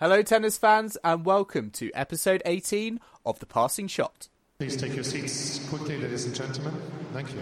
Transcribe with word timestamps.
Hello, 0.00 0.22
tennis 0.22 0.56
fans, 0.56 0.96
and 1.02 1.24
welcome 1.26 1.70
to 1.70 1.90
episode 1.92 2.40
18 2.46 3.00
of 3.26 3.40
The 3.40 3.46
Passing 3.46 3.88
Shot. 3.88 4.28
Please 4.60 4.76
take 4.76 4.94
your 4.94 5.02
seats 5.02 5.58
quickly, 5.68 5.98
ladies 5.98 6.24
and 6.24 6.36
gentlemen. 6.36 6.72
Thank 7.12 7.34
you. 7.34 7.40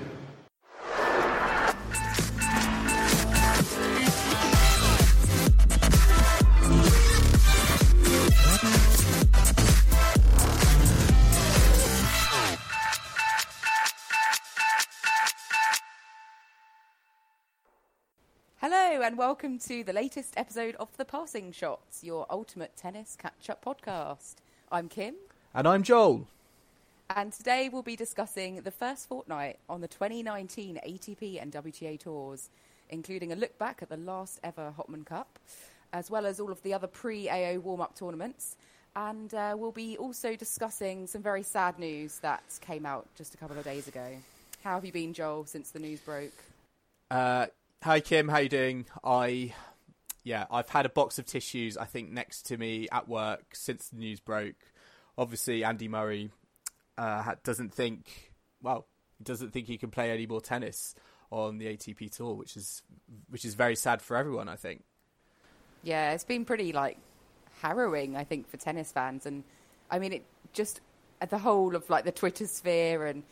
Hello, 18.68 19.00
and 19.00 19.16
welcome 19.16 19.60
to 19.60 19.84
the 19.84 19.92
latest 19.92 20.34
episode 20.36 20.74
of 20.80 20.88
The 20.96 21.04
Passing 21.04 21.52
Shots, 21.52 22.02
your 22.02 22.26
ultimate 22.28 22.76
tennis 22.76 23.16
catch 23.16 23.48
up 23.48 23.64
podcast. 23.64 24.34
I'm 24.72 24.88
Kim, 24.88 25.14
And 25.54 25.68
I'm 25.68 25.84
Joel. 25.84 26.26
and 27.08 27.32
today 27.32 27.68
we'll 27.68 27.82
be 27.82 27.94
discussing 27.94 28.62
the 28.62 28.72
first 28.72 29.08
fortnight 29.08 29.60
on 29.68 29.82
the 29.82 29.86
2019 29.86 30.80
ATP 30.84 31.40
and 31.40 31.52
WTA 31.52 32.00
tours, 32.00 32.50
including 32.90 33.30
a 33.30 33.36
look 33.36 33.56
back 33.56 33.82
at 33.82 33.88
the 33.88 33.96
last 33.96 34.40
ever 34.42 34.74
Hopman 34.76 35.06
Cup, 35.06 35.38
as 35.92 36.10
well 36.10 36.26
as 36.26 36.40
all 36.40 36.50
of 36.50 36.60
the 36.64 36.74
other 36.74 36.88
pre 36.88 37.30
AO 37.30 37.60
warm 37.60 37.80
up 37.80 37.94
tournaments. 37.94 38.56
And 38.96 39.32
uh, 39.32 39.54
we'll 39.56 39.70
be 39.70 39.96
also 39.96 40.34
discussing 40.34 41.06
some 41.06 41.22
very 41.22 41.44
sad 41.44 41.78
news 41.78 42.18
that 42.18 42.42
came 42.62 42.84
out 42.84 43.06
just 43.14 43.32
a 43.32 43.36
couple 43.36 43.56
of 43.58 43.64
days 43.64 43.86
ago. 43.86 44.08
How 44.64 44.74
have 44.74 44.84
you 44.84 44.90
been, 44.90 45.12
Joel, 45.12 45.44
since 45.44 45.70
the 45.70 45.78
news 45.78 46.00
broke? 46.00 46.34
Uh, 47.12 47.46
hi, 47.82 48.00
Kim. 48.00 48.28
How 48.28 48.38
you 48.38 48.48
doing? 48.48 48.86
I, 49.04 49.54
yeah, 50.24 50.46
I've 50.50 50.68
had 50.68 50.86
a 50.86 50.90
box 50.90 51.18
of 51.18 51.26
tissues. 51.26 51.76
I 51.76 51.84
think 51.84 52.10
next 52.10 52.42
to 52.46 52.56
me 52.56 52.88
at 52.90 53.08
work 53.08 53.54
since 53.54 53.88
the 53.88 53.98
news 53.98 54.20
broke. 54.20 54.56
Obviously, 55.18 55.64
Andy 55.64 55.88
Murray 55.88 56.30
uh, 56.98 57.34
doesn't 57.42 57.72
think. 57.72 58.32
Well, 58.62 58.86
he 59.18 59.24
doesn't 59.24 59.52
think 59.52 59.66
he 59.66 59.78
can 59.78 59.90
play 59.90 60.10
any 60.10 60.26
more 60.26 60.40
tennis 60.40 60.94
on 61.30 61.58
the 61.58 61.66
ATP 61.66 62.14
tour, 62.14 62.34
which 62.34 62.56
is 62.56 62.82
which 63.28 63.44
is 63.44 63.54
very 63.54 63.76
sad 63.76 64.02
for 64.02 64.16
everyone. 64.16 64.48
I 64.48 64.56
think. 64.56 64.84
Yeah, 65.82 66.12
it's 66.12 66.24
been 66.24 66.44
pretty 66.44 66.72
like 66.72 66.98
harrowing, 67.62 68.16
I 68.16 68.24
think, 68.24 68.48
for 68.48 68.56
tennis 68.56 68.92
fans, 68.92 69.26
and 69.26 69.44
I 69.90 69.98
mean, 69.98 70.12
it 70.12 70.24
just 70.52 70.80
the 71.28 71.38
whole 71.38 71.74
of 71.74 71.88
like 71.88 72.04
the 72.04 72.12
Twitter 72.12 72.46
sphere 72.46 73.06
and 73.06 73.22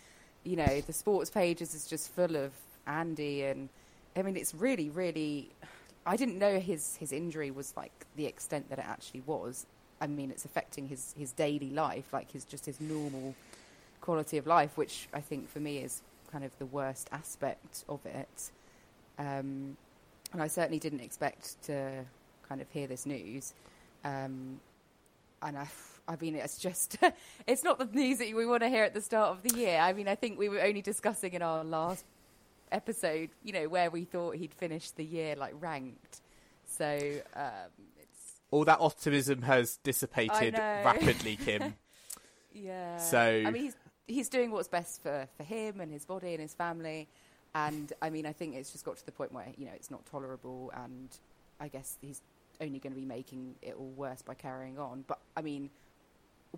you 0.42 0.56
know 0.56 0.80
the 0.80 0.92
sports 0.92 1.30
pages 1.30 1.74
is 1.74 1.86
just 1.86 2.12
full 2.14 2.36
of 2.36 2.52
Andy, 2.86 3.42
and 3.42 3.68
I 4.16 4.22
mean, 4.22 4.36
it's 4.36 4.54
really, 4.54 4.90
really. 4.90 5.50
I 6.06 6.16
didn't 6.16 6.38
know 6.38 6.58
his 6.58 6.96
his 6.96 7.12
injury 7.12 7.50
was 7.50 7.74
like 7.76 8.06
the 8.16 8.26
extent 8.26 8.68
that 8.70 8.78
it 8.78 8.84
actually 8.86 9.22
was. 9.22 9.66
I 10.00 10.06
mean, 10.06 10.30
it's 10.30 10.44
affecting 10.44 10.88
his 10.88 11.14
his 11.18 11.32
daily 11.32 11.70
life, 11.70 12.12
like 12.12 12.30
his 12.30 12.44
just 12.44 12.66
his 12.66 12.80
normal 12.80 13.34
quality 14.00 14.36
of 14.36 14.46
life, 14.46 14.76
which 14.76 15.08
I 15.14 15.20
think 15.20 15.48
for 15.48 15.60
me 15.60 15.78
is 15.78 16.02
kind 16.30 16.44
of 16.44 16.50
the 16.58 16.66
worst 16.66 17.08
aspect 17.12 17.84
of 17.88 18.04
it. 18.04 18.50
Um, 19.18 19.76
and 20.32 20.42
I 20.42 20.48
certainly 20.48 20.78
didn't 20.78 21.00
expect 21.00 21.62
to 21.64 22.04
kind 22.48 22.60
of 22.60 22.68
hear 22.70 22.86
this 22.86 23.06
news. 23.06 23.54
Um, 24.04 24.60
and 25.42 25.56
I, 25.56 25.68
I 26.08 26.16
mean, 26.20 26.34
it's 26.34 26.58
just, 26.58 26.98
it's 27.46 27.62
not 27.62 27.78
the 27.78 27.86
news 27.86 28.18
that 28.18 28.34
we 28.34 28.44
want 28.46 28.62
to 28.62 28.68
hear 28.68 28.84
at 28.84 28.94
the 28.94 29.00
start 29.00 29.30
of 29.30 29.42
the 29.42 29.56
year. 29.56 29.78
I 29.78 29.92
mean, 29.92 30.08
I 30.08 30.16
think 30.16 30.38
we 30.38 30.48
were 30.48 30.60
only 30.60 30.82
discussing 30.82 31.34
in 31.34 31.42
our 31.42 31.62
last 31.62 32.04
episode, 32.74 33.30
you 33.42 33.52
know, 33.52 33.68
where 33.68 33.90
we 33.90 34.04
thought 34.04 34.36
he'd 34.36 34.52
finish 34.52 34.90
the 34.90 35.04
year 35.04 35.36
like 35.36 35.54
ranked. 35.60 36.20
So 36.66 36.98
um, 37.34 37.70
it's, 37.98 38.40
All 38.50 38.64
that 38.64 38.80
optimism 38.80 39.42
has 39.42 39.76
dissipated 39.78 40.54
rapidly, 40.58 41.36
Kim. 41.36 41.74
yeah. 42.52 42.98
So- 42.98 43.42
I 43.46 43.50
mean, 43.50 43.62
he's 43.64 43.76
he's 44.06 44.28
doing 44.28 44.50
what's 44.50 44.68
best 44.68 45.02
for 45.02 45.26
for 45.36 45.44
him 45.44 45.80
and 45.80 45.90
his 45.92 46.04
body 46.04 46.32
and 46.32 46.40
his 46.40 46.54
family. 46.54 47.08
And 47.54 47.92
I 48.02 48.10
mean, 48.10 48.26
I 48.26 48.32
think 48.32 48.56
it's 48.56 48.72
just 48.72 48.84
got 48.84 48.96
to 48.96 49.06
the 49.06 49.12
point 49.12 49.32
where 49.32 49.46
you 49.56 49.66
know 49.66 49.72
it's 49.74 49.90
not 49.90 50.04
tolerable, 50.06 50.72
and 50.74 51.08
I 51.60 51.68
guess 51.68 51.96
he's 52.00 52.20
only 52.60 52.78
going 52.80 52.92
to 52.92 52.98
be 52.98 53.06
making 53.06 53.54
it 53.62 53.74
all 53.78 53.92
worse 53.96 54.22
by 54.22 54.34
carrying 54.34 54.78
on. 54.78 55.04
But 55.06 55.20
I 55.36 55.42
mean, 55.42 55.70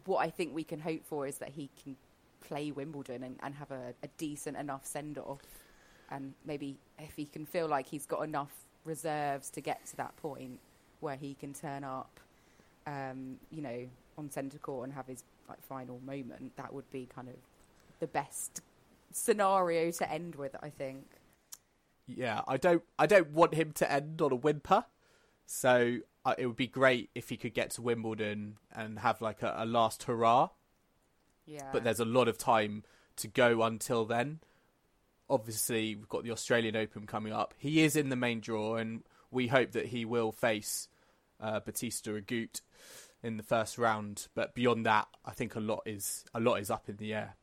what 0.06 0.18
I 0.18 0.30
think 0.30 0.54
we 0.54 0.64
can 0.64 0.80
hope 0.80 1.04
for 1.04 1.26
is 1.26 1.38
that 1.38 1.50
he 1.50 1.68
can 1.82 1.96
play 2.40 2.70
Wimbledon 2.70 3.22
and, 3.22 3.36
and 3.42 3.54
have 3.56 3.70
a, 3.70 3.92
a 4.02 4.08
decent 4.18 4.56
enough 4.56 4.86
send 4.86 5.18
off, 5.18 5.42
and 6.10 6.34
maybe 6.44 6.76
if 6.98 7.14
he 7.16 7.24
can 7.24 7.46
feel 7.46 7.68
like 7.68 7.88
he's 7.88 8.06
got 8.06 8.22
enough 8.22 8.52
reserves 8.84 9.50
to 9.50 9.60
get 9.60 9.84
to 9.86 9.96
that 9.96 10.16
point 10.16 10.58
where 11.00 11.16
he 11.16 11.34
can 11.34 11.52
turn 11.52 11.84
up, 11.84 12.20
um, 12.86 13.36
you 13.50 13.62
know, 13.62 13.86
on 14.16 14.30
centre 14.30 14.58
court 14.58 14.84
and 14.84 14.94
have 14.94 15.06
his 15.06 15.24
like 15.48 15.62
final 15.62 16.00
moment, 16.06 16.56
that 16.56 16.72
would 16.72 16.90
be 16.90 17.08
kind 17.14 17.28
of 17.28 17.34
the 18.00 18.06
best 18.06 18.60
scenario 19.12 19.90
to 19.90 20.10
end 20.10 20.34
with. 20.34 20.56
I 20.62 20.70
think. 20.70 21.04
Yeah, 22.06 22.42
I 22.46 22.56
don't. 22.56 22.82
I 22.98 23.06
don't 23.06 23.30
want 23.30 23.54
him 23.54 23.72
to 23.72 23.90
end 23.90 24.22
on 24.22 24.32
a 24.32 24.36
whimper. 24.36 24.84
So 25.44 25.98
uh, 26.24 26.34
it 26.36 26.46
would 26.46 26.56
be 26.56 26.66
great 26.66 27.10
if 27.14 27.28
he 27.28 27.36
could 27.36 27.54
get 27.54 27.70
to 27.70 27.82
Wimbledon 27.82 28.56
and 28.74 28.98
have 28.98 29.20
like 29.20 29.42
a, 29.42 29.54
a 29.58 29.64
last 29.64 30.02
hurrah. 30.04 30.48
Yeah. 31.46 31.68
But 31.72 31.84
there's 31.84 32.00
a 32.00 32.04
lot 32.04 32.26
of 32.26 32.36
time 32.36 32.82
to 33.16 33.28
go 33.28 33.62
until 33.62 34.04
then. 34.04 34.40
Obviously, 35.28 35.94
we've 35.94 36.08
got 36.08 36.24
the 36.24 36.30
Australian 36.30 36.76
Open 36.76 37.06
coming 37.06 37.32
up. 37.32 37.54
He 37.58 37.82
is 37.82 37.96
in 37.96 38.08
the 38.10 38.16
main 38.16 38.40
draw, 38.40 38.76
and 38.76 39.02
we 39.30 39.48
hope 39.48 39.72
that 39.72 39.86
he 39.86 40.04
will 40.04 40.32
face 40.32 40.88
uh, 41.40 41.60
Bautista 41.60 42.10
Agut 42.10 42.60
in 43.22 43.36
the 43.36 43.42
first 43.42 43.76
round. 43.78 44.28
But 44.34 44.54
beyond 44.54 44.86
that, 44.86 45.08
I 45.24 45.32
think 45.32 45.54
a 45.54 45.60
lot 45.60 45.82
is 45.84 46.24
a 46.34 46.40
lot 46.40 46.60
is 46.60 46.70
up 46.70 46.88
in 46.88 46.96
the 46.96 47.14
air. 47.14 47.36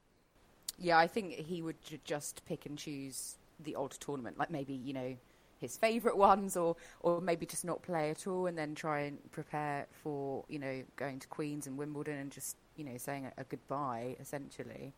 Yeah, 0.79 0.97
I 0.97 1.07
think 1.07 1.33
he 1.33 1.61
would 1.61 1.75
just 2.03 2.45
pick 2.45 2.65
and 2.65 2.77
choose 2.77 3.35
the 3.59 3.75
odd 3.75 3.91
tournament, 3.91 4.37
like 4.37 4.49
maybe 4.49 4.73
you 4.73 4.93
know 4.93 5.15
his 5.59 5.77
favourite 5.77 6.17
ones, 6.17 6.57
or 6.57 6.75
or 7.01 7.21
maybe 7.21 7.45
just 7.45 7.65
not 7.65 7.81
play 7.81 8.09
at 8.09 8.27
all, 8.27 8.47
and 8.47 8.57
then 8.57 8.75
try 8.75 9.01
and 9.01 9.31
prepare 9.31 9.87
for 10.03 10.43
you 10.47 10.59
know 10.59 10.83
going 10.95 11.19
to 11.19 11.27
Queens 11.27 11.67
and 11.67 11.77
Wimbledon 11.77 12.17
and 12.17 12.31
just 12.31 12.55
you 12.75 12.83
know 12.83 12.97
saying 12.97 13.25
a, 13.25 13.41
a 13.41 13.43
goodbye 13.43 14.15
essentially. 14.19 14.93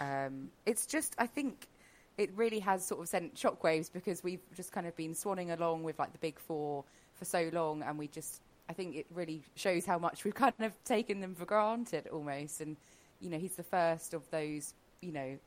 Um, 0.00 0.50
it's 0.66 0.86
just 0.86 1.14
I 1.18 1.26
think 1.26 1.68
it 2.16 2.30
really 2.36 2.60
has 2.60 2.84
sort 2.84 3.00
of 3.00 3.08
sent 3.08 3.34
shockwaves 3.34 3.92
because 3.92 4.22
we've 4.22 4.40
just 4.54 4.72
kind 4.72 4.86
of 4.86 4.94
been 4.96 5.14
swanning 5.14 5.56
along 5.56 5.82
with 5.82 5.98
like 5.98 6.12
the 6.12 6.18
big 6.18 6.38
four 6.38 6.84
for 7.14 7.24
so 7.24 7.50
long, 7.52 7.82
and 7.82 7.98
we 7.98 8.08
just 8.08 8.40
I 8.68 8.72
think 8.72 8.96
it 8.96 9.06
really 9.12 9.42
shows 9.56 9.84
how 9.84 9.98
much 9.98 10.24
we've 10.24 10.34
kind 10.46 10.54
of 10.60 10.72
taken 10.84 11.20
them 11.20 11.34
for 11.34 11.44
granted 11.44 12.06
almost, 12.08 12.60
and 12.60 12.76
you 13.20 13.30
know 13.30 13.38
he's 13.38 13.56
the 13.56 13.62
first 13.64 14.14
of 14.14 14.28
those 14.30 14.74
you 15.00 15.12
know 15.12 15.38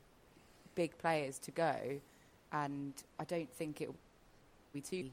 big 0.76 0.98
players 0.98 1.40
to 1.40 1.52
go, 1.52 1.76
and 2.52 2.94
I 3.20 3.24
don't 3.24 3.52
think 3.54 3.82
it'll 3.82 3.96
be 4.74 4.82
too. 4.82 5.10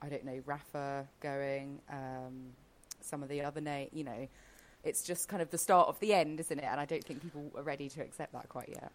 I 0.00 0.08
don't 0.08 0.24
know 0.24 0.40
Rafa 0.44 1.06
going, 1.20 1.80
um, 1.90 2.52
some 3.00 3.22
of 3.22 3.28
the 3.28 3.42
other 3.42 3.60
name, 3.60 3.88
you 3.92 4.04
know. 4.04 4.28
It's 4.84 5.02
just 5.02 5.28
kind 5.28 5.40
of 5.40 5.50
the 5.50 5.56
start 5.56 5.88
of 5.88 5.98
the 6.00 6.12
end, 6.12 6.40
isn't 6.40 6.58
it? 6.58 6.64
And 6.64 6.78
I 6.78 6.84
don't 6.84 7.02
think 7.02 7.22
people 7.22 7.50
are 7.56 7.62
ready 7.62 7.88
to 7.88 8.02
accept 8.02 8.34
that 8.34 8.50
quite 8.50 8.68
yet. 8.68 8.92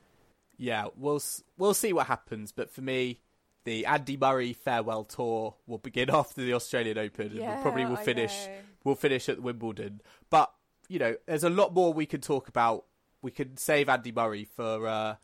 Yeah, 0.60 0.88
we'll 0.96 1.22
we'll 1.58 1.74
see 1.74 1.94
what 1.94 2.08
happens. 2.08 2.52
But 2.52 2.70
for 2.70 2.82
me, 2.82 3.22
the 3.64 3.86
Andy 3.86 4.18
Murray 4.18 4.54
farewell 4.54 5.06
tour 5.06 5.56
will 5.66 5.78
begin 5.78 6.10
after 6.14 6.42
the 6.42 6.54
Australian 6.54 6.98
Open, 6.98 7.28
and 7.28 7.36
Yeah, 7.38 7.54
we'll 7.56 7.64
probably 7.64 7.86
will 7.86 7.96
finish 7.96 8.48
we'll 8.84 8.96
finish 8.96 9.30
at 9.30 9.42
Wimbledon. 9.42 10.02
But 10.30 10.52
you 10.90 11.00
know, 11.00 11.16
there's 11.26 11.44
a 11.44 11.50
lot 11.50 11.74
more 11.74 11.94
we 11.94 12.06
could 12.06 12.22
talk 12.22 12.48
about. 12.50 12.86
We 13.22 13.32
could 13.32 13.58
save 13.58 13.90
Andy 13.90 14.12
Murray 14.12 14.46
for 14.46 14.86
uh, 14.86 15.16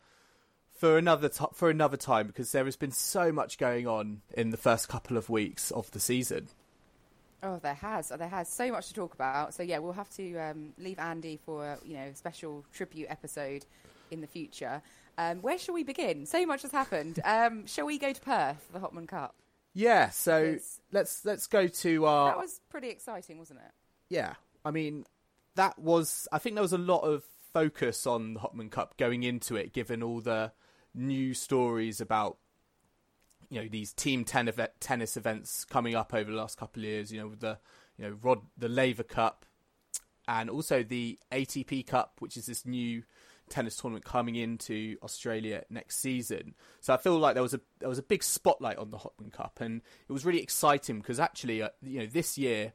for 0.72 0.96
another 0.96 1.28
t- 1.28 1.44
for 1.52 1.68
another 1.68 1.98
time 1.98 2.26
because 2.26 2.50
there 2.52 2.64
has 2.64 2.76
been 2.76 2.90
so 2.90 3.30
much 3.30 3.58
going 3.58 3.86
on 3.86 4.22
in 4.32 4.50
the 4.50 4.56
first 4.56 4.88
couple 4.88 5.16
of 5.16 5.28
weeks 5.28 5.70
of 5.70 5.90
the 5.90 6.00
season. 6.00 6.48
Oh, 7.42 7.58
there 7.62 7.74
has. 7.74 8.08
There 8.08 8.28
has 8.28 8.48
so 8.48 8.72
much 8.72 8.88
to 8.88 8.94
talk 8.94 9.12
about. 9.12 9.52
So 9.52 9.62
yeah, 9.62 9.78
we'll 9.78 9.92
have 9.92 10.10
to 10.16 10.36
um, 10.38 10.72
leave 10.78 10.98
Andy 10.98 11.38
for 11.44 11.78
you 11.84 11.94
know 11.94 12.04
a 12.04 12.14
special 12.14 12.64
tribute 12.72 13.08
episode 13.10 13.66
in 14.10 14.20
the 14.20 14.26
future. 14.26 14.82
Um, 15.18 15.40
where 15.42 15.58
shall 15.58 15.74
we 15.74 15.82
begin? 15.82 16.26
So 16.26 16.44
much 16.46 16.62
has 16.62 16.72
happened. 16.72 17.20
Um, 17.24 17.66
shall 17.66 17.86
we 17.86 17.98
go 17.98 18.12
to 18.12 18.20
Perth, 18.20 18.62
for 18.66 18.78
the 18.78 18.86
Hopman 18.86 19.08
Cup? 19.08 19.34
Yeah, 19.72 20.10
so 20.10 20.56
let's 20.92 21.24
let's 21.24 21.46
go 21.46 21.68
to 21.68 22.06
our 22.06 22.30
That 22.30 22.38
was 22.38 22.60
pretty 22.70 22.88
exciting, 22.88 23.38
wasn't 23.38 23.60
it? 23.60 23.72
yeah. 24.08 24.34
I 24.64 24.70
mean, 24.72 25.04
that 25.54 25.78
was. 25.78 26.26
I 26.32 26.38
think 26.38 26.56
there 26.56 26.62
was 26.62 26.72
a 26.72 26.78
lot 26.78 27.02
of 27.02 27.22
focus 27.52 28.06
on 28.06 28.34
the 28.34 28.40
Hopman 28.40 28.70
Cup 28.70 28.96
going 28.96 29.22
into 29.22 29.54
it, 29.54 29.72
given 29.72 30.02
all 30.02 30.20
the 30.20 30.52
new 30.94 31.34
stories 31.34 32.00
about 32.00 32.38
you 33.48 33.62
know 33.62 33.68
these 33.68 33.92
team 33.92 34.24
ten 34.24 34.48
event, 34.48 34.72
tennis 34.80 35.16
events 35.16 35.64
coming 35.64 35.94
up 35.94 36.12
over 36.12 36.30
the 36.30 36.36
last 36.36 36.58
couple 36.58 36.82
of 36.82 36.88
years. 36.88 37.12
You 37.12 37.20
know, 37.20 37.28
with 37.28 37.40
the 37.40 37.58
you 37.96 38.06
know 38.06 38.16
Rod 38.20 38.40
the 38.58 38.68
Laver 38.68 39.04
Cup, 39.04 39.46
and 40.26 40.50
also 40.50 40.82
the 40.82 41.18
ATP 41.30 41.86
Cup, 41.86 42.14
which 42.18 42.36
is 42.36 42.46
this 42.46 42.66
new 42.66 43.04
tennis 43.48 43.76
tournament 43.76 44.04
coming 44.04 44.36
into 44.36 44.96
Australia 45.02 45.64
next 45.70 45.98
season. 45.98 46.54
So 46.80 46.92
I 46.94 46.96
feel 46.96 47.18
like 47.18 47.34
there 47.34 47.42
was 47.42 47.54
a 47.54 47.60
there 47.78 47.88
was 47.88 47.98
a 47.98 48.02
big 48.02 48.22
spotlight 48.22 48.78
on 48.78 48.90
the 48.90 48.98
Hopman 48.98 49.32
Cup, 49.32 49.58
and 49.60 49.82
it 50.08 50.12
was 50.12 50.24
really 50.24 50.42
exciting 50.42 50.98
because 50.98 51.20
actually, 51.20 51.62
uh, 51.62 51.70
you 51.82 52.00
know, 52.00 52.06
this 52.06 52.36
year 52.38 52.72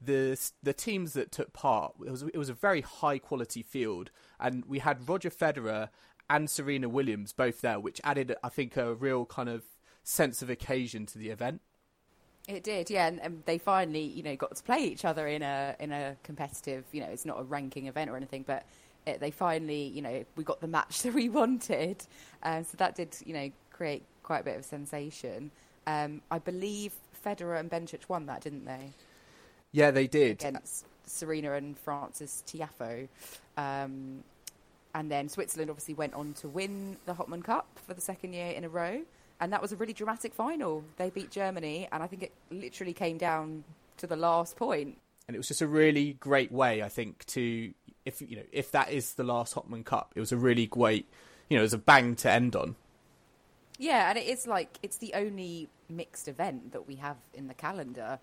the 0.00 0.38
the 0.62 0.72
teams 0.72 1.12
that 1.14 1.32
took 1.32 1.52
part 1.52 1.94
it 2.04 2.10
was 2.10 2.22
it 2.22 2.36
was 2.36 2.48
a 2.48 2.54
very 2.54 2.80
high 2.80 3.18
quality 3.18 3.62
field, 3.62 4.10
and 4.40 4.64
we 4.66 4.80
had 4.80 5.08
Roger 5.08 5.30
Federer 5.30 5.88
and 6.28 6.48
Serena 6.48 6.88
Williams 6.88 7.32
both 7.32 7.60
there, 7.60 7.80
which 7.80 8.00
added 8.04 8.34
I 8.42 8.48
think 8.48 8.76
a 8.76 8.94
real 8.94 9.26
kind 9.26 9.48
of 9.48 9.64
sense 10.02 10.42
of 10.42 10.50
occasion 10.50 11.06
to 11.06 11.18
the 11.18 11.30
event. 11.30 11.60
It 12.46 12.62
did, 12.62 12.90
yeah, 12.90 13.06
and, 13.06 13.20
and, 13.20 13.42
they 13.46 13.56
finally, 13.56 14.02
you 14.02 14.22
know, 14.22 14.36
got 14.36 14.54
to 14.54 14.62
play 14.62 14.84
each 14.84 15.06
other 15.06 15.26
in 15.26 15.42
a 15.42 15.74
in 15.80 15.92
a 15.92 16.16
competitive. 16.22 16.84
You 16.92 17.00
know, 17.00 17.06
it's 17.06 17.24
not 17.24 17.40
a 17.40 17.42
ranking 17.42 17.86
event 17.86 18.10
or 18.10 18.16
anything, 18.16 18.44
but 18.46 18.66
it, 19.06 19.20
they 19.20 19.30
finally, 19.30 19.88
you 19.88 20.02
know, 20.02 20.24
we 20.36 20.44
got 20.44 20.60
the 20.60 20.68
match 20.68 21.02
that 21.02 21.14
we 21.14 21.28
wanted. 21.28 22.04
Uh, 22.42 22.62
so 22.62 22.76
that 22.78 22.94
did, 22.94 23.16
you 23.24 23.34
know, 23.34 23.50
create 23.70 24.02
quite 24.22 24.40
a 24.40 24.44
bit 24.44 24.56
of 24.56 24.64
sensation. 24.64 25.50
Um, 25.86 26.22
I 26.30 26.38
believe 26.38 26.94
Federer 27.24 27.58
and 27.58 27.70
Bencic 27.70 28.08
won 28.08 28.26
that, 28.26 28.42
didn't 28.42 28.64
they? 28.64 28.90
Yeah, 29.72 29.90
they 29.90 30.06
did 30.06 30.40
against 30.40 30.86
Serena 31.06 31.54
and 31.54 31.76
Frances 31.78 32.42
Tiafoe. 32.46 33.08
Um, 33.56 34.22
and 34.94 35.10
then 35.10 35.28
Switzerland 35.28 35.70
obviously 35.70 35.94
went 35.94 36.14
on 36.14 36.32
to 36.34 36.48
win 36.48 36.96
the 37.06 37.14
Hopman 37.14 37.42
Cup 37.42 37.66
for 37.86 37.94
the 37.94 38.00
second 38.00 38.32
year 38.32 38.52
in 38.52 38.64
a 38.64 38.68
row 38.68 39.02
and 39.40 39.52
that 39.52 39.60
was 39.60 39.72
a 39.72 39.76
really 39.76 39.92
dramatic 39.92 40.32
final. 40.34 40.84
They 40.96 41.10
beat 41.10 41.30
Germany, 41.30 41.88
and 41.92 42.02
I 42.02 42.06
think 42.06 42.22
it 42.22 42.32
literally 42.50 42.92
came 42.92 43.18
down 43.18 43.64
to 43.98 44.06
the 44.06 44.16
last 44.16 44.56
point. 44.56 44.98
And 45.26 45.34
it 45.34 45.38
was 45.38 45.48
just 45.48 45.62
a 45.62 45.66
really 45.66 46.14
great 46.14 46.52
way, 46.52 46.82
I 46.82 46.88
think, 46.88 47.24
to 47.26 47.72
if 48.04 48.20
you 48.20 48.36
know 48.36 48.42
if 48.52 48.70
that 48.72 48.90
is 48.90 49.14
the 49.14 49.24
last 49.24 49.54
Hopman 49.54 49.84
Cup, 49.84 50.12
it 50.14 50.20
was 50.20 50.32
a 50.32 50.36
really 50.36 50.66
great, 50.66 51.08
you 51.48 51.56
know, 51.56 51.62
it 51.62 51.64
was 51.64 51.74
a 51.74 51.78
bang 51.78 52.14
to 52.16 52.30
end 52.30 52.54
on. 52.56 52.76
Yeah, 53.78 54.08
and 54.08 54.18
it 54.18 54.26
is 54.26 54.46
like 54.46 54.78
it's 54.82 54.98
the 54.98 55.14
only 55.14 55.68
mixed 55.88 56.28
event 56.28 56.72
that 56.72 56.86
we 56.86 56.96
have 56.96 57.16
in 57.34 57.48
the 57.48 57.54
calendar, 57.54 58.18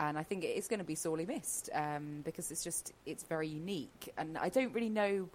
and 0.00 0.18
I 0.18 0.22
think 0.22 0.44
it 0.44 0.56
is 0.56 0.68
going 0.68 0.80
to 0.80 0.84
be 0.84 0.94
sorely 0.94 1.26
missed 1.26 1.70
um, 1.74 2.22
because 2.24 2.50
it's 2.50 2.64
just 2.64 2.92
it's 3.04 3.24
very 3.24 3.48
unique, 3.48 4.12
and 4.16 4.36
I 4.36 4.48
don't 4.48 4.72
really 4.72 4.90
know 4.90 5.28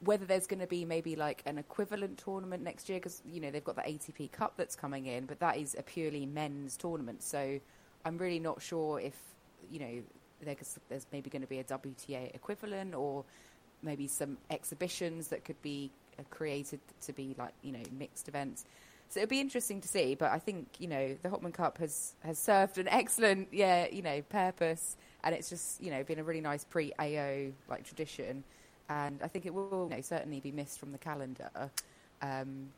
whether 0.00 0.24
there's 0.24 0.46
going 0.46 0.60
to 0.60 0.66
be 0.66 0.84
maybe 0.84 1.14
like 1.14 1.42
an 1.46 1.58
equivalent 1.58 2.18
tournament 2.18 2.62
next 2.62 2.88
year 2.88 2.98
because 2.98 3.22
you 3.30 3.40
know 3.40 3.50
they've 3.50 3.64
got 3.64 3.76
the 3.76 3.82
ATP 3.82 4.32
Cup 4.32 4.54
that's 4.56 4.74
coming 4.74 5.06
in, 5.06 5.26
but 5.26 5.40
that 5.40 5.56
is 5.56 5.76
a 5.78 5.82
purely 5.82 6.26
men's 6.26 6.76
tournament. 6.76 7.22
So 7.22 7.60
I'm 8.04 8.18
really 8.18 8.40
not 8.40 8.62
sure 8.62 9.00
if 9.00 9.14
you 9.70 9.80
know 9.80 10.02
there's, 10.42 10.78
there's 10.88 11.06
maybe 11.12 11.30
going 11.30 11.42
to 11.42 11.48
be 11.48 11.58
a 11.58 11.64
WTA 11.64 12.34
equivalent 12.34 12.94
or 12.94 13.24
maybe 13.82 14.06
some 14.06 14.38
exhibitions 14.50 15.28
that 15.28 15.44
could 15.44 15.60
be 15.62 15.90
uh, 16.18 16.22
created 16.30 16.80
to 17.02 17.12
be 17.12 17.34
like 17.38 17.52
you 17.62 17.72
know 17.72 17.82
mixed 17.98 18.28
events. 18.28 18.64
So 19.10 19.20
it'll 19.20 19.30
be 19.30 19.40
interesting 19.40 19.80
to 19.80 19.88
see. 19.88 20.14
But 20.14 20.32
I 20.32 20.38
think 20.38 20.68
you 20.78 20.88
know 20.88 21.16
the 21.22 21.28
Hopman 21.28 21.54
Cup 21.54 21.78
has 21.78 22.14
has 22.24 22.38
served 22.38 22.78
an 22.78 22.88
excellent 22.88 23.48
yeah 23.52 23.86
you 23.90 24.02
know 24.02 24.22
purpose, 24.22 24.96
and 25.24 25.34
it's 25.34 25.48
just 25.48 25.80
you 25.80 25.90
know 25.90 26.02
been 26.04 26.18
a 26.18 26.24
really 26.24 26.40
nice 26.40 26.64
pre 26.64 26.92
AO 26.98 27.52
like 27.68 27.84
tradition 27.84 28.44
and 28.88 29.20
I 29.22 29.28
think 29.28 29.46
it 29.46 29.52
will 29.52 29.88
you 29.90 29.96
know, 29.96 30.02
certainly 30.02 30.40
be 30.40 30.50
missed 30.50 30.78
from 30.78 30.92
the 30.92 30.98
calendar. 30.98 31.50
Um, 32.22 32.70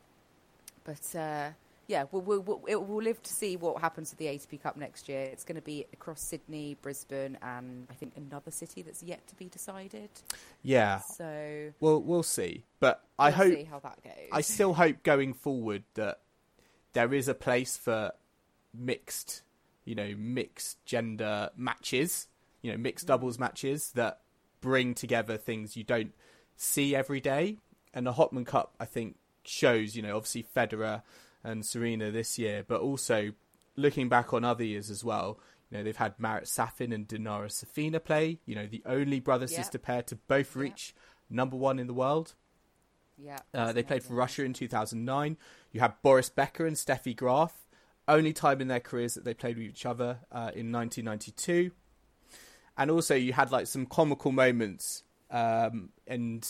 but 0.85 1.17
uh, 1.17 1.51
yeah, 1.91 2.05
we'll, 2.13 2.23
we'll, 2.23 2.41
we'll, 2.41 2.85
we'll, 2.85 3.03
live 3.03 3.21
to 3.21 3.33
see 3.33 3.57
what 3.57 3.81
happens 3.81 4.11
to 4.11 4.17
the 4.17 4.27
ATP 4.27 4.63
Cup 4.63 4.77
next 4.77 5.09
year. 5.09 5.23
It's 5.23 5.43
going 5.43 5.57
to 5.57 5.63
be 5.63 5.87
across 5.93 6.23
Sydney, 6.23 6.77
Brisbane, 6.81 7.37
and 7.43 7.89
I 7.91 7.95
think 7.95 8.13
another 8.17 8.53
city 8.53 8.83
that's 8.83 9.03
yet 9.03 9.27
to 9.27 9.35
be 9.35 9.47
decided. 9.47 10.09
Yeah. 10.63 11.01
So 11.01 11.73
we'll 11.81 12.01
we'll 12.01 12.23
see, 12.23 12.63
but 12.79 13.03
I 13.19 13.33
hope 13.33 13.53
see 13.53 13.65
how 13.65 13.81
that 13.81 13.99
goes. 14.05 14.29
I 14.31 14.41
still 14.43 14.73
hope 14.73 15.03
going 15.03 15.35
forward 15.35 15.83
that 15.95 16.21
there 16.93 17.13
is 17.13 17.27
a 17.27 17.35
place 17.35 17.77
for 17.77 18.13
mixed, 18.73 19.43
you 19.85 19.97
know, 19.97 20.15
mixed 20.17 20.85
gender 20.85 21.51
matches, 21.57 22.29
you 22.63 22.71
know, 22.71 22.79
mixed 22.79 23.07
mm. 23.07 23.09
doubles 23.09 23.37
matches 23.37 23.91
that 23.97 24.21
bring 24.61 24.95
together 24.95 25.37
things 25.37 25.77
you 25.77 25.83
don't 25.83 26.13
see 26.57 26.95
every 26.95 27.21
day. 27.21 27.57
And 27.93 28.07
the 28.07 28.13
Hopman 28.13 28.47
Cup, 28.47 28.75
I 28.79 28.85
think, 28.85 29.17
shows, 29.45 29.97
you 29.97 30.03
know, 30.03 30.17
obviously 30.17 30.47
Federer 30.57 31.03
and 31.43 31.65
Serena 31.65 32.11
this 32.11 32.39
year, 32.39 32.65
but 32.67 32.81
also 32.81 33.33
looking 33.77 34.09
back 34.09 34.33
on 34.33 34.45
other 34.45 34.65
years 34.65 34.91
as 34.91 35.05
well. 35.05 35.39
You 35.71 35.79
know, 35.79 35.85
they've 35.85 35.97
had 35.97 36.19
Marat 36.19 36.47
Safin 36.47 36.93
and 36.93 37.07
Dinara 37.07 37.47
Safina 37.47 38.03
play. 38.03 38.39
You 38.45 38.57
know, 38.57 38.67
the 38.67 38.83
only 38.87 39.21
brother 39.21 39.47
sister 39.47 39.79
yeah. 39.81 39.87
pair 39.87 40.03
to 40.03 40.17
both 40.17 40.57
reach 40.57 40.95
yeah. 40.97 41.37
number 41.37 41.57
one 41.57 41.79
in 41.79 41.87
the 41.87 41.95
world. 41.95 42.35
Yeah, 43.17 43.39
uh, 43.53 43.73
they 43.73 43.83
played 43.83 44.03
for 44.03 44.15
Russia 44.15 44.45
in 44.45 44.55
2009. 44.55 45.37
You 45.73 45.81
had 45.81 45.95
Boris 46.03 46.31
Becker 46.31 46.67
and 46.67 46.77
Steffi 46.77 47.15
Graf. 47.15 47.67
Only 48.09 48.33
time 48.33 48.61
in 48.61 48.69
their 48.69 48.81
careers 48.81 49.15
that 49.15 49.25
they 49.25 49.35
played 49.35 49.59
with 49.59 49.67
each 49.67 49.87
other 49.87 50.21
uh, 50.33 50.51
in 50.55 50.73
1992 50.73 51.71
and 52.81 52.91
also 52.91 53.15
you 53.15 53.35
had 53.35 53.53
like 53.53 53.67
some 53.67 53.85
comical 53.85 54.33
moments, 54.33 55.03
um, 55.31 55.91
and 56.07 56.49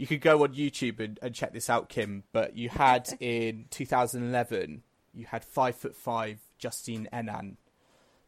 you 0.00 0.06
could 0.06 0.22
go 0.22 0.44
on 0.44 0.54
YouTube 0.54 0.98
and, 0.98 1.18
and 1.20 1.34
check 1.34 1.52
this 1.52 1.68
out, 1.68 1.90
Kim. 1.90 2.24
But 2.32 2.56
you 2.56 2.70
had 2.70 3.06
in 3.20 3.66
2011, 3.68 4.82
you 5.12 5.26
had 5.26 5.44
five 5.44 5.76
foot 5.76 5.94
five 5.94 6.38
Justine 6.58 7.06
Henin 7.12 7.56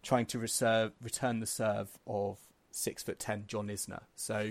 trying 0.03 0.27
to 0.27 0.39
reserve, 0.39 0.93
return 1.01 1.41
the 1.41 1.47
serve 1.47 1.89
of 2.07 2.37
six 2.73 3.03
foot 3.03 3.19
ten 3.19 3.45
John 3.47 3.69
Isner. 3.69 4.03
So 4.17 4.51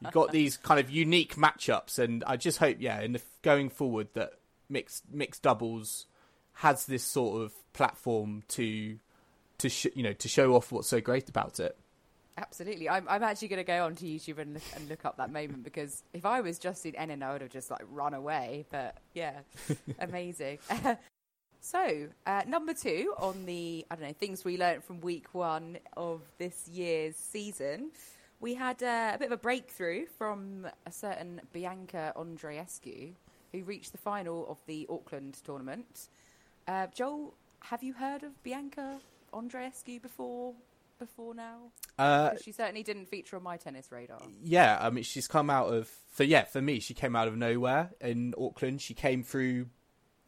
you've 0.00 0.12
got 0.12 0.32
these 0.32 0.56
kind 0.56 0.80
of 0.80 0.90
unique 0.90 1.36
matchups, 1.36 2.00
and 2.00 2.24
I 2.26 2.36
just 2.36 2.58
hope, 2.58 2.78
yeah, 2.80 3.00
in 3.00 3.12
the, 3.12 3.20
going 3.42 3.70
forward 3.70 4.08
that 4.14 4.32
mixed 4.68 5.04
mixed 5.12 5.42
doubles 5.42 6.06
has 6.54 6.86
this 6.86 7.04
sort 7.04 7.44
of 7.44 7.52
platform 7.72 8.42
to 8.48 8.98
to 9.58 9.68
sh- 9.68 9.86
you 9.94 10.02
know 10.02 10.12
to 10.14 10.28
show 10.28 10.56
off 10.56 10.72
what's 10.72 10.88
so 10.88 11.00
great 11.00 11.28
about 11.28 11.60
it. 11.60 11.78
Absolutely. 12.42 12.88
I'm, 12.88 13.06
I'm 13.08 13.22
actually 13.22 13.48
going 13.48 13.58
to 13.58 13.64
go 13.64 13.84
onto 13.84 14.04
YouTube 14.04 14.38
and 14.38 14.54
look, 14.54 14.62
and 14.74 14.88
look 14.88 15.04
up 15.04 15.16
that 15.18 15.32
moment 15.32 15.62
because 15.62 16.02
if 16.12 16.26
I 16.26 16.40
was 16.40 16.58
Justine 16.58 16.94
Henin, 16.94 17.22
I 17.22 17.32
would 17.32 17.40
have 17.40 17.50
just 17.50 17.70
like 17.70 17.82
run 17.88 18.14
away. 18.14 18.66
But 18.68 18.96
yeah, 19.14 19.38
amazing. 20.00 20.58
so, 21.60 22.08
uh, 22.26 22.42
number 22.48 22.74
two 22.74 23.14
on 23.16 23.46
the, 23.46 23.86
I 23.90 23.94
don't 23.94 24.08
know, 24.08 24.12
things 24.12 24.44
we 24.44 24.58
learned 24.58 24.82
from 24.82 25.00
week 25.00 25.32
one 25.32 25.78
of 25.96 26.22
this 26.38 26.66
year's 26.66 27.14
season, 27.14 27.92
we 28.40 28.54
had 28.54 28.82
uh, 28.82 29.12
a 29.14 29.18
bit 29.18 29.26
of 29.26 29.32
a 29.32 29.36
breakthrough 29.36 30.06
from 30.18 30.66
a 30.84 30.90
certain 30.90 31.42
Bianca 31.52 32.12
Andreescu 32.16 33.12
who 33.52 33.62
reached 33.62 33.92
the 33.92 33.98
final 33.98 34.48
of 34.48 34.58
the 34.66 34.84
Auckland 34.90 35.38
tournament. 35.44 36.08
Uh, 36.66 36.88
Joel, 36.92 37.34
have 37.60 37.84
you 37.84 37.92
heard 37.92 38.24
of 38.24 38.42
Bianca 38.42 38.98
Andreescu 39.32 40.02
before? 40.02 40.54
Before 41.04 41.34
now? 41.34 41.72
Uh, 41.98 42.30
she 42.42 42.52
certainly 42.52 42.82
didn't 42.82 43.06
feature 43.06 43.36
on 43.36 43.42
my 43.42 43.56
tennis 43.56 43.90
radar. 43.90 44.20
Yeah, 44.42 44.78
I 44.80 44.90
mean, 44.90 45.04
she's 45.04 45.26
come 45.26 45.50
out 45.50 45.72
of 45.72 45.88
for 46.10 46.24
yeah 46.24 46.44
for 46.44 46.62
me. 46.62 46.80
She 46.80 46.94
came 46.94 47.16
out 47.16 47.28
of 47.28 47.36
nowhere 47.36 47.90
in 48.00 48.34
Auckland. 48.38 48.80
She 48.80 48.94
came 48.94 49.22
through, 49.22 49.66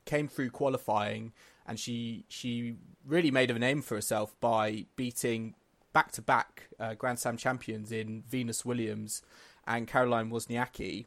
came 0.05 0.29
through 0.29 0.51
qualifying, 0.51 1.33
and 1.67 1.79
she 1.79 2.25
she 2.29 2.77
really 3.07 3.31
made 3.31 3.51
a 3.51 3.59
name 3.59 3.83
for 3.83 3.95
herself 3.95 4.35
by 4.41 4.87
beating 4.97 5.55
back 5.93 6.11
to 6.13 6.23
back 6.23 6.69
Grand 6.99 7.19
Slam 7.19 7.37
champions 7.37 7.93
in 7.93 8.23
Venus 8.29 8.65
Williams 8.65 9.23
and 9.67 9.87
Caroline 9.87 10.31
Wozniacki. 10.31 11.07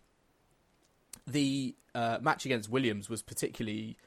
The 1.26 1.76
uh, 1.94 2.20
match 2.22 2.46
against 2.46 2.70
Williams 2.70 3.10
was 3.10 3.22
particularly 3.22 3.98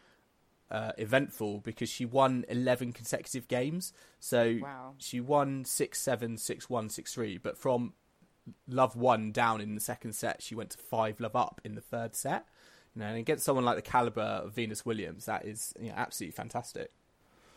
uh, 0.70 0.92
eventful 0.98 1.58
because 1.58 1.88
she 1.88 2.04
won 2.04 2.44
11 2.48 2.92
consecutive 2.92 3.48
games. 3.48 3.92
So 4.18 4.58
wow. 4.62 4.94
she 4.98 5.20
won 5.20 5.64
6 5.64 6.00
7, 6.00 6.36
6 6.36 6.70
1, 6.70 6.88
6 6.88 7.14
3. 7.14 7.38
But 7.38 7.58
from 7.58 7.94
love 8.68 8.96
1 8.96 9.32
down 9.32 9.60
in 9.60 9.74
the 9.74 9.80
second 9.80 10.12
set, 10.14 10.42
she 10.42 10.54
went 10.54 10.70
to 10.70 10.78
5 10.78 11.20
love 11.20 11.36
up 11.36 11.60
in 11.64 11.74
the 11.74 11.80
third 11.80 12.14
set. 12.14 12.46
You 12.94 13.00
know, 13.00 13.08
and 13.08 13.18
against 13.18 13.44
someone 13.44 13.64
like 13.64 13.76
the 13.76 13.82
caliber 13.82 14.20
of 14.20 14.52
Venus 14.52 14.84
Williams, 14.84 15.26
that 15.26 15.44
is 15.44 15.72
you 15.80 15.88
know, 15.88 15.94
absolutely 15.96 16.32
fantastic. 16.32 16.90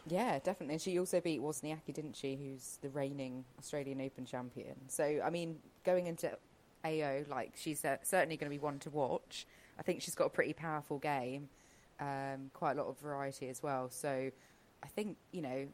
Yeah, 0.05 0.39
definitely. 0.39 0.75
And 0.75 0.82
she 0.82 1.00
also 1.00 1.22
beat 1.22 1.41
Wozniacki, 1.41 1.93
didn't 1.93 2.15
she? 2.15 2.36
Who's 2.36 2.77
the 2.82 2.89
reigning 2.89 3.46
Australian 3.58 4.01
Open 4.01 4.25
champion. 4.25 4.75
So, 4.89 5.22
I 5.24 5.29
mean, 5.29 5.60
going 5.86 6.08
into 6.08 6.32
AO, 6.86 7.24
like 7.29 7.53
she's 7.55 7.86
uh, 7.86 7.98
certainly 8.03 8.38
going 8.38 8.51
to 8.51 8.55
be 8.55 8.60
one 8.60 8.79
to 8.79 8.89
watch. 8.89 9.48
I 9.79 9.82
think 9.82 10.01
she's 10.01 10.15
got 10.15 10.25
a 10.25 10.29
pretty 10.29 10.53
powerful 10.53 11.00
game 11.00 11.50
um, 12.00 12.50
quite 12.53 12.77
a 12.77 12.81
lot 12.81 12.88
of 12.88 12.97
variety 13.00 13.50
as 13.50 13.62
well. 13.62 13.89
So 13.89 14.31
I 14.83 14.88
think 14.88 15.17
you 15.31 15.41
know 15.41 15.67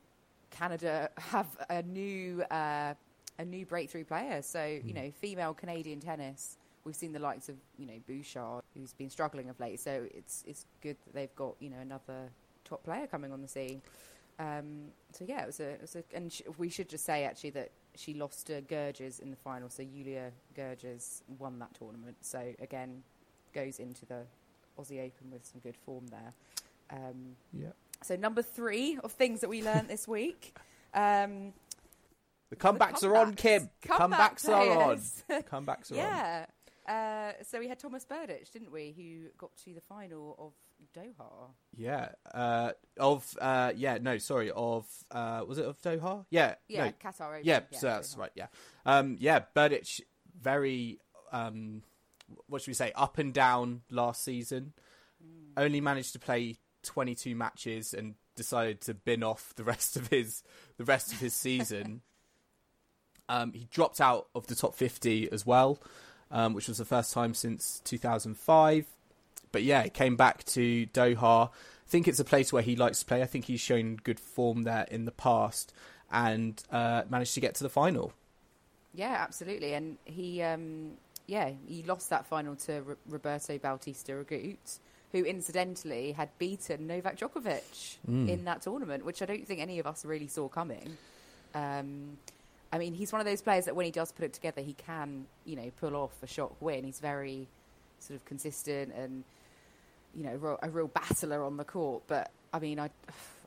Canada 0.51 1.09
have 1.17 1.47
a 1.69 1.81
new 1.81 2.43
uh, 2.43 2.93
a 3.37 3.45
new 3.45 3.65
breakthrough 3.65 4.03
player. 4.03 4.41
So 4.41 4.79
you 4.83 4.93
know, 4.93 5.11
female 5.19 5.53
Canadian 5.53 5.99
tennis. 5.99 6.57
We've 6.85 6.95
seen 6.95 7.11
the 7.11 7.19
likes 7.19 7.49
of 7.49 7.55
you 7.77 7.85
know 7.85 7.99
Bouchard, 8.07 8.63
who's 8.75 8.93
been 8.93 9.09
struggling 9.09 9.49
of 9.49 9.59
late. 9.59 9.79
So 9.79 10.07
it's 10.13 10.43
it's 10.47 10.65
good 10.81 10.97
that 11.05 11.13
they've 11.13 11.35
got 11.35 11.55
you 11.59 11.69
know 11.69 11.79
another 11.79 12.29
top 12.63 12.83
player 12.83 13.07
coming 13.07 13.31
on 13.31 13.41
the 13.41 13.47
scene. 13.47 13.81
Um, 14.39 14.85
so 15.11 15.25
yeah, 15.27 15.43
it 15.43 15.47
was 15.47 15.59
a, 15.59 15.69
it 15.71 15.81
was 15.81 15.95
a 15.95 16.03
and 16.13 16.31
sh- 16.31 16.41
we 16.57 16.69
should 16.69 16.87
just 16.89 17.05
say 17.05 17.25
actually 17.25 17.49
that 17.51 17.71
she 17.95 18.13
lost 18.13 18.47
to 18.47 18.61
Goerges 18.61 19.19
in 19.19 19.31
the 19.31 19.35
final. 19.35 19.69
So 19.69 19.83
Julia 19.83 20.31
Goerges 20.55 21.21
won 21.37 21.59
that 21.59 21.73
tournament. 21.73 22.17
So 22.21 22.53
again, 22.59 23.03
goes 23.53 23.79
into 23.79 24.05
the 24.05 24.23
Aussie 24.79 24.99
Open 25.05 25.31
with 25.31 25.45
some 25.45 25.59
good 25.61 25.75
form 25.77 26.07
there. 26.07 26.33
Um, 26.91 27.35
Yeah. 27.53 27.71
so 28.01 28.15
number 28.15 28.41
three 28.41 28.97
of 29.03 29.11
things 29.11 29.41
that 29.41 29.49
we 29.49 29.61
learned 29.63 29.87
this 29.89 30.07
week. 30.07 30.55
Um, 30.93 31.53
The 32.49 32.55
comebacks 32.55 33.03
are 33.03 33.15
on. 33.15 33.35
Kim. 33.35 33.69
The 33.81 33.87
Comeback 33.89 34.37
comebacks 34.39 34.49
are 34.49 34.81
on. 34.81 34.97
Comebacks 35.43 35.91
are 35.91 35.95
on. 35.95 35.99
yeah. 35.99 36.45
Uh, 36.87 37.33
so 37.43 37.59
we 37.59 37.67
had 37.67 37.77
Thomas 37.77 38.03
Berdych, 38.05 38.49
didn't 38.51 38.71
we, 38.71 38.91
who 38.97 39.29
got 39.37 39.55
to 39.65 39.73
the 39.75 39.81
final 39.81 40.35
of 40.39 40.53
Doha. 40.99 41.51
Yeah. 41.77 42.09
Uh, 42.33 42.71
of 42.99 43.37
uh, 43.39 43.73
yeah. 43.75 43.99
No, 44.01 44.17
sorry. 44.17 44.49
Of 44.49 44.87
uh, 45.11 45.43
was 45.47 45.59
it 45.59 45.65
of 45.65 45.79
Doha? 45.83 46.25
Yeah. 46.31 46.55
Yeah, 46.67 46.85
no. 46.85 46.91
Qatar 46.93 47.33
Open. 47.33 47.41
Yeah. 47.43 47.59
so 47.71 47.85
that's 47.85 48.15
Doha. 48.15 48.19
right. 48.19 48.31
Yeah. 48.33 48.47
Um, 48.87 49.17
yeah. 49.19 49.41
Berdych 49.55 50.01
very 50.41 50.97
um, 51.31 51.83
what 52.47 52.61
should 52.61 52.69
we 52.69 52.75
say? 52.75 52.91
Up 52.95 53.17
and 53.17 53.33
down 53.33 53.81
last 53.89 54.23
season. 54.23 54.73
Hmm. 55.21 55.63
Only 55.63 55.81
managed 55.81 56.13
to 56.13 56.19
play 56.19 56.57
22 56.83 57.35
matches 57.35 57.93
and 57.93 58.15
decided 58.35 58.81
to 58.81 58.93
bin 58.93 59.23
off 59.23 59.53
the 59.55 59.63
rest 59.63 59.95
of 59.95 60.07
his 60.07 60.43
the 60.77 60.85
rest 60.85 61.11
of 61.11 61.19
his 61.19 61.33
season. 61.33 62.01
um, 63.29 63.53
he 63.53 63.67
dropped 63.71 64.01
out 64.01 64.27
of 64.33 64.47
the 64.47 64.55
top 64.55 64.75
50 64.75 65.31
as 65.31 65.45
well, 65.45 65.79
um, 66.31 66.53
which 66.53 66.67
was 66.67 66.77
the 66.77 66.85
first 66.85 67.13
time 67.13 67.33
since 67.33 67.81
2005. 67.85 68.85
But 69.51 69.63
yeah, 69.63 69.87
came 69.87 70.15
back 70.15 70.43
to 70.45 70.87
Doha. 70.87 71.49
I 71.49 71.89
think 71.89 72.07
it's 72.07 72.19
a 72.19 72.25
place 72.25 72.53
where 72.53 72.61
he 72.61 72.75
likes 72.75 72.99
to 72.99 73.05
play. 73.05 73.21
I 73.21 73.25
think 73.25 73.45
he's 73.45 73.61
shown 73.61 73.97
good 74.03 74.19
form 74.19 74.63
there 74.63 74.85
in 74.91 75.05
the 75.05 75.11
past 75.11 75.73
and 76.11 76.61
uh, 76.71 77.03
managed 77.09 77.33
to 77.35 77.39
get 77.39 77.55
to 77.55 77.63
the 77.63 77.69
final. 77.69 78.13
Yeah, 78.93 79.15
absolutely. 79.19 79.73
And 79.73 79.97
he, 80.05 80.41
um, 80.41 80.91
yeah, 81.29 81.51
he 81.67 81.83
lost 81.83 82.09
that 82.09 82.25
final 82.25 82.55
to 82.55 82.77
R- 82.87 82.97
Roberto 83.07 83.57
Bautista 83.59 84.13
Agut, 84.13 84.79
who 85.11 85.23
incidentally 85.23 86.11
had 86.11 86.29
beaten 86.39 86.87
Novak 86.87 87.17
Djokovic 87.17 87.97
in 88.29 88.45
that 88.45 88.61
tournament, 88.63 89.05
which 89.05 89.21
I 89.21 89.25
don't 89.25 89.45
think 89.47 89.59
any 89.59 89.79
of 89.79 89.85
us 89.87 90.05
really 90.05 90.27
saw 90.27 90.47
coming. 90.47 90.97
Um, 91.53 92.17
I 92.71 92.77
mean, 92.77 92.93
he's 92.93 93.11
one 93.11 93.19
of 93.21 93.25
those 93.25 93.41
players 93.41 93.65
that 93.65 93.75
when 93.75 93.85
he 93.85 93.91
does 93.91 94.11
put 94.11 94.25
it 94.25 94.33
together, 94.33 94.61
he 94.61 94.73
can, 94.73 95.25
you 95.45 95.55
know, 95.55 95.71
pull 95.79 95.95
off 95.95 96.11
a 96.21 96.27
shock 96.27 96.55
win. 96.61 96.83
He's 96.83 96.99
very 96.99 97.47
sort 97.99 98.19
of 98.19 98.25
consistent 98.25 98.93
and, 98.93 99.23
you 100.15 100.23
know, 100.23 100.57
a 100.61 100.69
real 100.69 100.87
battler 100.87 101.43
on 101.43 101.57
the 101.57 101.63
court. 101.63 102.03
But 102.07 102.31
I 102.53 102.59
mean, 102.59 102.79
I, 102.79 102.89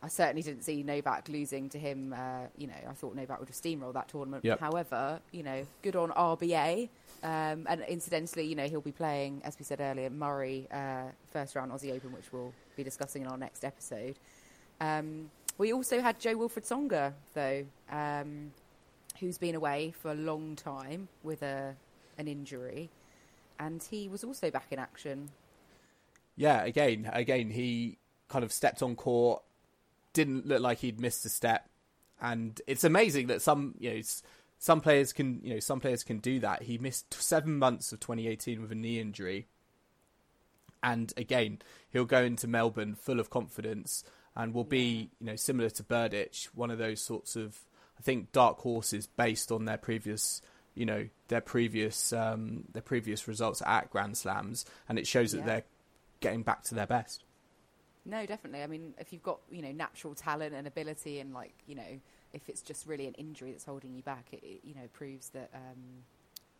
I 0.03 0.09
certainly 0.09 0.43
didn't 0.43 0.63
see 0.65 0.83
Novak 0.83 1.29
losing 1.29 1.69
to 1.71 1.79
him. 1.79 2.13
Uh, 2.13 2.47
you 2.57 2.67
know, 2.67 2.75
I 2.89 2.93
thought 2.93 3.15
Novak 3.15 3.39
would 3.39 3.49
have 3.49 3.57
steamrolled 3.57 3.95
that 3.95 4.09
tournament. 4.09 4.45
Yep. 4.45 4.59
However, 4.59 5.21
you 5.31 5.43
know, 5.45 5.65
good 5.83 5.95
on 5.97 6.11
RBA. 6.11 6.89
Um, 7.23 7.67
and 7.69 7.83
incidentally, 7.89 8.45
you 8.45 8.57
know, 8.57 8.67
he'll 8.67 8.81
be 8.81 8.93
playing, 8.93 9.43
as 9.45 9.57
we 9.59 9.65
said 9.65 9.81
earlier, 9.81 10.11
Murray 10.11 10.67
uh, 10.73 11.05
first 11.31 11.55
round 11.55 11.71
Aussie 11.71 11.95
Open, 11.95 12.13
which 12.13 12.33
we'll 12.33 12.53
be 12.77 12.83
discussing 12.83 13.23
in 13.23 13.29
our 13.29 13.39
next 13.39 13.65
episode. 13.65 14.19
Um, 14.81 15.31
we 15.59 15.73
also 15.73 16.01
had 16.01 16.19
Jo-Wilfried 16.19 16.67
Tsonga, 16.67 17.13
though, 17.35 17.65
um, 17.91 18.51
who's 19.21 19.39
been 19.39 19.55
away 19.55 19.93
for 20.01 20.11
a 20.11 20.15
long 20.15 20.57
time 20.57 21.09
with 21.23 21.43
a 21.43 21.77
an 22.19 22.27
injury, 22.27 22.91
and 23.59 23.83
he 23.83 24.09
was 24.09 24.25
also 24.25 24.51
back 24.51 24.67
in 24.71 24.79
action. 24.79 25.31
Yeah, 26.37 26.65
again, 26.65 27.09
again, 27.13 27.51
he 27.51 27.99
kind 28.29 28.45
of 28.45 28.53
stepped 28.53 28.83
on 28.83 28.97
court, 28.97 29.43
didn't 30.13 30.47
look 30.47 30.61
like 30.61 30.79
he'd 30.79 30.99
missed 30.99 31.25
a 31.25 31.29
step, 31.29 31.69
and 32.21 32.61
it's 32.67 32.85
amazing 32.85 33.29
that 33.29 33.43
some, 33.43 33.75
you 33.79 33.91
know, 33.95 34.01
some 34.63 34.81
players 34.81 35.13
can, 35.13 35.41
you 35.43 35.55
know, 35.55 35.59
some 35.59 35.81
players 35.81 36.05
can 36.05 36.19
do 36.19 36.39
that. 36.39 36.63
He 36.63 36.79
missed 36.79 37.13
seven 37.15 37.59
months 37.59 37.91
of 37.93 37.99
2018 37.99 38.63
with 38.63 38.71
a 38.71 38.77
knee 38.77 39.01
injury, 39.01 39.49
and 40.85 41.13
again, 41.17 41.59
he'll 41.91 42.05
go 42.05 42.23
into 42.23 42.47
Melbourne 42.47 42.95
full 42.95 43.19
of 43.19 43.29
confidence 43.29 44.05
and 44.37 44.55
will 44.55 44.63
be, 44.63 45.11
you 45.19 45.27
know, 45.27 45.35
similar 45.35 45.69
to 45.71 45.83
Berdych, 45.83 46.45
one 46.55 46.71
of 46.71 46.79
those 46.79 47.01
sorts 47.01 47.35
of, 47.35 47.59
I 47.99 48.03
think, 48.03 48.31
dark 48.31 48.59
horses 48.61 49.09
based 49.09 49.51
on 49.51 49.65
their 49.65 49.79
previous. 49.79 50.41
You 50.75 50.87
know 50.87 51.09
their 51.29 51.43
previous 51.43 52.15
um, 52.15 52.65
their 52.73 52.81
previous 52.83 53.29
results 53.29 53.61
at 53.67 53.91
Grand 53.91 54.17
Slams, 54.17 54.65
and 54.89 54.97
it 54.99 55.07
shows 55.09 55.33
that 55.33 55.39
Yeah. 55.41 55.45
they're 55.45 55.65
getting 56.21 56.43
back 56.45 56.63
to 56.65 56.75
their 56.75 56.87
best. 56.87 57.25
No, 58.07 58.25
definitely. 58.25 58.63
I 58.63 58.69
mean, 58.69 58.95
if 58.97 59.13
you've 59.13 59.23
got 59.25 59.41
you 59.51 59.61
know 59.61 59.73
natural 59.73 60.15
talent 60.15 60.55
and 60.55 60.67
ability, 60.69 61.19
and 61.19 61.35
like 61.35 61.53
you 61.67 61.75
know, 61.75 62.01
if 62.33 62.49
it's 62.49 62.63
just 62.63 62.87
really 62.87 63.07
an 63.07 63.15
injury 63.15 63.53
that's 63.53 63.65
holding 63.65 63.95
you 63.95 64.03
back, 64.03 64.27
it, 64.33 64.43
it 64.43 64.61
you 64.65 64.75
know 64.75 64.89
proves 64.93 65.29
that 65.31 65.51
um, 65.55 66.05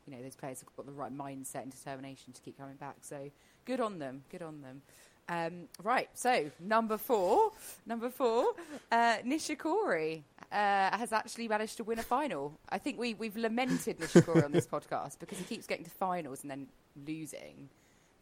you 0.07 0.15
know 0.15 0.23
those 0.23 0.37
players 0.37 0.61
have 0.61 0.77
got 0.77 0.87
the 0.87 0.93
right 0.93 1.17
mindset 1.17 1.63
and 1.63 1.71
determination 1.71 2.33
to 2.33 2.41
keep 2.43 2.59
coming 2.59 2.77
back. 2.77 2.97
So 3.03 3.31
good 3.65 3.81
on 3.81 3.99
them. 3.99 4.23
Good 4.31 4.43
on 4.43 4.63
them. 4.63 4.83
Um, 5.29 5.69
right. 5.83 6.09
So 6.15 6.51
number 6.61 6.99
four, 6.99 7.53
number 7.87 8.11
four, 8.11 8.53
uh, 8.91 9.19
Nishikori 9.25 10.23
uh, 10.51 10.97
has 10.97 11.13
actually 11.13 11.49
managed 11.49 11.77
to 11.79 11.85
win 11.85 11.99
a 11.99 12.03
final. 12.03 12.59
I 12.69 12.79
think 12.79 12.99
we 12.99 13.15
we've 13.15 13.37
lamented 13.37 13.99
Nishikori 13.99 14.45
on 14.45 14.53
this 14.53 14.67
podcast 14.73 15.19
because 15.21 15.39
he 15.39 15.45
keeps 15.45 15.67
getting 15.67 15.85
to 15.85 15.91
finals 15.91 16.43
and 16.43 16.51
then 16.51 16.67
losing. 17.07 17.69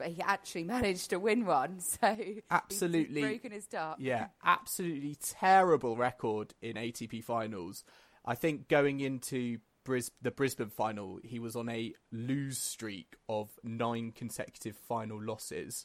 But 0.01 0.09
he 0.09 0.23
actually 0.23 0.65
managed 0.77 1.11
to 1.11 1.19
win 1.19 1.45
one, 1.45 1.79
so 1.81 2.17
Absolutely. 2.51 3.21
he's 3.21 3.31
broken 3.31 3.53
his 3.53 3.67
duck. 3.67 3.97
Yeah, 4.01 4.29
absolutely 4.43 5.15
terrible 5.21 5.95
record 5.97 6.55
in 6.63 6.77
ATP 6.77 7.23
finals. 7.23 7.85
I 8.25 8.35
think 8.35 8.69
going 8.69 9.01
into 9.01 9.59
Bris- 9.85 10.11
the 10.23 10.31
Brisbane 10.31 10.71
final, 10.71 11.21
he 11.23 11.39
was 11.39 11.55
on 11.55 11.69
a 11.69 11.93
lose 12.11 12.59
streak 12.59 13.17
of 13.29 13.51
nine 13.63 14.13
consecutive 14.13 14.77
final 14.77 15.23
losses. 15.23 15.85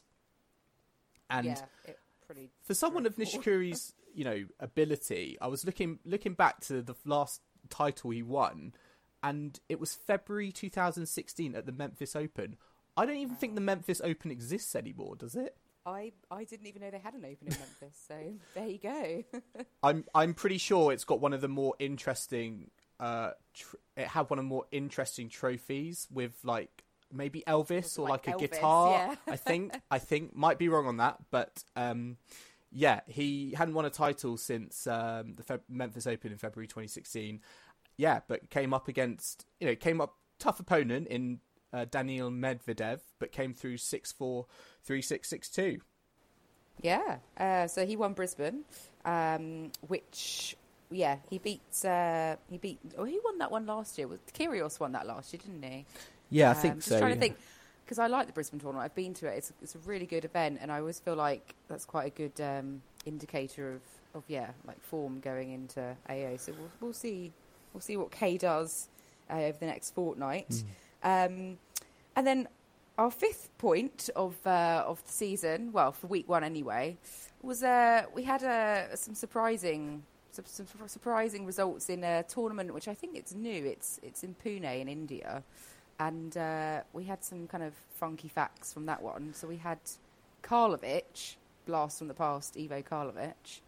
And 1.28 1.46
yeah, 1.46 1.60
it 1.84 1.98
pretty. 2.26 2.50
for 2.62 2.72
someone 2.72 3.04
of 3.04 3.16
dreadful. 3.16 3.40
Nishikori's, 3.42 3.92
you 4.14 4.24
know, 4.24 4.44
ability, 4.60 5.36
I 5.42 5.48
was 5.48 5.66
looking 5.66 5.98
looking 6.06 6.32
back 6.32 6.60
to 6.62 6.80
the 6.80 6.94
last 7.04 7.42
title 7.68 8.10
he 8.10 8.22
won, 8.22 8.72
and 9.22 9.58
it 9.68 9.78
was 9.78 9.92
February 9.92 10.52
2016 10.52 11.54
at 11.54 11.66
the 11.66 11.72
Memphis 11.72 12.16
Open. 12.16 12.56
I 12.96 13.06
don't 13.06 13.16
even 13.16 13.36
think 13.36 13.54
the 13.54 13.60
Memphis 13.60 14.00
Open 14.02 14.30
exists 14.30 14.74
anymore, 14.74 15.16
does 15.16 15.34
it? 15.36 15.56
I 15.86 16.12
I 16.30 16.44
didn't 16.44 16.66
even 16.66 16.82
know 16.82 16.90
they 16.90 16.98
had 16.98 17.14
an 17.14 17.24
open 17.24 17.46
in 17.46 17.56
Memphis. 17.58 17.96
So 18.08 18.14
there 18.54 18.66
you 18.66 18.78
go. 18.78 19.22
I'm 19.82 20.04
I'm 20.14 20.34
pretty 20.34 20.58
sure 20.58 20.92
it's 20.92 21.04
got 21.04 21.20
one 21.20 21.32
of 21.32 21.40
the 21.40 21.48
more 21.48 21.74
interesting. 21.78 22.70
Uh, 22.98 23.30
tr- 23.54 23.76
it 23.96 24.08
had 24.08 24.28
one 24.30 24.38
of 24.38 24.44
the 24.44 24.48
more 24.48 24.64
interesting 24.72 25.28
trophies 25.28 26.08
with 26.10 26.34
like 26.42 26.84
maybe 27.12 27.44
Elvis 27.46 27.98
or 27.98 28.08
like 28.08 28.26
like, 28.26 28.34
a 28.34 28.38
Elvis? 28.38 28.50
guitar. 28.50 28.90
Yeah. 28.90 29.32
I 29.32 29.36
think 29.36 29.80
I 29.90 29.98
think 29.98 30.34
might 30.34 30.58
be 30.58 30.68
wrong 30.68 30.86
on 30.86 30.96
that, 30.96 31.18
but 31.30 31.62
um, 31.76 32.16
yeah, 32.72 33.00
he 33.06 33.54
hadn't 33.56 33.74
won 33.74 33.84
a 33.84 33.90
title 33.90 34.36
since 34.36 34.86
um, 34.86 35.34
the 35.34 35.44
Feb- 35.44 35.60
Memphis 35.68 36.06
Open 36.06 36.32
in 36.32 36.38
February 36.38 36.66
2016. 36.66 37.40
Yeah, 37.96 38.20
but 38.26 38.50
came 38.50 38.74
up 38.74 38.88
against 38.88 39.46
you 39.60 39.68
know 39.68 39.76
came 39.76 40.00
up 40.00 40.16
tough 40.38 40.58
opponent 40.58 41.06
in 41.08 41.38
uh, 41.72 41.84
Daniil 41.90 42.30
Medvedev, 42.30 43.00
but 43.18 43.32
came 43.32 43.54
through 43.54 43.78
six 43.78 44.12
four 44.12 44.46
three 44.84 45.02
six 45.02 45.28
six 45.28 45.48
two. 45.50 45.80
yeah. 46.82 47.18
Uh, 47.36 47.66
so 47.66 47.86
he 47.86 47.96
won 47.96 48.12
Brisbane, 48.12 48.64
um, 49.04 49.72
which 49.86 50.56
yeah 50.90 51.18
he 51.30 51.38
beat 51.38 51.84
uh, 51.84 52.36
he 52.48 52.58
beat. 52.58 52.78
Oh, 52.96 53.04
he 53.04 53.18
won 53.24 53.38
that 53.38 53.50
one 53.50 53.66
last 53.66 53.98
year. 53.98 54.08
Was 54.08 54.20
Kyrgios 54.38 54.78
won 54.80 54.92
that 54.92 55.06
last 55.06 55.32
year, 55.32 55.40
didn't 55.44 55.62
he? 55.62 55.86
Yeah, 56.30 56.50
I 56.50 56.54
Um, 56.54 56.54
think 56.54 56.84
just 56.84 56.98
so. 56.98 56.98
trying 56.98 57.12
yeah. 57.12 57.14
to 57.14 57.20
think 57.20 57.38
because 57.84 57.98
I 57.98 58.06
like 58.08 58.26
the 58.26 58.32
Brisbane 58.32 58.60
tournament. 58.60 58.84
I've 58.84 58.94
been 58.94 59.14
to 59.14 59.26
it. 59.26 59.38
It's 59.38 59.52
it's 59.62 59.74
a 59.74 59.78
really 59.80 60.06
good 60.06 60.24
event, 60.24 60.58
and 60.60 60.70
I 60.72 60.78
always 60.80 61.00
feel 61.00 61.14
like 61.16 61.54
that's 61.68 61.84
quite 61.84 62.06
a 62.06 62.10
good 62.10 62.40
um, 62.40 62.82
indicator 63.04 63.74
of, 63.74 63.82
of 64.14 64.24
yeah 64.28 64.50
like 64.66 64.80
form 64.82 65.20
going 65.20 65.52
into 65.52 65.96
AO. 66.08 66.36
So 66.36 66.52
we'll 66.58 66.70
we'll 66.80 66.92
see 66.92 67.32
we'll 67.72 67.80
see 67.80 67.96
what 67.96 68.10
K 68.10 68.36
does 68.38 68.88
uh, 69.30 69.34
over 69.34 69.58
the 69.58 69.66
next 69.66 69.94
fortnight. 69.94 70.64
Um, 71.06 71.58
and 72.16 72.26
then 72.26 72.48
our 72.98 73.10
fifth 73.10 73.50
point 73.58 74.10
of 74.16 74.34
uh, 74.46 74.84
of 74.86 75.04
the 75.06 75.12
season, 75.12 75.72
well 75.72 75.92
for 75.92 76.06
week 76.08 76.28
one 76.28 76.44
anyway, 76.44 76.96
was 77.42 77.62
uh, 77.62 78.02
we 78.14 78.24
had 78.24 78.42
uh, 78.42 78.96
some 78.96 79.14
surprising. 79.14 80.02
Some, 80.32 80.66
some 80.66 80.88
surprising 80.88 81.46
results 81.46 81.88
in 81.88 82.04
a 82.04 82.22
tournament 82.22 82.74
which 82.74 82.88
I 82.88 82.94
think 82.94 83.16
it's 83.16 83.34
new. 83.34 83.64
It's 83.64 83.98
it's 84.02 84.22
in 84.22 84.34
Pune 84.44 84.80
in 84.82 84.86
India, 84.86 85.42
and 85.98 86.36
uh, 86.36 86.80
we 86.92 87.04
had 87.04 87.24
some 87.24 87.46
kind 87.46 87.64
of 87.64 87.72
funky 87.94 88.28
facts 88.28 88.70
from 88.74 88.84
that 88.84 89.00
one. 89.02 89.32
So 89.32 89.48
we 89.48 89.56
had 89.56 89.78
Karlovic, 90.42 91.36
blast 91.64 91.98
from 91.98 92.08
the 92.08 92.14
past, 92.14 92.54
Ivo 92.58 92.82
Karlovic. 92.82 93.60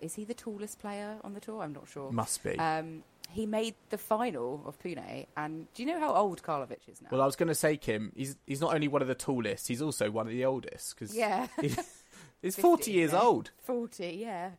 Is 0.00 0.14
he 0.14 0.24
the 0.24 0.32
tallest 0.34 0.78
player 0.78 1.16
on 1.22 1.34
the 1.34 1.40
tour? 1.40 1.62
I'm 1.62 1.74
not 1.74 1.86
sure. 1.86 2.10
Must 2.12 2.42
be. 2.42 2.58
Um, 2.58 3.02
he 3.28 3.46
made 3.46 3.74
the 3.90 3.98
final 3.98 4.62
of 4.66 4.78
Pune. 4.78 5.26
And 5.36 5.72
do 5.74 5.82
you 5.82 5.88
know 5.88 6.00
how 6.00 6.14
old 6.14 6.42
Karlovic 6.42 6.88
is 6.88 7.02
now? 7.02 7.08
Well, 7.10 7.20
I 7.20 7.26
was 7.26 7.36
going 7.36 7.48
to 7.48 7.54
say, 7.54 7.76
Kim, 7.76 8.12
he's 8.16 8.36
he's 8.46 8.60
not 8.60 8.74
only 8.74 8.88
one 8.88 9.02
of 9.02 9.08
the 9.08 9.14
tallest, 9.14 9.68
he's 9.68 9.82
also 9.82 10.10
one 10.10 10.26
of 10.26 10.32
the 10.32 10.44
oldest 10.44 10.94
because 10.94 11.14
yeah. 11.14 11.46
he's 11.60 11.74
50, 12.42 12.62
40 12.62 12.90
years 12.90 13.12
yeah. 13.12 13.20
old. 13.20 13.50
40, 13.64 14.06
yeah. 14.06 14.50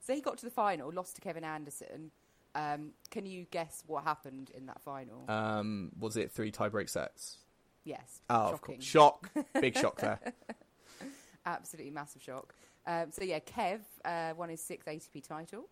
So 0.00 0.14
he 0.14 0.20
got 0.20 0.38
to 0.38 0.44
the 0.44 0.50
final, 0.50 0.92
lost 0.92 1.16
to 1.16 1.22
Kevin 1.22 1.44
Anderson. 1.44 2.10
Um, 2.54 2.90
can 3.10 3.26
you 3.26 3.46
guess 3.50 3.82
what 3.86 4.04
happened 4.04 4.50
in 4.54 4.66
that 4.66 4.80
final? 4.80 5.24
Um, 5.28 5.90
was 5.98 6.16
it 6.16 6.30
three 6.30 6.52
tiebreak 6.52 6.88
sets? 6.88 7.38
yes. 7.84 8.20
Oh, 8.30 8.52
of 8.52 8.60
course. 8.60 8.82
Shock. 8.82 9.30
Big 9.60 9.76
shock 9.76 10.00
there. 10.00 10.20
Absolutely 11.46 11.90
massive 11.90 12.22
shock. 12.22 12.54
Um, 12.86 13.10
so 13.10 13.24
yeah, 13.24 13.38
Kev 13.40 13.80
uh, 14.04 14.34
won 14.36 14.48
his 14.48 14.60
sixth 14.60 14.88
ATP 14.88 15.26
title 15.26 15.68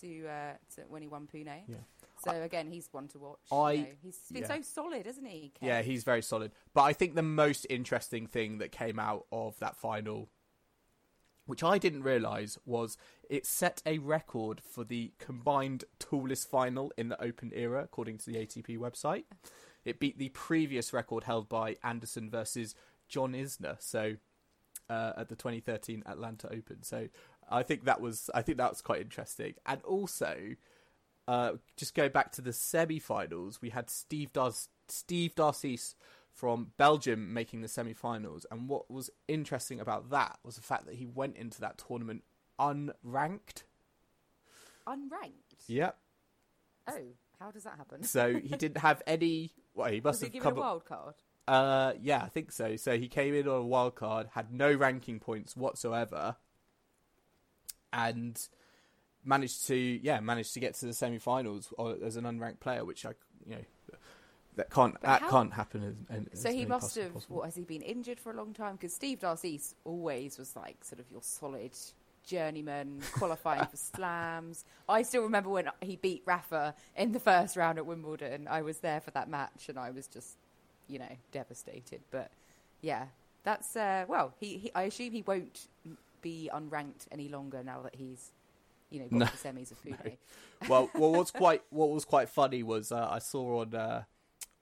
to, 0.00 0.26
uh, 0.26 0.52
to 0.74 0.82
when 0.88 1.02
he 1.02 1.08
won 1.08 1.28
Pune. 1.32 1.62
Yeah. 1.66 1.76
So 2.24 2.42
again, 2.42 2.70
he's 2.70 2.88
one 2.92 3.08
to 3.08 3.18
watch. 3.18 3.38
I- 3.52 3.72
you 3.72 3.82
know. 3.82 3.88
He's 4.02 4.18
been 4.32 4.42
yeah. 4.42 4.48
so 4.48 4.62
solid, 4.62 5.06
hasn't 5.06 5.26
he? 5.26 5.52
Kev? 5.60 5.66
Yeah, 5.66 5.82
he's 5.82 6.04
very 6.04 6.22
solid. 6.22 6.52
But 6.74 6.82
I 6.82 6.92
think 6.92 7.14
the 7.14 7.22
most 7.22 7.66
interesting 7.70 8.26
thing 8.26 8.58
that 8.58 8.72
came 8.72 8.98
out 8.98 9.26
of 9.30 9.58
that 9.60 9.76
final, 9.76 10.28
which 11.46 11.62
I 11.62 11.78
didn't 11.78 12.02
realise, 12.02 12.58
was 12.66 12.98
it 13.30 13.46
set 13.46 13.82
a 13.86 13.98
record 13.98 14.60
for 14.60 14.84
the 14.84 15.12
combined 15.18 15.84
tallest 15.98 16.50
final 16.50 16.92
in 16.96 17.08
the 17.08 17.22
Open 17.22 17.52
era, 17.54 17.82
according 17.84 18.18
to 18.18 18.26
the 18.26 18.36
ATP 18.36 18.78
website. 18.78 19.24
It 19.84 20.00
beat 20.00 20.18
the 20.18 20.30
previous 20.30 20.92
record 20.92 21.24
held 21.24 21.48
by 21.48 21.76
Anderson 21.82 22.30
versus 22.30 22.74
John 23.08 23.32
Isner. 23.32 23.76
So 23.80 24.16
uh, 24.90 25.12
at 25.16 25.28
the 25.28 25.36
2013 25.36 26.02
Atlanta 26.06 26.48
Open. 26.52 26.82
So 26.82 27.08
I 27.50 27.62
think 27.62 27.84
that 27.84 28.00
was 28.00 28.30
I 28.34 28.42
think 28.42 28.58
that 28.58 28.70
was 28.70 28.80
quite 28.80 29.00
interesting. 29.00 29.54
And 29.66 29.82
also, 29.82 30.54
uh, 31.26 31.52
just 31.76 31.94
go 31.94 32.08
back 32.08 32.32
to 32.32 32.42
the 32.42 32.52
semi-finals. 32.52 33.60
We 33.60 33.70
had 33.70 33.90
Steve 33.90 34.32
Dar- 34.32 34.52
Steve 34.88 35.34
Darcis 35.34 35.94
from 36.32 36.72
Belgium 36.76 37.32
making 37.34 37.62
the 37.62 37.68
semi-finals, 37.68 38.46
and 38.50 38.68
what 38.68 38.90
was 38.90 39.10
interesting 39.26 39.80
about 39.80 40.10
that 40.10 40.38
was 40.44 40.56
the 40.56 40.62
fact 40.62 40.86
that 40.86 40.94
he 40.94 41.06
went 41.06 41.36
into 41.36 41.60
that 41.60 41.78
tournament 41.78 42.22
unranked. 42.58 43.64
Unranked. 44.86 45.66
Yep. 45.66 45.98
Oh, 46.88 47.02
how 47.38 47.50
does 47.50 47.64
that 47.64 47.76
happen? 47.76 48.02
So 48.02 48.34
he 48.34 48.48
didn't 48.56 48.78
have 48.78 49.02
any. 49.06 49.52
Well, 49.74 49.90
he 49.90 50.00
must 50.00 50.20
Was 50.20 50.20
he 50.20 50.26
have 50.26 50.44
given 50.44 50.58
a 50.58 50.60
wild 50.60 50.84
card? 50.84 51.14
Uh, 51.46 51.92
yeah, 52.00 52.22
I 52.22 52.28
think 52.28 52.52
so. 52.52 52.76
So 52.76 52.98
he 52.98 53.08
came 53.08 53.34
in 53.34 53.48
on 53.48 53.56
a 53.56 53.66
wild 53.66 53.94
card, 53.94 54.28
had 54.32 54.52
no 54.52 54.72
ranking 54.72 55.18
points 55.18 55.56
whatsoever, 55.56 56.36
and 57.92 58.38
managed 59.24 59.66
to 59.66 59.76
yeah 59.76 60.20
managed 60.20 60.54
to 60.54 60.60
get 60.60 60.74
to 60.74 60.86
the 60.86 60.92
semi-finals 60.94 61.72
as 62.04 62.16
an 62.16 62.24
unranked 62.24 62.60
player, 62.60 62.84
which 62.84 63.04
I 63.06 63.10
you 63.46 63.56
know 63.56 63.62
that 64.56 64.70
can't 64.70 64.94
But 64.94 65.02
that 65.02 65.22
how- 65.22 65.30
can't 65.30 65.52
happen. 65.52 66.06
As, 66.10 66.22
as, 66.32 66.42
So 66.42 66.52
he 66.52 66.64
must 66.66 66.94
have. 66.96 67.12
possible. 67.14 67.36
What 67.36 67.44
has 67.44 67.54
he 67.54 67.62
been 67.62 67.82
injured 67.82 68.18
for 68.18 68.32
a 68.32 68.36
long 68.36 68.52
time? 68.54 68.74
Because 68.74 68.92
Steve 68.92 69.20
Darcis 69.20 69.74
always 69.84 70.36
was 70.38 70.56
like 70.56 70.82
sort 70.84 70.98
of 71.00 71.10
your 71.12 71.22
solid 71.22 71.70
journeyman 72.26 73.00
qualifying 73.12 73.64
for 73.66 73.76
slams. 73.76 74.64
I 74.88 75.02
still 75.02 75.22
remember 75.22 75.48
when 75.50 75.70
he 75.80 75.96
beat 75.96 76.22
Rafa 76.26 76.74
in 76.96 77.12
the 77.12 77.20
first 77.20 77.56
round 77.56 77.78
at 77.78 77.86
Wimbledon. 77.86 78.48
I 78.50 78.62
was 78.62 78.78
there 78.78 79.00
for 79.00 79.12
that 79.12 79.28
match, 79.30 79.68
and 79.68 79.78
I 79.78 79.90
was 79.92 80.08
just, 80.08 80.36
you 80.88 80.98
know, 80.98 81.16
devastated. 81.30 82.00
But 82.10 82.30
yeah, 82.82 83.06
that's 83.44 83.76
uh, 83.76 84.06
well. 84.08 84.34
He, 84.40 84.58
he 84.58 84.72
I 84.74 84.82
assume 84.82 85.12
he 85.12 85.22
won't 85.22 85.68
be 86.28 86.50
unranked 86.52 87.06
any 87.10 87.28
longer 87.28 87.62
now 87.62 87.82
that 87.82 87.94
he's, 87.94 88.32
you 88.90 89.00
know, 89.00 89.06
got 89.08 89.18
No. 89.18 89.24
the 89.26 89.30
semis 89.48 89.70
of 89.70 89.82
Pune. 89.84 90.16
well, 90.68 90.90
well, 90.94 91.12
what's 91.12 91.30
quite 91.30 91.62
what 91.70 91.90
was 91.90 92.04
quite 92.04 92.28
funny 92.28 92.62
was 92.62 92.92
uh, 92.92 93.08
I 93.10 93.18
saw 93.18 93.60
on 93.62 93.74
uh, 93.74 94.02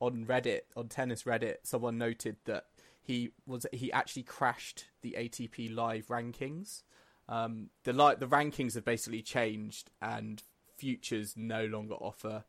on 0.01 0.25
Reddit 0.27 0.61
on 0.77 0.89
tennis 0.89 1.25
Reddit 1.25 1.57
someone 1.65 1.99
noted 1.99 2.37
that 2.45 2.67
he 3.03 3.31
was 3.47 3.67
he 3.73 3.91
actually 3.93 4.25
crashed 4.25 4.87
the 5.03 5.17
ATP 5.19 5.75
live 5.75 6.07
rankings. 6.09 6.83
Um, 7.29 7.71
the 7.85 7.93
like 7.93 8.21
the 8.21 8.27
rankings 8.29 8.75
have 8.75 8.85
basically 8.85 9.23
changed, 9.23 9.91
and 10.01 10.43
futures 10.77 11.35
no 11.37 11.65
longer 11.65 11.95
offer 11.95 12.45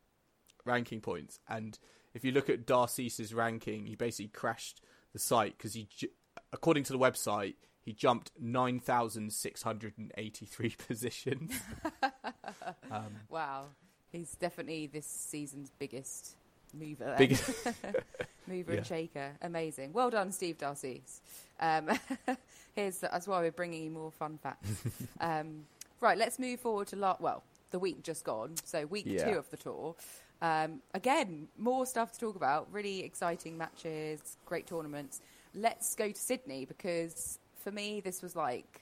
ranking 0.66 1.02
points. 1.02 1.40
And 1.48 1.78
if 2.14 2.24
you 2.26 2.32
look 2.32 2.50
at 2.50 2.66
Darcis's 2.66 3.34
ranking, 3.34 3.86
he 3.86 3.96
basically 3.96 4.30
crashed 4.30 4.82
the 5.14 5.20
site 5.20 5.58
because 5.58 5.74
he, 5.74 5.88
according 6.52 6.84
to 6.86 6.94
the 6.94 7.00
website, 7.00 7.56
he 7.88 7.94
jumped 7.94 8.32
nine 8.38 8.82
thousand 8.82 9.32
six 9.32 9.62
hundred 9.64 9.94
and 9.98 10.12
eighty 10.18 10.46
three 10.46 10.76
positions. 10.88 11.54
um, 12.92 13.16
Wow, 13.30 13.68
he's 14.12 14.36
definitely 14.36 14.88
this 14.88 15.06
season's 15.06 15.72
biggest 15.80 16.36
mover. 16.74 17.16
Big- 17.18 17.40
mover 18.48 18.72
Yeah. 18.74 18.78
and 18.80 18.86
shaker. 18.86 19.32
Amazing. 19.42 19.94
Well 19.94 20.10
done, 20.10 20.34
Steve 20.34 20.58
Darcis. 20.58 21.22
Um, 21.62 21.90
here's 22.76 22.98
that's 23.00 23.26
why 23.26 23.40
we're 23.40 23.52
bringing 23.54 23.84
you 23.86 23.92
more 23.92 24.12
fun 24.12 24.38
facts. 24.38 24.70
um, 25.22 25.66
right, 26.02 26.18
let's 26.18 26.40
move 26.40 26.60
forward 26.60 26.88
to 26.88 26.98
la- 26.98 27.16
well 27.22 27.44
the 27.72 27.80
week 27.80 28.04
just 28.04 28.26
gone. 28.26 28.56
So 28.66 28.86
week 28.86 29.06
Yeah. 29.08 29.32
two 29.32 29.38
of 29.38 29.50
the 29.50 29.58
tour. 29.58 29.96
Um, 30.42 30.82
again, 30.94 31.48
more 31.58 31.86
stuff 31.86 32.12
to 32.12 32.20
talk 32.20 32.36
about. 32.36 32.68
Really 32.72 33.04
exciting 33.06 33.58
matches, 33.58 34.36
great 34.46 34.68
tournaments. 34.68 35.22
Let's 35.56 35.96
go 35.96 36.12
to 36.12 36.20
Sydney 36.20 36.66
because 36.66 37.40
for 37.58 37.72
me 37.72 38.00
this 38.02 38.22
was 38.22 38.36
like 38.36 38.82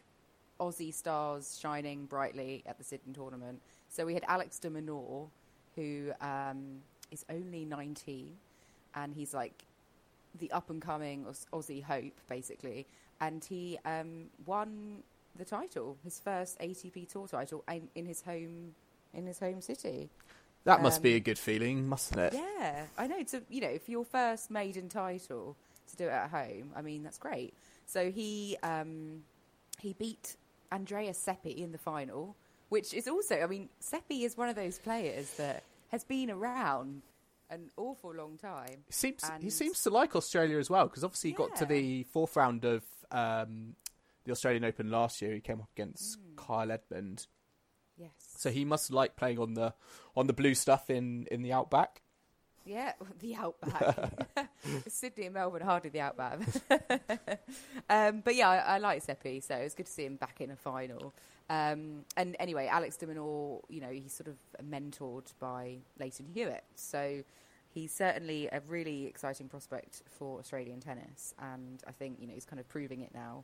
Aussie 0.59 0.93
stars 0.93 1.57
shining 1.61 2.05
brightly 2.05 2.63
at 2.65 2.77
the 2.77 2.83
Sydney 2.83 3.13
tournament. 3.13 3.61
So 3.89 4.05
we 4.05 4.13
had 4.13 4.23
Alex 4.27 4.59
de 4.59 4.69
Minaur, 4.69 5.27
who 5.75 6.11
um, 6.21 6.79
is 7.11 7.25
only 7.29 7.65
19, 7.65 8.35
and 8.95 9.13
he's 9.13 9.33
like 9.33 9.65
the 10.39 10.51
up 10.51 10.69
and 10.69 10.81
coming 10.81 11.25
Aussie 11.53 11.83
hope, 11.83 12.19
basically. 12.29 12.87
And 13.21 13.43
he 13.43 13.77
um, 13.85 14.25
won 14.45 15.03
the 15.37 15.45
title, 15.45 15.97
his 16.03 16.19
first 16.19 16.59
ATP 16.59 17.09
Tour 17.09 17.27
title, 17.27 17.63
in, 17.71 17.87
in 17.95 18.05
his 18.05 18.21
home 18.21 18.75
in 19.13 19.25
his 19.25 19.39
home 19.39 19.61
city. 19.61 20.09
That 20.65 20.81
must 20.81 21.01
be 21.01 21.11
Um, 21.11 21.17
a 21.17 21.19
good 21.19 21.37
feeling, 21.39 21.87
mustn't 21.87 22.19
it? 22.19 22.33
Yeah, 22.33 22.85
I 22.97 23.07
know. 23.07 23.23
So 23.25 23.41
you 23.49 23.61
know, 23.61 23.77
for 23.77 23.91
your 23.91 24.03
first 24.05 24.49
maiden 24.51 24.89
title 24.89 25.55
to 25.89 25.95
do 25.95 26.05
it 26.05 26.11
at 26.11 26.29
home, 26.31 26.71
I 26.75 26.81
mean 26.81 27.03
that's 27.03 27.17
great. 27.17 27.53
So 27.85 28.11
he 28.11 28.57
um, 28.63 29.23
he 29.79 29.93
beat 29.93 30.35
Andrea 30.71 31.13
Seppi 31.13 31.51
in 31.51 31.71
the 31.71 31.77
final, 31.77 32.35
which 32.69 32.93
is 32.93 33.07
also, 33.07 33.39
I 33.41 33.47
mean, 33.47 33.69
Seppi 33.79 34.23
is 34.23 34.35
one 34.37 34.49
of 34.49 34.55
those 34.55 34.79
players 34.79 35.35
that 35.37 35.63
has 35.89 36.03
been 36.03 36.29
around 36.31 37.01
an 37.49 37.69
awful 37.77 38.13
long 38.13 38.37
time. 38.37 38.83
He 38.87 38.93
seems 38.93 39.23
he 39.39 39.49
seems 39.49 39.83
to 39.83 39.89
like 39.91 40.15
Australia 40.15 40.57
as 40.57 40.69
well 40.69 40.85
because 40.87 41.03
obviously 41.03 41.29
he 41.31 41.35
got 41.35 41.55
to 41.57 41.65
the 41.65 42.03
fourth 42.05 42.35
round 42.35 42.65
of 42.65 42.83
um, 43.11 43.75
the 44.25 44.31
Australian 44.31 44.63
Open 44.65 44.89
last 44.89 45.21
year. 45.21 45.33
He 45.33 45.41
came 45.41 45.61
up 45.61 45.69
against 45.75 46.17
Hmm. 46.17 46.35
Kyle 46.35 46.71
Edmund, 46.71 47.27
Yes. 47.97 48.11
so 48.37 48.49
he 48.49 48.65
must 48.65 48.91
like 48.91 49.15
playing 49.15 49.37
on 49.39 49.53
the 49.53 49.73
on 50.17 50.25
the 50.27 50.33
blue 50.33 50.55
stuff 50.55 50.89
in 50.89 51.27
in 51.29 51.43
the 51.43 51.53
outback. 51.53 52.01
Yeah, 52.65 52.93
the 53.19 53.35
outback. 53.35 54.27
Sydney 54.87 55.25
and 55.25 55.33
Melbourne, 55.33 55.61
hardly 55.61 55.89
the 55.89 56.01
outback. 56.01 56.39
um, 57.89 58.21
but 58.21 58.35
yeah, 58.35 58.49
I, 58.49 58.57
I 58.57 58.77
like 58.79 59.01
Seppi, 59.03 59.39
so 59.39 59.55
it's 59.55 59.75
good 59.75 59.85
to 59.85 59.91
see 59.91 60.05
him 60.05 60.15
back 60.15 60.41
in 60.41 60.51
a 60.51 60.55
final. 60.55 61.13
Um, 61.49 62.05
and 62.17 62.35
anyway, 62.39 62.67
Alex 62.67 62.97
de 62.97 63.05
Minaur, 63.05 63.61
you 63.69 63.79
know, 63.79 63.89
he's 63.89 64.13
sort 64.13 64.27
of 64.27 64.37
mentored 64.63 65.31
by 65.39 65.77
Lleyton 65.99 66.25
Hewitt, 66.33 66.63
so 66.75 67.23
he's 67.71 67.91
certainly 67.93 68.47
a 68.51 68.61
really 68.67 69.05
exciting 69.05 69.47
prospect 69.47 70.01
for 70.09 70.39
Australian 70.39 70.79
tennis, 70.79 71.35
and 71.39 71.83
I 71.87 71.91
think 71.91 72.17
you 72.19 72.25
know 72.25 72.33
he's 72.33 72.45
kind 72.45 72.59
of 72.59 72.67
proving 72.67 73.01
it 73.01 73.13
now. 73.13 73.43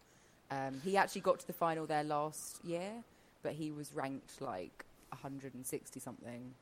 Um, 0.50 0.82
he 0.84 0.98
actually 0.98 1.22
got 1.22 1.40
to 1.42 1.48
the 1.48 1.54
final 1.54 1.86
there 1.86 2.04
last 2.04 2.64
year, 2.66 3.04
but 3.44 3.54
he 3.54 3.72
was 3.72 3.94
ranked 3.94 4.42
like 4.42 4.86
160 5.10 6.00
something. 6.00 6.54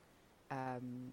Um, 0.50 1.12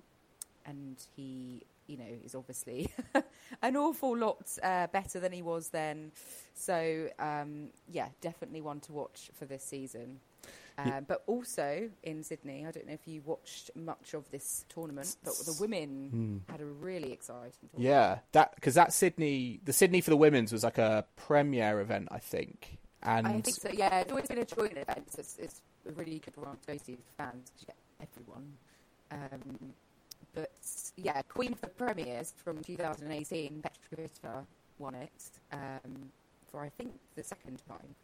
and 0.68 0.98
he, 1.16 1.64
you 1.88 1.98
know, 1.98 2.06
is 2.24 2.36
obviously 2.36 2.90
an 3.64 3.76
awful 3.78 4.16
lot 4.18 4.46
uh, 4.62 4.88
better 4.88 5.20
than 5.20 5.32
he 5.32 5.42
was 5.42 5.70
then. 5.70 6.12
So, 6.54 7.10
um, 7.18 7.70
yeah, 7.92 8.10
definitely 8.22 8.62
one 8.62 8.80
to 8.82 8.92
watch 8.92 9.32
for 9.34 9.46
this 9.46 9.64
season. 9.64 10.20
Um, 10.78 10.86
Ye- 10.88 11.00
But 11.08 11.24
also 11.26 11.90
in 12.04 12.24
Sydney, 12.24 12.66
I 12.68 12.72
don't 12.72 12.86
know 12.86 12.94
if 12.94 13.08
you 13.08 13.22
watched 13.26 13.72
much 13.76 14.14
of 14.14 14.30
this 14.30 14.66
tournament, 14.70 15.16
but 15.24 15.34
the 15.46 15.56
women 15.60 16.44
had 16.50 16.62
a 16.62 16.66
really 16.66 17.12
exciting 17.14 17.52
tournament. 17.72 17.84
Yeah, 17.84 18.20
that 18.34 18.54
because 18.56 18.76
that 18.76 18.94
Sydney 18.94 19.60
the 19.64 19.74
Sydney 19.74 20.02
for 20.02 20.12
the 20.12 20.18
women's 20.18 20.52
was 20.54 20.64
like 20.64 20.78
a 20.78 21.06
premiere 21.16 21.80
event, 21.80 22.10
I 22.12 22.20
think. 22.20 22.78
And 23.04 23.28
I 23.28 23.42
think 23.42 23.58
so. 23.58 23.70
Yeah, 23.72 24.00
it's 24.02 24.12
always 24.12 24.28
been 24.28 24.40
a 24.40 24.46
joint 24.46 24.78
event. 24.78 25.12
So 25.12 25.20
it's, 25.20 25.38
it's 25.40 25.62
a 25.88 25.92
really 25.94 26.20
good 26.20 26.36
one 26.38 26.58
to 26.58 26.68
go 26.68 26.78
to 26.78 26.98
fans 27.18 27.52
you 27.60 27.66
get 27.68 27.76
everyone. 28.02 28.54
Um, 29.12 29.74
but 30.34 30.52
yeah, 30.96 31.22
Queen 31.24 31.54
of 31.54 31.62
the 31.62 31.68
Premiers 31.68 32.34
from 32.44 32.64
2018, 32.64 33.62
Petra 33.62 34.10
Kvitova 34.10 34.46
won 34.80 34.96
it 34.96 35.12
um, 35.52 36.12
for 36.52 36.62
I 36.62 36.70
think 36.70 36.94
the 37.16 37.24
second 37.24 37.62
time. 37.68 37.96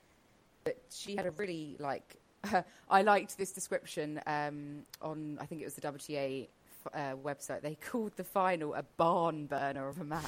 But 0.63 0.77
she 0.89 1.15
had 1.15 1.25
a 1.25 1.31
really 1.31 1.75
like 1.79 2.17
I 2.89 3.01
liked 3.01 3.37
this 3.37 3.51
description 3.51 4.19
um, 4.27 4.83
on, 5.01 5.37
I 5.39 5.45
think 5.45 5.61
it 5.61 5.65
was 5.65 5.75
the 5.75 5.81
WTA 5.81 6.47
uh, 6.93 6.97
website. 7.23 7.61
They 7.61 7.75
called 7.75 8.11
the 8.17 8.23
final 8.23 8.73
a 8.73 8.83
barn 8.97 9.45
burner 9.45 9.87
of 9.87 9.99
a 9.99 10.03
match, 10.03 10.23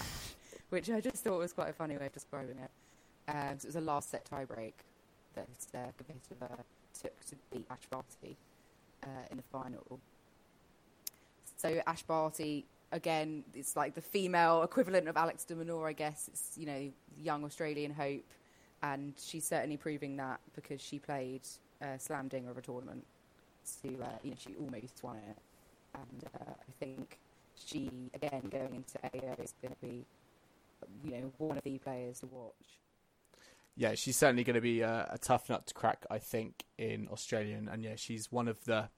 which 0.69 0.89
I 0.89 1.01
just 1.01 1.23
thought 1.23 1.39
was 1.39 1.53
quite 1.53 1.69
a 1.69 1.73
funny 1.73 1.97
way 1.97 2.05
of 2.05 2.13
describing 2.13 2.57
it. 2.57 2.71
Um, 3.27 3.57
so 3.57 3.65
it 3.65 3.67
was 3.67 3.75
a 3.75 3.81
last 3.81 4.11
set 4.11 4.29
tiebreak 4.29 4.73
that 5.35 5.47
uh, 5.73 5.91
Kvitova 6.01 6.59
took 7.01 7.25
to 7.25 7.35
beat 7.51 7.65
Ash 7.69 7.85
Barty 7.89 8.37
uh, 9.03 9.07
in 9.31 9.37
the 9.37 9.43
final. 9.43 9.99
So 11.65 11.81
Ash 11.87 12.03
Barty, 12.03 12.65
again, 12.91 13.43
it's 13.55 13.75
like 13.75 13.95
the 13.95 14.01
female 14.01 14.61
equivalent 14.61 15.07
of 15.07 15.17
Alex 15.17 15.45
de 15.45 15.55
Minaur, 15.55 15.87
I 15.87 15.93
guess. 15.93 16.29
It's, 16.31 16.51
you 16.57 16.67
know, 16.67 16.91
young 17.19 17.43
Australian 17.43 17.91
hope. 17.91 18.31
And 18.83 19.13
she's 19.17 19.47
certainly 19.47 19.77
proving 19.77 20.17
that 20.17 20.39
because 20.53 20.79
she 20.79 20.99
played 20.99 21.41
uh, 21.81 21.97
Slam 21.97 22.27
Dinger 22.27 22.51
of 22.51 22.57
a 22.57 22.61
tournament. 22.61 23.03
To, 23.81 23.87
uh, 23.87 24.07
you 24.21 24.31
know, 24.31 24.37
she 24.37 24.53
almost 24.59 25.01
won 25.01 25.15
it. 25.15 25.37
And 25.95 26.25
uh, 26.35 26.51
I 26.51 26.71
think 26.79 27.17
she, 27.55 27.89
again, 28.13 28.43
going 28.51 28.75
into 28.75 28.99
AO 29.03 29.41
is 29.41 29.55
going 29.59 29.73
to 29.73 29.81
be, 29.81 30.05
you 31.03 31.11
know, 31.11 31.31
one 31.39 31.57
of 31.57 31.63
the 31.63 31.79
players 31.79 32.19
to 32.19 32.27
watch. 32.27 32.53
Yeah, 33.75 33.95
she's 33.95 34.17
certainly 34.17 34.43
going 34.43 34.53
to 34.53 34.61
be 34.61 34.81
a, 34.81 35.07
a 35.09 35.17
tough 35.17 35.49
nut 35.49 35.65
to 35.65 35.73
crack, 35.73 36.05
I 36.11 36.19
think, 36.19 36.63
in 36.77 37.07
Australian. 37.11 37.67
and 37.67 37.83
yeah, 37.83 37.95
she's 37.95 38.31
one 38.31 38.47
of 38.47 38.63
the 38.65 38.89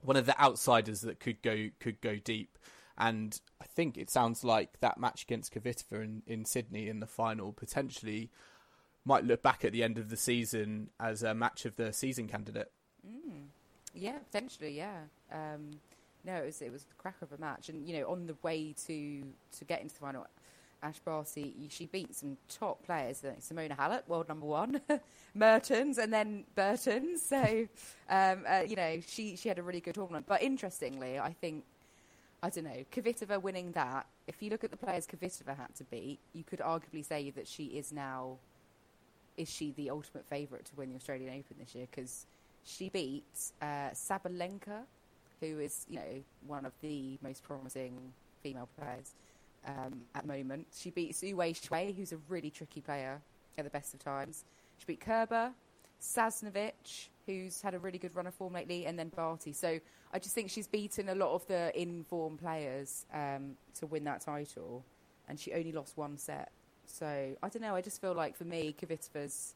one 0.00 0.16
of 0.16 0.26
the 0.26 0.40
outsiders 0.40 1.00
that 1.02 1.20
could 1.20 1.42
go 1.42 1.68
could 1.80 2.00
go 2.00 2.16
deep. 2.16 2.58
And 2.96 3.40
I 3.60 3.64
think 3.64 3.96
it 3.96 4.10
sounds 4.10 4.42
like 4.42 4.80
that 4.80 4.98
match 4.98 5.22
against 5.22 5.54
Kvitova 5.54 6.02
in, 6.02 6.22
in 6.26 6.44
Sydney 6.44 6.88
in 6.88 6.98
the 6.98 7.06
final 7.06 7.52
potentially 7.52 8.30
might 9.04 9.24
look 9.24 9.42
back 9.42 9.64
at 9.64 9.72
the 9.72 9.82
end 9.82 9.98
of 9.98 10.10
the 10.10 10.16
season 10.16 10.90
as 10.98 11.22
a 11.22 11.32
match 11.34 11.64
of 11.64 11.76
the 11.76 11.92
season 11.92 12.26
candidate. 12.28 12.70
Mm. 13.06 13.44
Yeah, 13.94 14.18
potentially, 14.18 14.76
yeah. 14.76 15.02
Um, 15.32 15.80
no, 16.24 16.34
it 16.34 16.46
was 16.46 16.62
it 16.62 16.72
was 16.72 16.84
the 16.84 16.94
cracker 16.94 17.24
of 17.24 17.32
a 17.32 17.38
match, 17.38 17.68
and 17.68 17.88
you 17.88 17.98
know, 17.98 18.10
on 18.10 18.26
the 18.26 18.36
way 18.42 18.74
to 18.86 19.22
to 19.58 19.64
get 19.64 19.80
into 19.80 19.94
the 19.94 20.00
final, 20.00 20.26
Ash 20.82 20.98
Barty, 21.00 21.54
she 21.70 21.86
beat 21.86 22.14
some 22.14 22.36
top 22.48 22.84
players, 22.84 23.24
like 23.24 23.40
Simona 23.40 23.76
Halep, 23.76 24.06
world 24.06 24.28
number 24.28 24.46
one, 24.46 24.80
Mertens, 25.34 25.98
and 25.98 26.12
then 26.12 26.44
Bertens. 26.54 27.22
So, 27.28 27.68
um, 28.08 28.44
uh, 28.48 28.62
you 28.66 28.76
know, 28.76 29.00
she, 29.06 29.36
she 29.36 29.48
had 29.48 29.58
a 29.58 29.62
really 29.62 29.80
good 29.80 29.94
tournament. 29.94 30.26
But 30.26 30.42
interestingly, 30.42 31.18
I 31.18 31.32
think, 31.32 31.64
I 32.42 32.50
don't 32.50 32.64
know, 32.64 32.84
Kvitova 32.92 33.42
winning 33.42 33.72
that, 33.72 34.06
if 34.26 34.42
you 34.42 34.50
look 34.50 34.64
at 34.64 34.70
the 34.70 34.76
players 34.76 35.06
Kvitova 35.06 35.56
had 35.56 35.74
to 35.76 35.84
beat, 35.84 36.18
you 36.32 36.44
could 36.44 36.60
arguably 36.60 37.04
say 37.04 37.30
that 37.30 37.46
she 37.46 37.66
is 37.66 37.92
now, 37.92 38.38
is 39.36 39.50
she 39.50 39.72
the 39.76 39.90
ultimate 39.90 40.26
favourite 40.26 40.64
to 40.66 40.76
win 40.76 40.90
the 40.90 40.96
Australian 40.96 41.30
Open 41.30 41.56
this 41.58 41.74
year? 41.74 41.86
Because 41.90 42.26
she 42.64 42.88
beat 42.88 43.24
uh, 43.60 43.90
Sabalenka, 43.92 44.82
who 45.40 45.58
is, 45.58 45.86
you 45.88 45.96
know, 45.96 46.22
one 46.46 46.64
of 46.64 46.72
the 46.80 47.18
most 47.22 47.42
promising 47.42 47.94
female 48.42 48.68
players 48.78 49.14
um, 49.66 50.02
at 50.14 50.22
the 50.22 50.28
moment. 50.28 50.66
She 50.74 50.90
beat 50.90 51.12
Zhu 51.12 51.34
Wei 51.34 51.52
Shui, 51.52 51.92
who's 51.92 52.12
a 52.12 52.18
really 52.28 52.50
tricky 52.50 52.80
player 52.80 53.20
at 53.56 53.64
the 53.64 53.70
best 53.70 53.94
of 53.94 54.00
times. 54.00 54.44
She 54.78 54.84
beat 54.86 55.00
Kerber, 55.00 55.52
Sasnovich, 56.00 57.08
who's 57.26 57.60
had 57.60 57.74
a 57.74 57.78
really 57.78 57.98
good 57.98 58.14
run 58.14 58.26
of 58.26 58.34
form 58.34 58.54
lately, 58.54 58.86
and 58.86 58.98
then 58.98 59.08
Barty. 59.08 59.52
So 59.52 59.78
I 60.12 60.18
just 60.18 60.34
think 60.34 60.50
she's 60.50 60.66
beaten 60.66 61.08
a 61.08 61.14
lot 61.14 61.34
of 61.34 61.46
the 61.46 61.78
in-form 61.78 62.38
players 62.38 63.04
um, 63.12 63.56
to 63.78 63.86
win 63.86 64.04
that 64.04 64.20
title, 64.20 64.84
and 65.28 65.38
she 65.38 65.52
only 65.52 65.72
lost 65.72 65.96
one 65.96 66.16
set. 66.16 66.50
So 66.86 67.06
I 67.42 67.48
don't 67.48 67.62
know. 67.62 67.74
I 67.74 67.82
just 67.82 68.00
feel 68.00 68.14
like 68.14 68.36
for 68.36 68.44
me, 68.44 68.74
Kvitova's 68.80 69.54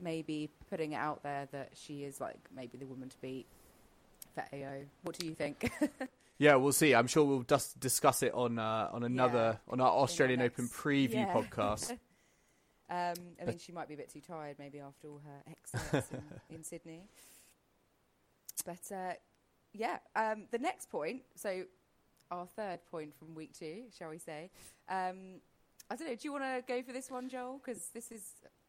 maybe 0.00 0.48
putting 0.70 0.92
it 0.92 0.96
out 0.96 1.22
there 1.22 1.46
that 1.52 1.70
she 1.74 2.04
is 2.04 2.20
like 2.20 2.38
maybe 2.56 2.78
the 2.78 2.86
woman 2.86 3.10
to 3.10 3.16
beat 3.20 3.46
for 4.34 4.44
AO. 4.52 4.84
What 5.02 5.18
do 5.18 5.26
you 5.26 5.34
think? 5.34 5.70
Yeah, 6.42 6.56
we'll 6.56 6.72
see. 6.72 6.92
I'm 6.92 7.06
sure 7.06 7.22
we'll 7.24 7.44
just 7.44 7.78
discuss 7.78 8.24
it 8.24 8.34
on 8.34 8.58
uh, 8.58 8.88
on 8.92 9.04
another 9.04 9.60
Yeah. 9.64 9.72
on 9.72 9.80
our 9.80 9.92
Australian 9.92 10.40
next- 10.40 10.54
Open 10.54 10.68
preview 10.68 11.12
yeah. 11.12 11.32
podcast. 11.32 11.90
um, 12.90 13.14
I 13.40 13.44
mean, 13.46 13.58
she 13.58 13.70
might 13.70 13.86
be 13.86 13.94
a 13.94 13.96
bit 13.96 14.12
too 14.12 14.20
tired, 14.20 14.56
maybe 14.58 14.80
after 14.80 15.06
all 15.06 15.20
her 15.24 15.42
excerpts 15.48 16.10
in, 16.10 16.22
in 16.56 16.64
Sydney. 16.64 17.04
But 18.66 18.92
uh, 18.92 19.12
yeah, 19.72 19.98
um, 20.16 20.46
the 20.50 20.58
next 20.58 20.90
point. 20.90 21.22
So 21.36 21.62
our 22.32 22.46
third 22.46 22.80
point 22.90 23.14
from 23.16 23.36
week 23.36 23.56
two, 23.56 23.84
shall 23.96 24.10
we 24.10 24.18
say? 24.18 24.50
Um, 24.88 25.40
I 25.88 25.94
don't 25.94 26.08
know. 26.08 26.14
Do 26.16 26.20
you 26.22 26.32
want 26.32 26.42
to 26.42 26.64
go 26.66 26.82
for 26.82 26.92
this 26.92 27.08
one, 27.08 27.28
Joel? 27.28 27.60
Because 27.64 27.90
this 27.94 28.10
is 28.10 28.22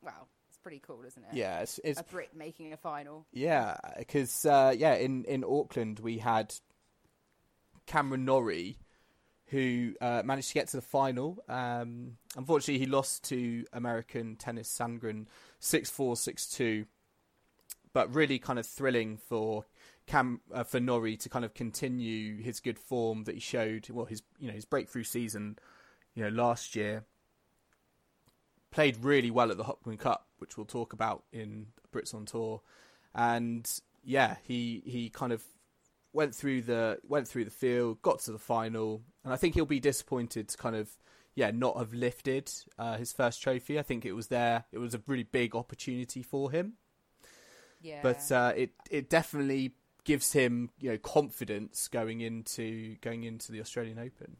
well, 0.04 0.28
it's 0.48 0.60
pretty 0.60 0.80
cool, 0.86 1.04
isn't 1.08 1.24
it? 1.24 1.34
Yeah, 1.34 1.62
it's, 1.62 1.80
it's 1.84 2.00
a 2.00 2.04
Brit 2.04 2.36
making 2.36 2.72
a 2.72 2.78
final. 2.78 3.26
Yeah, 3.32 3.78
because 3.98 4.46
uh, 4.46 4.76
yeah, 4.78 4.94
in 4.94 5.26
in 5.26 5.44
Auckland 5.44 6.00
we 6.02 6.20
had 6.20 6.54
Cameron 7.86 8.26
Norrie, 8.26 8.78
who 9.48 9.94
uh, 10.02 10.24
managed 10.26 10.50
to 10.50 10.54
get 10.56 10.68
to 10.70 10.78
the 10.78 10.82
final. 10.82 11.44
Um, 11.48 12.18
unfortunately, 12.36 12.80
he 12.80 12.86
lost 12.86 13.24
to 13.26 13.66
American 13.74 14.36
Tennys 14.36 14.68
Sandgren 14.68 15.28
six 15.60 15.90
four 15.90 16.16
six 16.16 16.48
two. 16.48 16.86
But 17.94 18.14
really, 18.14 18.40
kind 18.40 18.58
of 18.58 18.66
thrilling 18.66 19.18
for 19.18 19.66
Cam 20.08 20.42
uh, 20.52 20.64
for 20.64 20.80
Norrie 20.80 21.18
to 21.18 21.30
kind 21.30 21.46
of 21.46 21.54
continue 21.54 22.42
his 22.42 22.60
good 22.60 22.80
form 22.80 23.26
that 23.26 23.36
he 23.36 23.42
showed. 23.42 23.90
Well, 23.90 24.06
his 24.06 24.24
you 24.40 24.48
know 24.48 24.54
his 24.54 24.66
breakthrough 24.66 25.04
season, 25.04 25.58
you 26.16 26.24
know, 26.24 26.30
last 26.30 26.76
year. 26.76 27.04
Played 28.72 29.04
really 29.04 29.30
well 29.30 29.52
at 29.52 29.58
the 29.58 29.66
Hopman 29.66 30.00
Cup, 30.00 30.26
which 30.40 30.58
we'll 30.58 30.66
talk 30.66 30.94
about 30.94 31.24
in 31.32 31.68
Brits 31.94 32.16
on 32.16 32.26
Tour, 32.26 32.62
and 33.14 33.70
yeah, 34.04 34.38
he 34.44 34.82
he 34.84 35.10
kind 35.12 35.32
of 35.32 35.44
went 36.14 36.36
through 36.36 36.64
the 36.64 37.00
went 37.04 37.28
through 37.28 37.46
the 37.46 37.52
field, 37.52 38.02
got 38.02 38.20
to 38.22 38.32
the 38.32 38.40
final, 38.40 39.04
and 39.24 39.34
I 39.34 39.38
think 39.38 39.56
he'll 39.56 39.66
be 39.66 39.80
disappointed 39.80 40.50
to 40.50 40.58
kind 40.58 40.76
of 40.76 40.98
yeah 41.36 41.52
not 41.52 41.78
have 41.78 41.94
lifted 41.94 42.52
uh, 42.78 42.98
his 42.98 43.14
first 43.14 43.42
trophy. 43.42 43.80
I 43.80 43.84
think 43.84 44.06
it 44.06 44.14
was 44.14 44.28
there; 44.28 44.66
it 44.72 44.80
was 44.80 44.94
a 44.94 45.02
really 45.08 45.24
big 45.24 45.56
opportunity 45.56 46.24
for 46.24 46.52
him, 46.52 46.74
Yeah. 47.82 48.02
but 48.02 48.32
uh, 48.32 48.54
it 48.56 48.72
it 48.90 49.10
definitely 49.10 49.74
gives 50.04 50.34
him 50.34 50.70
you 50.80 50.92
know 50.92 50.98
confidence 50.98 51.88
going 51.88 52.22
into 52.22 52.96
going 53.02 53.24
into 53.24 53.52
the 53.52 53.62
Australian 53.62 54.00
Open. 54.00 54.38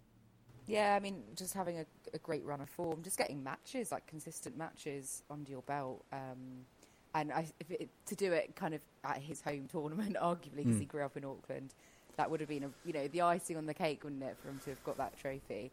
Yeah, 0.66 0.96
I 0.96 1.00
mean, 1.00 1.24
just 1.36 1.54
having 1.54 1.80
a, 1.80 1.86
a 2.14 2.20
great 2.20 2.46
run 2.46 2.62
of 2.62 2.70
form, 2.70 3.02
just 3.04 3.18
getting 3.18 3.44
matches, 3.44 3.92
like 3.92 4.08
consistent 4.08 4.58
matches 4.58 5.22
under 5.30 5.52
your 5.52 5.62
belt. 5.64 6.06
Um, 6.14 6.66
and 7.16 7.32
I, 7.32 7.46
if 7.60 7.70
it, 7.72 7.90
to 8.08 8.16
do 8.16 8.32
it 8.32 8.56
kind 8.56 8.74
of 8.74 8.82
at 9.04 9.18
his 9.18 9.42
home 9.42 9.68
tournament, 9.72 10.16
arguably, 10.22 10.58
because 10.58 10.76
Mm. 10.76 10.80
he 10.80 10.86
grew 10.86 11.04
up 11.04 11.16
in 11.18 11.26
Auckland, 11.26 11.74
that 12.18 12.30
would 12.30 12.40
have 12.40 12.50
been, 12.50 12.64
a, 12.64 12.70
you 12.86 12.94
know, 12.94 13.08
the 13.08 13.22
icing 13.22 13.58
on 13.58 13.66
the 13.66 13.74
cake, 13.74 14.04
wouldn't 14.04 14.24
it, 14.24 14.36
for 14.42 14.50
him 14.50 14.60
to 14.64 14.70
have 14.72 14.84
got 14.84 14.98
that 14.98 15.18
trophy? 15.18 15.72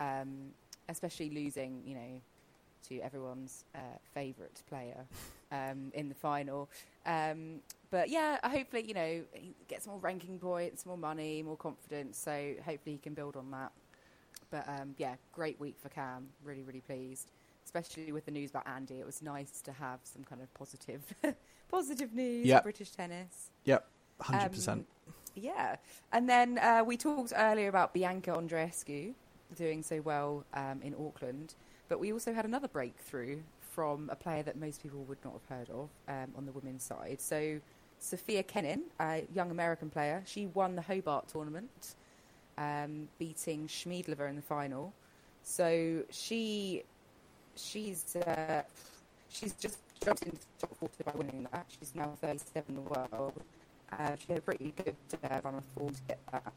Um, 0.00 0.52
especially 0.88 1.30
losing, 1.30 1.82
you 1.86 1.94
know, 1.94 2.20
to 2.88 2.98
everyone's 3.00 3.64
uh, 3.74 3.78
favourite 4.14 4.60
player 4.68 5.04
um, 5.52 5.90
in 5.94 6.08
the 6.08 6.14
final. 6.14 6.68
Um, 7.06 7.60
but 7.90 8.08
yeah, 8.08 8.38
hopefully, 8.48 8.84
you 8.86 8.94
know, 8.94 9.22
he 9.32 9.54
gets 9.68 9.86
more 9.86 9.98
ranking 9.98 10.38
points, 10.38 10.84
more 10.86 10.96
money, 10.98 11.42
more 11.42 11.56
confidence. 11.56 12.18
So 12.18 12.54
hopefully 12.64 12.92
he 12.96 12.98
can 12.98 13.14
build 13.14 13.36
on 13.36 13.50
that. 13.52 13.70
But 14.50 14.68
um, 14.68 14.94
yeah, 14.98 15.14
great 15.32 15.58
week 15.60 15.76
for 15.80 15.88
Cam. 15.90 16.28
Really, 16.44 16.62
really 16.62 16.80
pleased. 16.80 17.30
Especially 17.64 18.12
with 18.12 18.24
the 18.26 18.30
news 18.30 18.50
about 18.50 18.66
Andy, 18.66 18.94
it 18.94 19.06
was 19.06 19.22
nice 19.22 19.60
to 19.62 19.72
have 19.72 20.00
some 20.04 20.24
kind 20.24 20.42
of 20.42 20.52
positive, 20.54 21.02
positive 21.70 22.12
news. 22.12 22.46
Yep. 22.46 22.60
for 22.60 22.64
British 22.64 22.90
tennis. 22.90 23.50
Yep, 23.64 23.86
hundred 24.20 24.50
percent. 24.50 24.86
Um, 25.06 25.14
Yeah, 25.34 25.76
and 26.12 26.28
then 26.28 26.58
uh, 26.58 26.82
we 26.84 26.96
talked 26.96 27.32
earlier 27.34 27.68
about 27.68 27.94
Bianca 27.94 28.32
Andreescu 28.32 29.14
doing 29.54 29.82
so 29.82 30.00
well 30.02 30.44
um, 30.54 30.80
in 30.82 30.94
Auckland, 30.94 31.54
but 31.88 31.98
we 32.00 32.12
also 32.12 32.32
had 32.32 32.44
another 32.44 32.68
breakthrough 32.68 33.38
from 33.60 34.10
a 34.10 34.16
player 34.16 34.42
that 34.42 34.56
most 34.56 34.82
people 34.82 35.02
would 35.04 35.22
not 35.24 35.32
have 35.32 35.58
heard 35.58 35.70
of 35.70 35.88
um, 36.08 36.32
on 36.36 36.44
the 36.44 36.52
women's 36.52 36.82
side. 36.82 37.20
So 37.20 37.60
Sofia 37.98 38.42
Kenin, 38.42 38.82
a 39.00 39.24
young 39.32 39.50
American 39.50 39.88
player, 39.88 40.22
she 40.26 40.46
won 40.46 40.76
the 40.76 40.82
Hobart 40.82 41.28
tournament, 41.28 41.94
um, 42.58 43.08
beating 43.18 43.66
Schmiedlova 43.68 44.28
in 44.28 44.36
the 44.36 44.42
final. 44.42 44.92
So 45.42 46.02
she 46.10 46.82
she's 47.56 48.16
uh, 48.16 48.62
she's 49.28 49.54
just 49.54 49.78
jumped 50.04 50.22
into 50.24 50.38
the 50.38 50.66
top 50.66 50.76
40 50.76 51.04
by 51.04 51.12
winning 51.14 51.46
that. 51.52 51.66
She's 51.78 51.94
now 51.94 52.12
37 52.20 52.64
in 52.68 52.74
the 52.76 52.80
world. 52.80 53.40
Uh, 53.92 54.16
she 54.16 54.26
had 54.28 54.38
a 54.38 54.40
pretty 54.40 54.72
good 54.76 54.96
uh, 55.24 55.40
run 55.44 55.56
of 55.56 55.64
form 55.76 55.94
to 55.94 56.02
get 56.08 56.18
that, 56.32 56.52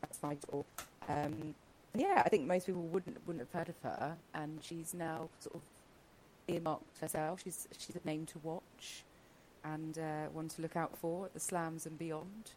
that 0.00 0.20
title. 0.20 0.66
Um, 1.08 1.54
yeah, 1.94 2.22
I 2.24 2.28
think 2.28 2.46
most 2.46 2.66
people 2.66 2.82
wouldn't 2.82 3.18
wouldn't 3.26 3.46
have 3.46 3.58
heard 3.58 3.68
of 3.68 3.76
her, 3.82 4.16
and 4.34 4.58
she's 4.62 4.92
now 4.92 5.28
sort 5.40 5.56
of 5.56 5.62
earmarked 6.48 6.98
herself. 7.00 7.40
She's 7.42 7.66
she's 7.78 7.96
a 7.96 8.06
name 8.06 8.26
to 8.26 8.38
watch, 8.42 9.04
and 9.64 9.98
uh, 9.98 10.26
one 10.32 10.48
to 10.48 10.62
look 10.62 10.76
out 10.76 10.96
for 10.98 11.26
at 11.26 11.34
the 11.34 11.40
slams 11.40 11.86
and 11.86 11.98
beyond. 11.98 12.50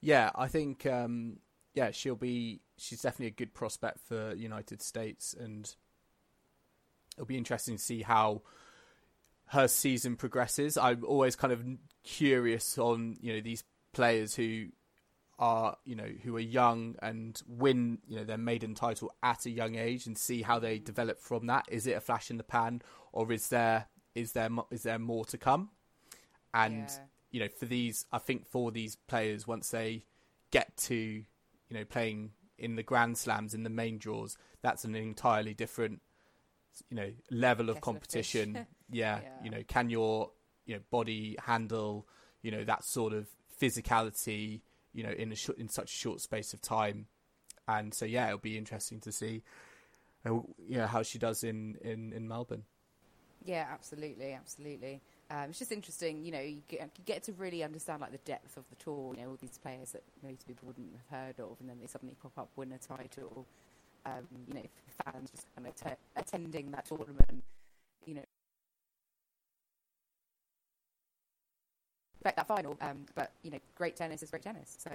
Yeah, 0.00 0.30
I 0.34 0.48
think 0.48 0.86
um, 0.86 1.38
yeah 1.74 1.90
she'll 1.90 2.14
be. 2.16 2.60
She's 2.76 3.02
definitely 3.02 3.28
a 3.28 3.30
good 3.30 3.54
prospect 3.54 4.00
for 4.00 4.34
United 4.34 4.82
States, 4.82 5.34
and 5.38 5.74
it'll 7.14 7.26
be 7.26 7.36
interesting 7.36 7.76
to 7.76 7.82
see 7.82 8.02
how 8.02 8.42
her 9.46 9.68
season 9.68 10.16
progresses. 10.16 10.76
I'm 10.76 11.04
always 11.04 11.36
kind 11.36 11.52
of 11.52 11.62
curious 12.04 12.78
on 12.78 13.16
you 13.20 13.34
know 13.34 13.40
these 13.40 13.64
players 13.92 14.34
who 14.34 14.66
are 15.38 15.76
you 15.84 15.94
know 15.96 16.08
who 16.22 16.36
are 16.36 16.40
young 16.40 16.96
and 17.02 17.40
win 17.46 17.98
you 18.06 18.16
know 18.16 18.24
their 18.24 18.38
maiden 18.38 18.74
title 18.74 19.12
at 19.22 19.44
a 19.46 19.50
young 19.50 19.74
age 19.76 20.06
and 20.06 20.16
see 20.16 20.42
how 20.42 20.58
they 20.58 20.78
develop 20.78 21.18
from 21.18 21.46
that. 21.46 21.66
Is 21.68 21.86
it 21.86 21.92
a 21.96 22.00
flash 22.00 22.30
in 22.30 22.36
the 22.38 22.44
pan, 22.44 22.82
or 23.12 23.30
is 23.32 23.48
there 23.48 23.86
is 24.14 24.32
there 24.32 24.50
is 24.70 24.82
there 24.82 24.98
more 24.98 25.24
to 25.26 25.38
come? 25.38 25.70
And 26.54 26.88
Yeah. 26.88 26.98
you 27.30 27.40
know, 27.40 27.48
for 27.48 27.64
these, 27.64 28.04
I 28.12 28.18
think 28.18 28.46
for 28.46 28.70
these 28.70 28.96
players, 28.96 29.46
once 29.46 29.70
they 29.70 30.04
get 30.50 30.76
to 30.76 31.24
you 31.72 31.78
know 31.78 31.84
playing 31.86 32.32
in 32.58 32.76
the 32.76 32.82
Grand 32.82 33.16
Slams 33.16 33.54
in 33.54 33.62
the 33.62 33.70
main 33.70 33.96
draws, 33.96 34.36
that's 34.60 34.84
an 34.84 34.94
entirely 34.94 35.54
different 35.54 36.02
you 36.90 36.96
know 36.96 37.10
level 37.30 37.70
of 37.70 37.76
of 37.76 37.82
competition. 37.82 38.54
fish. 38.54 38.64
yeah, 38.90 39.20
Yeah. 39.22 39.28
you 39.44 39.50
know, 39.50 39.62
can 39.66 39.88
your 39.88 40.30
you 40.66 40.74
know 40.74 40.82
body 40.90 41.36
handle 41.42 42.06
you 42.42 42.50
know 42.50 42.62
that 42.64 42.84
sort 42.84 43.14
of 43.14 43.26
physicality 43.60 44.60
you 44.92 45.02
know 45.02 45.10
in 45.10 45.32
a 45.32 45.34
sh- 45.34 45.48
in 45.56 45.70
such 45.70 45.90
a 45.92 45.96
short 45.96 46.20
space 46.20 46.52
of 46.52 46.60
time? 46.60 47.06
And 47.66 47.94
so 47.94 48.04
yeah, 48.04 48.26
it'll 48.26 48.38
be 48.38 48.58
interesting 48.58 49.00
to 49.00 49.12
see. 49.12 49.42
Uh, 50.26 50.34
know, 50.76 50.86
how 50.86 51.02
she 51.02 51.18
does 51.18 51.42
in, 51.42 51.76
in, 51.80 52.12
in 52.12 52.28
Melbourne. 52.28 52.62
Yeah, 53.44 53.66
absolutely, 53.72 54.32
absolutely. 54.34 55.00
Um, 55.32 55.48
it's 55.48 55.58
just 55.58 55.72
interesting, 55.72 56.22
you 56.22 56.30
know, 56.30 56.40
you 56.40 56.60
get, 56.68 56.80
you 56.82 57.04
get 57.06 57.22
to 57.24 57.32
really 57.32 57.64
understand 57.64 58.02
like 58.02 58.12
the 58.12 58.18
depth 58.18 58.58
of 58.58 58.64
the 58.68 58.76
tour. 58.76 59.14
You 59.16 59.22
know, 59.22 59.30
all 59.30 59.38
these 59.40 59.56
players 59.56 59.92
that 59.92 60.02
most 60.22 60.46
people 60.46 60.66
wouldn't 60.68 60.92
have 61.08 61.20
heard 61.20 61.40
of, 61.40 61.56
and 61.60 61.70
then 61.70 61.78
they 61.80 61.86
suddenly 61.86 62.14
pop 62.22 62.32
up, 62.36 62.50
win 62.56 62.70
a 62.72 62.78
title. 62.78 63.46
Um, 64.04 64.28
you 64.46 64.54
know, 64.54 64.66
fans 65.04 65.30
just 65.30 65.46
kind 65.56 65.66
of 65.68 65.74
t- 65.76 65.96
attending 66.16 66.70
that 66.72 66.84
tournament. 66.86 67.42
You 68.06 68.16
know, 68.16 68.24
expect 72.20 72.36
that 72.36 72.46
final. 72.46 72.76
Um, 72.82 73.06
but 73.14 73.32
you 73.42 73.50
know, 73.50 73.58
great 73.76 73.96
tennis 73.96 74.22
is 74.22 74.30
great 74.30 74.42
tennis. 74.42 74.76
So, 74.78 74.90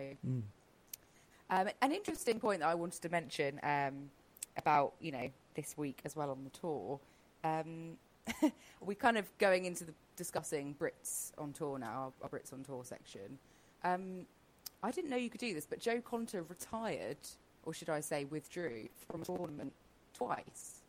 um, 1.50 1.70
an 1.82 1.92
interesting 1.92 2.40
point 2.40 2.60
that 2.60 2.68
I 2.70 2.76
wanted 2.76 3.02
to 3.02 3.10
mention 3.10 3.60
um, 3.64 4.12
about 4.58 4.94
you 5.02 5.12
know 5.12 5.30
this 5.56 5.76
week 5.78 6.00
as 6.06 6.16
well 6.16 6.30
on 6.30 6.44
the 6.44 6.52
tour. 6.52 7.00
We're 8.82 8.96
kind 8.96 9.18
of 9.18 9.26
going 9.38 9.66
into 9.66 9.84
the 9.84 9.94
discussing 10.16 10.76
Brits 10.80 11.32
on 11.38 11.54
tour 11.54 11.80
now, 11.80 12.14
our, 12.22 12.24
our 12.24 12.30
Brits 12.30 12.54
on 12.54 12.64
tour 12.64 12.84
section. 12.84 13.40
Um, 13.84 14.26
I 14.84 14.92
didn't 14.92 15.10
know 15.10 15.18
you 15.18 15.30
could 15.30 15.42
do 15.42 15.54
this, 15.54 15.66
but 15.66 15.80
Jo 15.80 16.00
Konta 16.00 16.48
retired, 16.48 17.18
or 17.64 17.74
should 17.74 17.90
I 17.90 18.00
say, 18.00 18.26
withdrew 18.26 18.88
from 19.10 19.22
a 19.22 19.26
tournament 19.26 19.74
twice. 20.14 20.82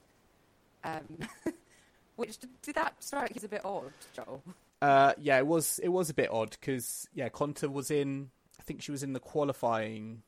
Um, 0.85 1.19
which 2.17 2.39
did 2.63 2.75
that 2.75 2.95
strike 3.03 3.31
you 3.31 3.37
as 3.37 3.45
a 3.45 3.49
bit 3.49 3.65
odd, 3.65 3.93
Joel? 4.15 4.43
Uh, 4.81 5.13
yeah, 5.19 5.39
it 5.39 5.47
was 5.47 5.81
it 5.83 5.89
was 5.89 6.11
a 6.11 6.15
bit 6.15 6.31
odd 6.31 6.51
because 6.51 7.09
yeah, 7.15 7.29
Konta 7.29 7.71
was 7.71 7.91
in. 7.91 8.31
I 8.61 8.63
think 8.63 8.83
she 8.83 8.91
was 8.91 9.03
in 9.03 9.13
the 9.13 9.21
qualifying 9.21 10.23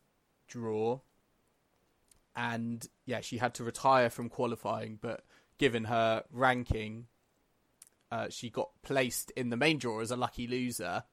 draw, 0.49 1.01
and 2.35 2.87
yeah, 3.07 3.21
she 3.21 3.39
had 3.39 3.55
to 3.55 3.65
retire 3.65 4.11
from 4.11 4.29
qualifying. 4.29 4.99
But 5.01 5.25
given 5.61 5.85
her 5.85 6.25
ranking, 6.33 7.07
uh, 8.11 8.29
she 8.31 8.49
got 8.49 8.71
placed 8.83 9.31
in 9.33 9.51
the 9.51 9.59
main 9.59 9.77
draw 9.77 10.01
as 10.01 10.11
a 10.11 10.17
lucky 10.17 10.47
loser, 10.49 11.05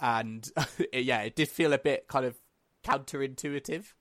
and 0.00 0.50
yeah, 0.92 1.20
it 1.20 1.36
did 1.36 1.48
feel 1.48 1.74
a 1.74 1.78
bit 1.78 2.08
kind 2.08 2.24
of 2.24 2.36
counterintuitive. 2.82 3.92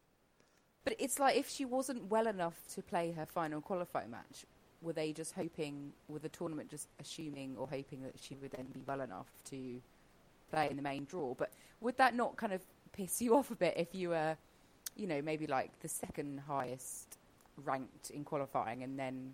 But 0.86 0.96
it's 0.98 1.20
like 1.20 1.36
if 1.36 1.50
she 1.50 1.66
wasn't 1.66 2.06
well 2.06 2.26
enough 2.26 2.56
to 2.74 2.82
play 2.82 3.12
her 3.12 3.26
final 3.26 3.60
qualifying 3.60 4.12
match, 4.12 4.46
were 4.82 4.94
they 4.94 5.12
just 5.12 5.34
hoping, 5.34 5.92
were 6.08 6.20
the 6.20 6.30
tournament 6.30 6.70
just 6.70 6.88
assuming 7.02 7.56
or 7.58 7.68
hoping 7.68 8.02
that 8.04 8.14
she 8.20 8.36
would 8.36 8.52
then 8.52 8.68
be 8.74 8.82
well 8.86 9.02
enough 9.02 9.28
to 9.50 9.82
play 10.52 10.70
in 10.70 10.78
the 10.78 10.82
main 10.82 11.04
draw? 11.04 11.34
But 11.34 11.52
would 11.82 11.98
that 11.98 12.16
not 12.16 12.38
kind 12.38 12.54
of 12.54 12.62
piss 12.94 13.22
you 13.22 13.36
off 13.38 13.52
a 13.52 13.56
bit 13.56 13.74
if 13.76 13.94
you 13.94 14.10
were, 14.10 14.38
you 14.96 15.06
know, 15.06 15.22
maybe 15.22 15.48
like 15.48 15.78
the 15.82 15.90
second 15.90 16.40
highest 16.48 17.18
ranked 17.58 18.10
in 18.10 18.24
qualifying 18.24 18.84
and 18.84 18.98
then 18.98 19.34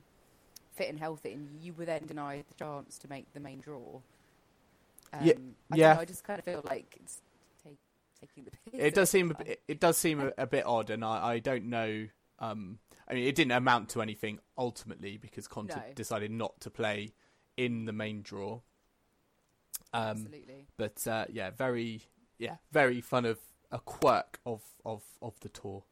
fit 0.76 0.90
and 0.90 1.00
healthy 1.00 1.34
and 1.34 1.48
you 1.62 1.74
were 1.74 1.86
then 1.86 2.06
denied 2.06 2.46
the 2.48 2.56
chance 2.56 2.98
to 3.00 3.08
make 3.10 3.32
the 3.34 3.40
main 3.40 3.60
draw? 3.60 4.02
Um, 5.14 5.22
Yeah, 5.26 5.34
I 5.72 5.76
yeah. 5.76 5.94
Know, 5.94 6.00
I 6.02 6.06
just 6.06 6.24
kind 6.24 6.40
of 6.40 6.46
feel 6.46 6.62
like 6.66 6.98
it's 7.02 7.22
take, 7.64 7.78
taking 8.20 8.44
the 8.46 8.52
piss. 8.52 8.80
It 8.80 8.94
does 8.94 9.10
seem 9.10 9.32
a 9.32 9.34
bit. 9.34 9.48
bit, 9.48 9.62
it 9.68 9.80
does 9.80 9.98
seem 9.98 10.20
a, 10.20 10.32
a 10.38 10.48
bit 10.48 10.66
odd, 10.66 10.90
and 10.90 11.04
I, 11.04 11.34
I 11.34 11.40
don't 11.40 11.66
know. 11.66 12.08
Um, 12.40 12.80
I 13.08 13.14
mean, 13.16 13.28
it 13.28 13.36
didn't 13.36 13.52
amount 13.52 13.90
to 13.90 14.02
anything 14.02 14.40
ultimately 14.58 15.18
because 15.18 15.48
Konta 15.48 15.76
No. 15.78 15.82
decided 15.96 16.32
not 16.32 16.60
to 16.62 16.70
play 16.70 17.14
in 17.58 17.86
the 17.86 17.92
main 17.94 18.22
draw. 18.22 18.62
Um, 19.94 20.12
Absolutely. 20.12 20.68
but 20.78 21.08
uh, 21.08 21.26
yeah, 21.30 21.50
very 21.50 22.02
yeah, 22.38 22.58
very 22.72 23.02
fun 23.02 23.26
of 23.26 23.40
a 23.72 23.80
quirk 23.80 24.40
of 24.46 24.62
of 24.86 25.04
of 25.22 25.40
the 25.42 25.50
tour. 25.50 25.84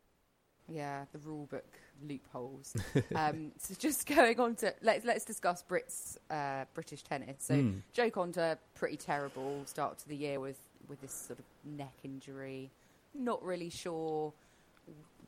Yeah, 0.67 1.05
the 1.11 1.19
rule 1.19 1.45
book 1.45 1.79
loopholes. 2.07 2.75
um, 3.15 3.51
so 3.57 3.73
just 3.77 4.05
going 4.05 4.39
on 4.39 4.55
to 4.55 4.73
let's 4.81 5.05
let's 5.05 5.25
discuss 5.25 5.63
Brits 5.69 6.17
uh, 6.29 6.65
British 6.73 7.03
tennis. 7.03 7.35
So 7.43 7.53
Mm. 7.55 7.81
Jo 7.93 8.09
Konta, 8.09 8.57
pretty 8.75 8.97
terrible 8.97 9.61
start 9.65 9.97
to 9.99 10.07
the 10.09 10.15
year 10.15 10.39
with 10.39 10.57
with 10.87 11.01
this 11.01 11.13
sort 11.13 11.39
of 11.39 11.45
neck 11.65 11.93
injury. 12.03 12.71
Not 13.13 13.43
really 13.43 13.69
sure 13.69 14.33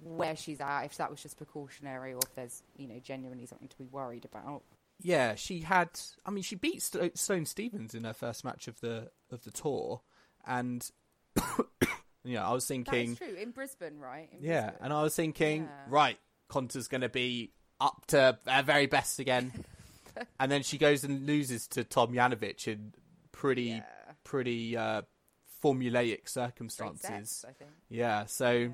where 0.03 0.35
she's 0.35 0.61
at. 0.61 0.83
If 0.83 0.97
that 0.97 1.09
was 1.11 1.21
just 1.21 1.37
precautionary 1.37 2.13
or 2.13 2.19
if 2.23 2.35
there's 2.35 2.63
you 2.77 2.87
know 2.87 2.99
genuinely 3.03 3.45
something 3.45 3.67
to 3.67 3.77
be 3.77 3.85
worried 3.91 4.25
about. 4.25 4.61
Yeah, 5.01 5.35
she 5.35 5.61
had. 5.61 5.89
I 6.25 6.31
mean, 6.31 6.43
she 6.43 6.55
beat 6.55 6.81
Sto- 6.81 7.09
Sloane 7.15 7.45
Stevens 7.45 7.95
in 7.95 8.03
her 8.03 8.13
first 8.13 8.43
match 8.43 8.67
of 8.67 8.79
the 8.81 9.09
of 9.31 9.43
the 9.45 9.51
tour, 9.51 10.01
and 10.45 10.89
yeah, 12.23 12.47
I 12.47 12.53
was 12.53 12.67
thinking. 12.67 13.09
That's 13.15 13.19
true 13.19 13.35
in 13.41 13.51
Brisbane, 13.51 13.97
right? 13.99 14.29
In 14.31 14.39
Yeah, 14.43 14.61
Brisbane. 14.71 14.79
and 14.83 14.93
I 14.93 15.03
was 15.03 15.15
thinking, 15.15 15.63
Yeah. 15.63 15.85
right, 15.87 16.17
Konta's 16.49 16.87
going 16.87 17.01
to 17.01 17.09
be 17.09 17.51
up 17.79 18.05
to 18.07 18.37
her 18.47 18.63
very 18.63 18.87
best 18.87 19.19
again, 19.19 19.51
and 20.39 20.51
then 20.51 20.63
she 20.63 20.77
goes 20.77 21.03
and 21.03 21.25
loses 21.25 21.67
to 21.69 21.83
Tomljanovic 21.83 22.67
in 22.67 22.93
pretty, 23.31 23.63
Yeah. 23.63 23.83
pretty 24.23 24.75
uh, 24.75 25.03
formulaic 25.63 26.27
circumstances. 26.27 27.29
sets. 27.31 27.45
Yeah, 27.89 28.25
so 28.25 28.51
Yeah. 28.51 28.69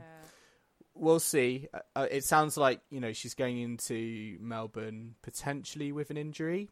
we'll 0.93 1.19
see. 1.19 1.67
Uh, 1.73 1.79
Uh, 1.95 2.07
it 2.09 2.23
sounds 2.23 2.57
like 2.57 2.81
you 2.89 2.99
know 2.99 3.13
she's 3.13 3.33
going 3.35 3.59
into 3.59 4.37
Melbourne 4.39 5.15
potentially 5.21 5.91
with 5.91 6.09
an 6.09 6.17
injury, 6.17 6.71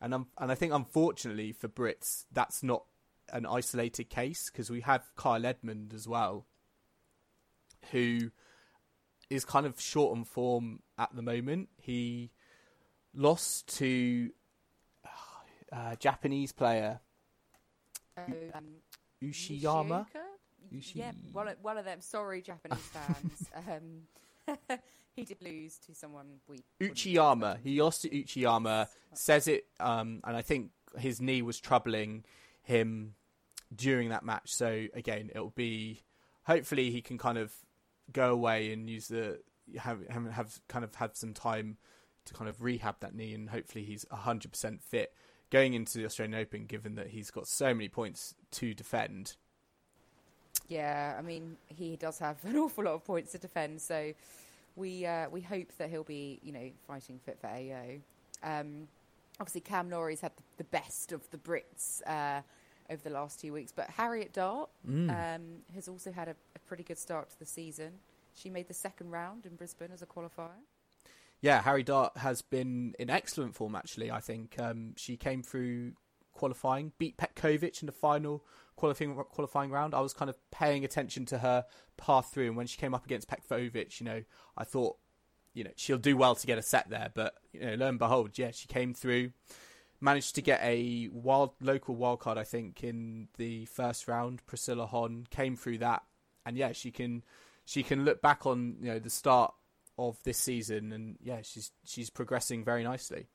and 0.00 0.12
um, 0.14 0.28
and 0.38 0.50
I 0.52 0.54
think 0.54 0.72
unfortunately 0.72 1.52
for 1.52 1.68
Brits 1.68 2.24
that's 2.32 2.62
not 2.62 2.84
an 3.32 3.46
isolated 3.46 4.10
case 4.10 4.50
because 4.50 4.70
we 4.70 4.80
have 4.80 5.10
Kyle 5.16 5.46
Edmund 5.46 5.94
as 5.94 6.08
well, 6.08 6.46
who 7.92 8.30
is 9.30 9.44
kind 9.44 9.64
of 9.66 9.80
short 9.80 10.16
on 10.16 10.24
form 10.24 10.80
at 10.98 11.14
the 11.14 11.22
moment. 11.22 11.68
He 11.80 12.30
lost 13.14 13.68
to 13.78 14.30
uh, 15.72 15.94
Japanese 15.96 16.52
player 16.52 17.00
Oh, 18.18 18.22
um, 18.54 18.64
Ushiyama. 19.22 20.06
Ushi- 20.74 20.96
Yeah, 20.96 21.12
one 21.32 21.48
of, 21.48 21.56
one 21.62 21.78
of 21.78 21.84
them. 21.84 22.00
Sorry, 22.00 22.42
Japanese 22.42 22.78
fans. 22.78 23.48
um, 24.58 24.58
he 25.16 25.24
did 25.24 25.38
lose 25.40 25.78
to 25.86 25.94
someone 25.94 26.26
we. 26.48 26.58
Uchiyama. 26.80 27.58
He 27.62 27.80
lost 27.80 28.02
to 28.02 28.10
Uchiyama. 28.10 28.88
Says 29.14 29.48
it, 29.48 29.66
um, 29.78 30.20
and 30.24 30.36
I 30.36 30.42
think 30.42 30.70
his 30.98 31.20
knee 31.20 31.40
was 31.42 31.58
troubling 31.58 32.24
him 32.62 33.14
during 33.74 34.10
that 34.10 34.24
match. 34.24 34.52
So 34.52 34.86
again, 34.92 35.30
it'll 35.34 35.50
be 35.50 36.02
hopefully 36.44 36.90
he 36.90 37.00
can 37.00 37.16
kind 37.16 37.38
of 37.38 37.52
go 38.12 38.32
away 38.32 38.72
and 38.72 38.88
use 38.88 39.08
the 39.08 39.40
have 39.78 40.06
have, 40.08 40.60
kind 40.68 40.84
of 40.84 40.94
had 40.94 41.16
some 41.16 41.32
time 41.32 41.76
to 42.24 42.34
kind 42.34 42.48
of 42.48 42.62
rehab 42.62 42.96
that 43.00 43.14
knee, 43.14 43.34
and 43.34 43.50
hopefully 43.50 43.84
he's 43.84 44.04
hundred 44.10 44.52
percent 44.52 44.82
fit 44.82 45.12
going 45.50 45.74
into 45.74 45.98
the 45.98 46.04
Australian 46.04 46.38
Open. 46.38 46.66
Given 46.66 46.94
that 46.96 47.08
he's 47.08 47.30
got 47.30 47.46
so 47.46 47.74
many 47.74 47.88
points 47.88 48.34
to 48.52 48.74
defend. 48.74 49.36
Yeah, 50.68 51.16
I 51.18 51.22
mean, 51.22 51.56
he 51.66 51.96
does 51.96 52.18
have 52.20 52.38
an 52.44 52.56
awful 52.56 52.84
lot 52.84 52.94
of 52.94 53.04
points 53.04 53.32
to 53.32 53.38
defend, 53.38 53.80
so 53.80 54.12
we 54.76 55.06
uh, 55.06 55.28
we 55.30 55.40
hope 55.40 55.68
that 55.78 55.90
he'll 55.90 56.04
be, 56.04 56.40
you 56.42 56.52
know, 56.52 56.70
fighting 56.86 57.18
fit 57.24 57.38
for 57.40 57.48
AO. 57.48 57.98
Um, 58.42 58.88
obviously, 59.38 59.60
Cam 59.60 59.90
Norrie's 59.90 60.20
had 60.20 60.32
the, 60.36 60.42
the 60.58 60.64
best 60.64 61.12
of 61.12 61.28
the 61.30 61.38
Brits 61.38 62.00
uh, 62.06 62.42
over 62.90 63.02
the 63.02 63.10
last 63.10 63.40
two 63.40 63.52
weeks, 63.52 63.72
but 63.72 63.88
Harriet 63.90 64.32
Dart 64.32 64.68
Mm. 64.88 65.10
um, 65.36 65.42
has 65.74 65.88
also 65.88 66.10
had 66.12 66.28
a, 66.28 66.34
a 66.56 66.58
pretty 66.66 66.82
good 66.82 66.98
start 66.98 67.30
to 67.30 67.38
the 67.38 67.46
season. 67.46 67.92
She 68.34 68.50
made 68.50 68.68
the 68.68 68.74
second 68.74 69.10
round 69.10 69.46
in 69.46 69.56
Brisbane 69.56 69.90
as 69.92 70.02
a 70.02 70.06
qualifier. 70.06 70.50
Yeah, 71.40 71.62
Harry 71.62 71.82
Dart 71.82 72.16
has 72.18 72.42
been 72.42 72.94
in 72.98 73.08
excellent 73.10 73.54
form 73.54 73.74
actually. 73.74 74.10
I 74.10 74.20
think 74.20 74.56
um, 74.58 74.92
she 74.96 75.16
came 75.16 75.42
through 75.42 75.92
qualifying, 76.32 76.92
beat 76.98 77.16
Petkovic 77.16 77.80
in 77.82 77.86
the 77.86 77.92
final 77.92 78.44
qualifying 78.76 79.14
qualifying 79.14 79.70
round. 79.70 79.94
I 79.94 80.00
was 80.00 80.12
kind 80.12 80.28
of 80.28 80.36
paying 80.50 80.84
attention 80.84 81.26
to 81.26 81.38
her 81.38 81.64
path 81.96 82.30
through, 82.32 82.46
and 82.48 82.56
when 82.56 82.66
she 82.66 82.78
came 82.78 82.94
up 82.94 83.04
against 83.04 83.28
Petkovic, 83.28 84.00
you 84.00 84.06
know, 84.06 84.22
I 84.56 84.64
thought, 84.64 84.96
you 85.54 85.64
know, 85.64 85.70
she'll 85.76 85.98
do 85.98 86.16
well 86.16 86.34
to 86.34 86.46
get 86.46 86.56
a 86.58 86.62
set 86.62 86.88
there. 86.90 87.10
But 87.14 87.34
you 87.52 87.60
know, 87.60 87.74
lo 87.74 87.88
and 87.88 87.98
behold, 87.98 88.38
yeah, 88.38 88.50
she 88.52 88.68
came 88.68 88.94
through, 88.94 89.32
managed 90.00 90.34
to 90.36 90.42
get 90.42 90.60
a 90.62 91.08
wild 91.12 91.52
local 91.60 91.96
wildcard, 91.96 92.38
I 92.38 92.44
think, 92.44 92.82
in 92.82 93.28
the 93.36 93.66
first 93.66 94.08
round. 94.08 94.44
Priscilla 94.46 94.86
Hon 94.86 95.26
came 95.30 95.56
through 95.56 95.78
that, 95.78 96.02
and 96.46 96.56
yeah, 96.56 96.72
she 96.72 96.90
can 96.90 97.22
she 97.64 97.82
can 97.82 98.04
look 98.04 98.22
back 98.22 98.46
on 98.46 98.76
you 98.80 98.88
know 98.88 98.98
the 98.98 99.10
start 99.10 99.54
of 99.98 100.22
this 100.24 100.38
season, 100.38 100.92
and 100.92 101.16
yeah, 101.22 101.42
she's 101.42 101.70
she's 101.84 102.10
progressing 102.10 102.64
very 102.64 102.82
nicely. 102.82 103.28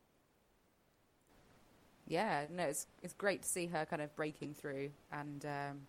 Yeah, 2.08 2.46
no, 2.52 2.64
it's 2.64 2.88
it's 3.02 3.14
great 3.14 3.44
to 3.44 3.50
see 3.50 3.68
her 3.68 3.86
kind 3.86 4.02
of 4.02 4.16
breaking 4.16 4.54
through, 4.54 4.92
and 5.12 5.46
um, 5.46 5.82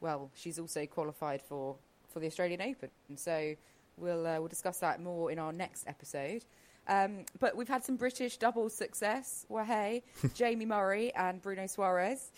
well, 0.00 0.30
she's 0.34 0.58
also 0.58 0.86
qualified 0.86 1.42
for 1.42 1.76
for 2.08 2.20
the 2.20 2.26
Australian 2.26 2.62
Open, 2.62 2.90
and 3.08 3.18
so 3.18 3.54
we'll 3.96 4.26
uh, 4.26 4.38
we'll 4.38 4.48
discuss 4.48 4.78
that 4.78 5.00
more 5.00 5.30
in 5.30 5.38
our 5.38 5.52
next 5.52 5.86
episode. 5.88 6.44
Um, 6.86 7.24
but 7.40 7.56
we've 7.56 7.68
had 7.68 7.84
some 7.84 7.96
British 7.96 8.36
doubles 8.36 8.74
success. 8.74 9.46
Well, 9.48 9.64
hey, 9.64 10.02
Jamie 10.34 10.66
Murray 10.66 11.14
and 11.14 11.40
Bruno 11.40 11.64
Soares, 11.64 12.30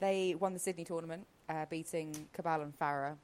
they 0.00 0.34
won 0.38 0.52
the 0.52 0.58
Sydney 0.58 0.84
tournament, 0.84 1.26
uh, 1.48 1.66
beating 1.70 2.28
Cabal 2.32 2.62
and 2.62 2.78
Farah. 2.78 3.16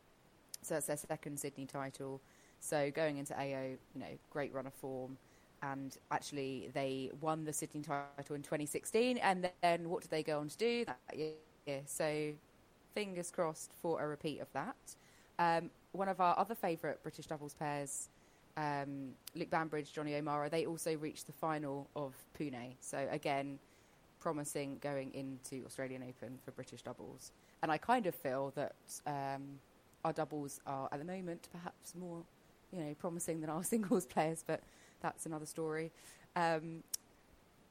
So 0.62 0.74
that's 0.74 0.86
their 0.86 0.96
second 0.96 1.38
Sydney 1.38 1.66
title. 1.66 2.20
So 2.60 2.90
going 2.90 3.18
into 3.18 3.38
AO, 3.38 3.76
you 3.94 4.00
know, 4.00 4.18
great 4.30 4.52
run 4.52 4.66
of 4.66 4.74
form. 4.74 5.16
And 5.62 5.96
actually, 6.10 6.70
they 6.72 7.10
won 7.20 7.44
the 7.44 7.52
Sydney 7.52 7.82
title 7.82 8.36
in 8.36 8.42
2016. 8.42 9.18
And 9.18 9.50
then 9.62 9.88
what 9.88 10.02
did 10.02 10.10
they 10.10 10.22
go 10.22 10.40
on 10.40 10.48
to 10.48 10.56
do 10.56 10.84
that 10.86 11.16
year? 11.16 11.82
So 11.86 12.32
fingers 12.94 13.30
crossed 13.30 13.72
for 13.80 14.02
a 14.02 14.08
repeat 14.08 14.40
of 14.40 14.48
that. 14.52 14.76
Um, 15.38 15.70
one 15.92 16.08
of 16.08 16.20
our 16.20 16.38
other 16.38 16.54
favourite 16.54 17.02
British 17.02 17.26
doubles 17.26 17.54
pairs, 17.54 18.08
um, 18.60 19.12
Luke 19.34 19.50
Bambridge, 19.50 19.92
Johnny 19.92 20.14
O'Mara, 20.14 20.50
they 20.50 20.66
also 20.66 20.96
reached 20.96 21.26
the 21.26 21.32
final 21.32 21.88
of 21.96 22.14
Pune. 22.38 22.74
So 22.80 23.08
again, 23.10 23.58
promising 24.20 24.76
going 24.82 25.12
into 25.14 25.64
Australian 25.64 26.02
Open 26.02 26.38
for 26.44 26.50
British 26.50 26.82
doubles. 26.82 27.32
And 27.62 27.72
I 27.72 27.78
kind 27.78 28.06
of 28.06 28.14
feel 28.14 28.52
that 28.56 28.74
um, 29.06 29.60
our 30.04 30.12
doubles 30.12 30.60
are 30.66 30.88
at 30.92 30.98
the 30.98 31.04
moment 31.04 31.48
perhaps 31.50 31.94
more, 31.94 32.22
you 32.70 32.80
know, 32.80 32.94
promising 32.98 33.40
than 33.40 33.48
our 33.48 33.64
singles 33.72 34.04
players, 34.04 34.44
but 34.46 34.60
that's 35.00 35.24
another 35.24 35.46
story. 35.46 35.90
Um, 36.36 36.82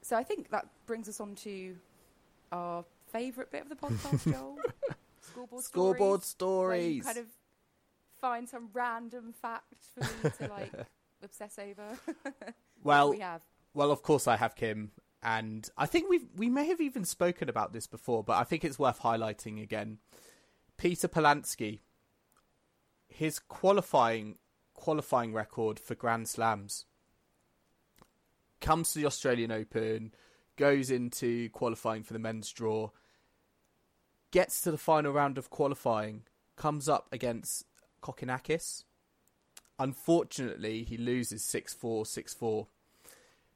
so 0.02 0.16
I 0.16 0.24
think 0.24 0.50
that 0.50 0.66
brings 0.86 1.08
us 1.08 1.20
on 1.20 1.36
to 1.36 1.76
our 2.50 2.84
favourite 3.12 3.52
bit 3.52 3.62
of 3.62 3.68
the 3.68 3.76
podcast, 3.76 4.24
Joel. 4.32 4.58
Scoreboard, 5.20 5.62
Scoreboard 5.62 6.22
stories. 6.24 7.04
stories. 7.04 7.04
kind 7.04 7.18
of 7.18 7.26
find 8.20 8.48
some 8.48 8.68
random 8.72 9.32
fact 9.32 9.74
for 9.94 10.04
me 10.24 10.32
to 10.38 10.48
like 10.48 10.72
obsess 11.22 11.58
over. 11.58 11.98
Well, 12.82 13.10
we 13.10 13.18
have. 13.18 13.42
Well, 13.74 13.90
of 13.90 14.02
course 14.02 14.26
I 14.26 14.36
have 14.36 14.56
Kim, 14.56 14.92
and 15.22 15.68
I 15.76 15.84
think 15.84 16.08
we 16.08 16.20
we 16.34 16.48
may 16.48 16.66
have 16.68 16.80
even 16.80 17.04
spoken 17.04 17.50
about 17.50 17.74
this 17.74 17.86
before, 17.86 18.24
but 18.24 18.38
I 18.38 18.44
think 18.44 18.64
it's 18.64 18.78
worth 18.78 19.00
highlighting 19.00 19.62
again. 19.62 19.98
Peter 20.78 21.08
Polansky, 21.08 21.80
his 23.06 23.38
qualifying 23.38 24.36
qualifying 24.72 25.34
record 25.34 25.78
for 25.78 25.94
Grand 25.94 26.26
Slams 26.26 26.86
comes 28.62 28.92
to 28.92 28.98
the 28.98 29.06
Australian 29.06 29.52
Open, 29.52 30.12
goes 30.56 30.90
into 30.90 31.50
qualifying 31.50 32.02
for 32.02 32.14
the 32.14 32.18
men's 32.18 32.50
draw, 32.50 32.90
gets 34.30 34.62
to 34.62 34.70
the 34.70 34.78
final 34.78 35.12
round 35.12 35.36
of 35.38 35.50
qualifying, 35.50 36.22
comes 36.56 36.88
up 36.88 37.08
against 37.12 37.66
Kokinakis. 38.02 38.84
Unfortunately, 39.78 40.84
he 40.84 40.96
loses 40.96 41.44
6 41.44 41.74
4 41.74 42.06
6 42.06 42.34
4. 42.34 42.66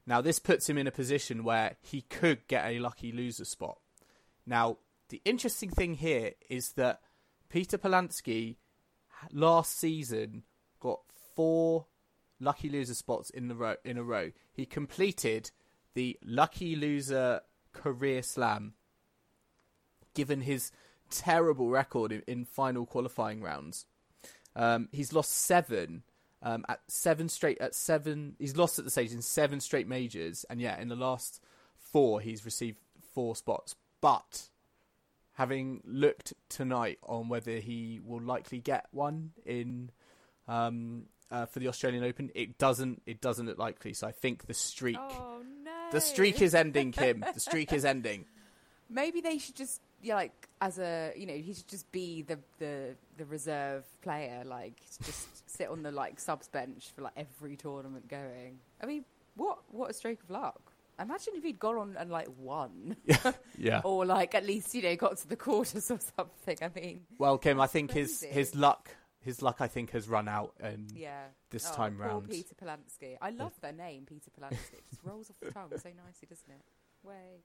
Now, 0.07 0.21
this 0.21 0.39
puts 0.39 0.69
him 0.69 0.77
in 0.77 0.87
a 0.87 0.91
position 0.91 1.43
where 1.43 1.77
he 1.81 2.01
could 2.01 2.47
get 2.47 2.65
a 2.65 2.79
lucky 2.79 3.11
loser 3.11 3.45
spot. 3.45 3.79
Now, 4.45 4.77
the 5.09 5.21
interesting 5.25 5.69
thing 5.69 5.95
here 5.95 6.31
is 6.49 6.73
that 6.73 7.01
Peter 7.49 7.77
Polansky 7.77 8.57
last 9.31 9.77
season 9.77 10.43
got 10.79 11.01
four 11.35 11.87
lucky 12.39 12.69
loser 12.69 12.93
spots 12.93 13.29
in 13.29 13.47
the 13.47 13.55
row 13.55 13.75
in 13.83 13.97
a 13.97 14.03
row. 14.03 14.31
He 14.51 14.65
completed 14.65 15.51
the 15.93 16.17
lucky 16.23 16.75
loser 16.75 17.41
career 17.73 18.21
slam 18.21 18.73
given 20.13 20.41
his 20.41 20.71
terrible 21.09 21.69
record 21.69 22.11
in, 22.11 22.23
in 22.27 22.45
final 22.45 22.85
qualifying 22.85 23.41
rounds. 23.41 23.85
Um, 24.55 24.89
he's 24.91 25.13
lost 25.13 25.31
seven 25.31 26.03
um, 26.45 26.63
at 26.69 26.79
seven 26.87 27.27
straight 27.27 27.59
at 27.59 27.73
seven. 27.75 28.35
He's 28.39 28.55
lost 28.55 28.77
at 28.79 28.85
the 28.85 28.91
stage 28.91 29.11
in 29.11 29.21
seven 29.21 29.59
straight 29.59 29.87
majors, 29.87 30.45
and 30.49 30.61
yeah, 30.61 30.79
in 30.79 30.87
the 30.87 30.95
last 30.95 31.41
four, 31.75 32.21
he's 32.21 32.45
received 32.45 32.77
four 33.13 33.35
spots. 33.35 33.75
But 33.99 34.49
having 35.33 35.81
looked 35.85 36.33
tonight 36.49 36.99
on 37.03 37.29
whether 37.29 37.57
he 37.57 37.99
will 38.05 38.21
likely 38.21 38.59
get 38.59 38.85
one 38.91 39.31
in 39.45 39.89
um, 40.47 41.05
uh, 41.31 41.47
for 41.47 41.59
the 41.59 41.67
Australian 41.67 42.03
Open, 42.03 42.29
it 42.35 42.57
doesn't. 42.59 43.01
It 43.07 43.21
doesn't 43.21 43.47
look 43.47 43.57
likely. 43.57 43.93
So 43.93 44.07
I 44.07 44.11
think 44.11 44.45
the 44.45 44.53
streak, 44.53 44.97
Oh 44.99 45.41
no! 45.63 45.71
the 45.91 45.99
streak 46.01 46.41
is 46.41 46.53
ending. 46.53 46.91
Kim, 46.93 47.25
the 47.33 47.39
streak 47.39 47.73
is 47.73 47.83
ending. 47.85 48.25
Maybe 48.87 49.19
they 49.19 49.39
should 49.39 49.55
just 49.55 49.81
yeah, 50.03 50.15
like 50.15 50.47
as 50.61 50.77
a 50.77 51.11
you 51.15 51.25
know 51.25 51.33
he 51.33 51.53
should 51.53 51.67
just 51.67 51.91
be 51.91 52.21
the 52.21 52.37
the 52.59 52.95
the 53.17 53.25
reserve 53.25 53.83
player, 54.01 54.43
like 54.45 54.79
just 55.03 55.49
sit 55.49 55.67
on 55.69 55.83
the 55.83 55.91
like 55.91 56.19
subs 56.19 56.47
bench 56.47 56.91
for 56.95 57.01
like 57.03 57.13
every 57.17 57.55
tournament 57.55 58.07
going. 58.07 58.59
I 58.81 58.85
mean, 58.85 59.05
what 59.35 59.59
what 59.71 59.89
a 59.89 59.93
stroke 59.93 60.21
of 60.23 60.29
luck! 60.29 60.71
Imagine 60.99 61.33
if 61.35 61.43
he'd 61.43 61.59
gone 61.59 61.77
on 61.77 61.95
and 61.97 62.09
like 62.09 62.27
won, 62.37 62.95
Yeah. 63.05 63.31
yeah, 63.57 63.81
or 63.83 64.05
like 64.05 64.33
at 64.35 64.45
least 64.45 64.73
you 64.73 64.81
know 64.81 64.95
got 64.95 65.17
to 65.17 65.27
the 65.27 65.35
quarters 65.35 65.91
or 65.91 65.99
something. 66.17 66.57
I 66.61 66.69
mean, 66.79 67.01
Well, 67.17 67.37
Kim, 67.37 67.59
I 67.59 67.67
think 67.67 67.91
his 67.91 68.19
crazy. 68.19 68.33
his 68.33 68.55
luck 68.55 68.89
his 69.21 69.41
luck 69.41 69.57
I 69.59 69.67
think 69.67 69.91
has 69.91 70.07
run 70.07 70.27
out, 70.27 70.53
and 70.59 70.91
yeah. 70.95 71.23
This 71.49 71.69
Oh, 71.71 71.75
time 71.75 71.97
round. 71.97 72.29
Peter 72.29 72.53
Polansky. 72.55 73.15
I 73.21 73.31
love 73.31 73.53
their 73.61 73.71
name, 73.73 74.05
Peter 74.05 74.29
Polansky. 74.29 74.73
It 74.73 74.87
just 74.89 75.01
rolls 75.03 75.29
off 75.29 75.37
the 75.41 75.51
tongue 75.51 75.71
so 75.71 75.89
nicely, 76.05 76.27
doesn't 76.29 76.51
it? 76.51 76.61
Way. 77.01 77.43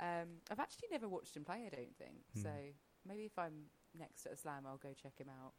Um, 0.00 0.28
I've 0.50 0.58
actually 0.60 0.88
never 0.90 1.08
watched 1.08 1.36
him 1.36 1.44
play. 1.44 1.66
I 1.66 1.74
don't 1.76 1.96
think 1.98 2.14
Hmm. 2.34 2.42
so. 2.42 2.50
Maybe 3.06 3.24
if 3.26 3.38
I'm 3.38 3.64
next 3.98 4.26
at 4.26 4.32
a 4.32 4.36
slam, 4.36 4.64
I'll 4.66 4.76
go 4.78 4.90
check 5.02 5.12
him 5.18 5.28
out. 5.28 5.52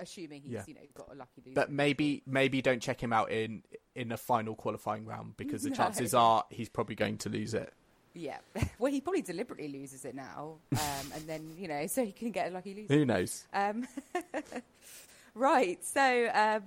Assuming 0.00 0.40
he's 0.42 0.52
Yeah. 0.52 0.64
you 0.66 0.74
know 0.74 0.80
got 0.94 1.12
a 1.12 1.14
lucky 1.14 1.42
loser. 1.44 1.54
but 1.54 1.70
maybe 1.70 2.22
maybe 2.26 2.62
don't 2.62 2.80
check 2.80 3.02
him 3.02 3.12
out 3.12 3.30
in 3.30 3.62
in 3.94 4.12
a 4.12 4.16
final 4.16 4.54
qualifying 4.54 5.04
round 5.04 5.36
because 5.36 5.62
the 5.62 5.68
No. 5.70 5.76
chances 5.76 6.14
are 6.14 6.44
he's 6.48 6.70
probably 6.70 6.94
going 6.94 7.18
to 7.18 7.28
lose 7.28 7.52
it. 7.52 7.70
Yeah. 8.14 8.38
well, 8.78 8.90
he 8.90 9.00
probably 9.02 9.20
deliberately 9.22 9.68
loses 9.68 10.04
it 10.06 10.14
now, 10.14 10.56
um, 10.72 11.12
and 11.14 11.26
then 11.26 11.54
you 11.58 11.68
know, 11.68 11.86
so 11.88 12.02
he 12.04 12.12
can 12.12 12.30
get 12.30 12.50
a 12.50 12.54
lucky 12.54 12.74
loser. 12.74 12.94
Who 12.94 13.04
knows? 13.04 13.46
Um, 13.52 13.86
right. 15.34 15.84
So 15.84 16.30
um, 16.32 16.62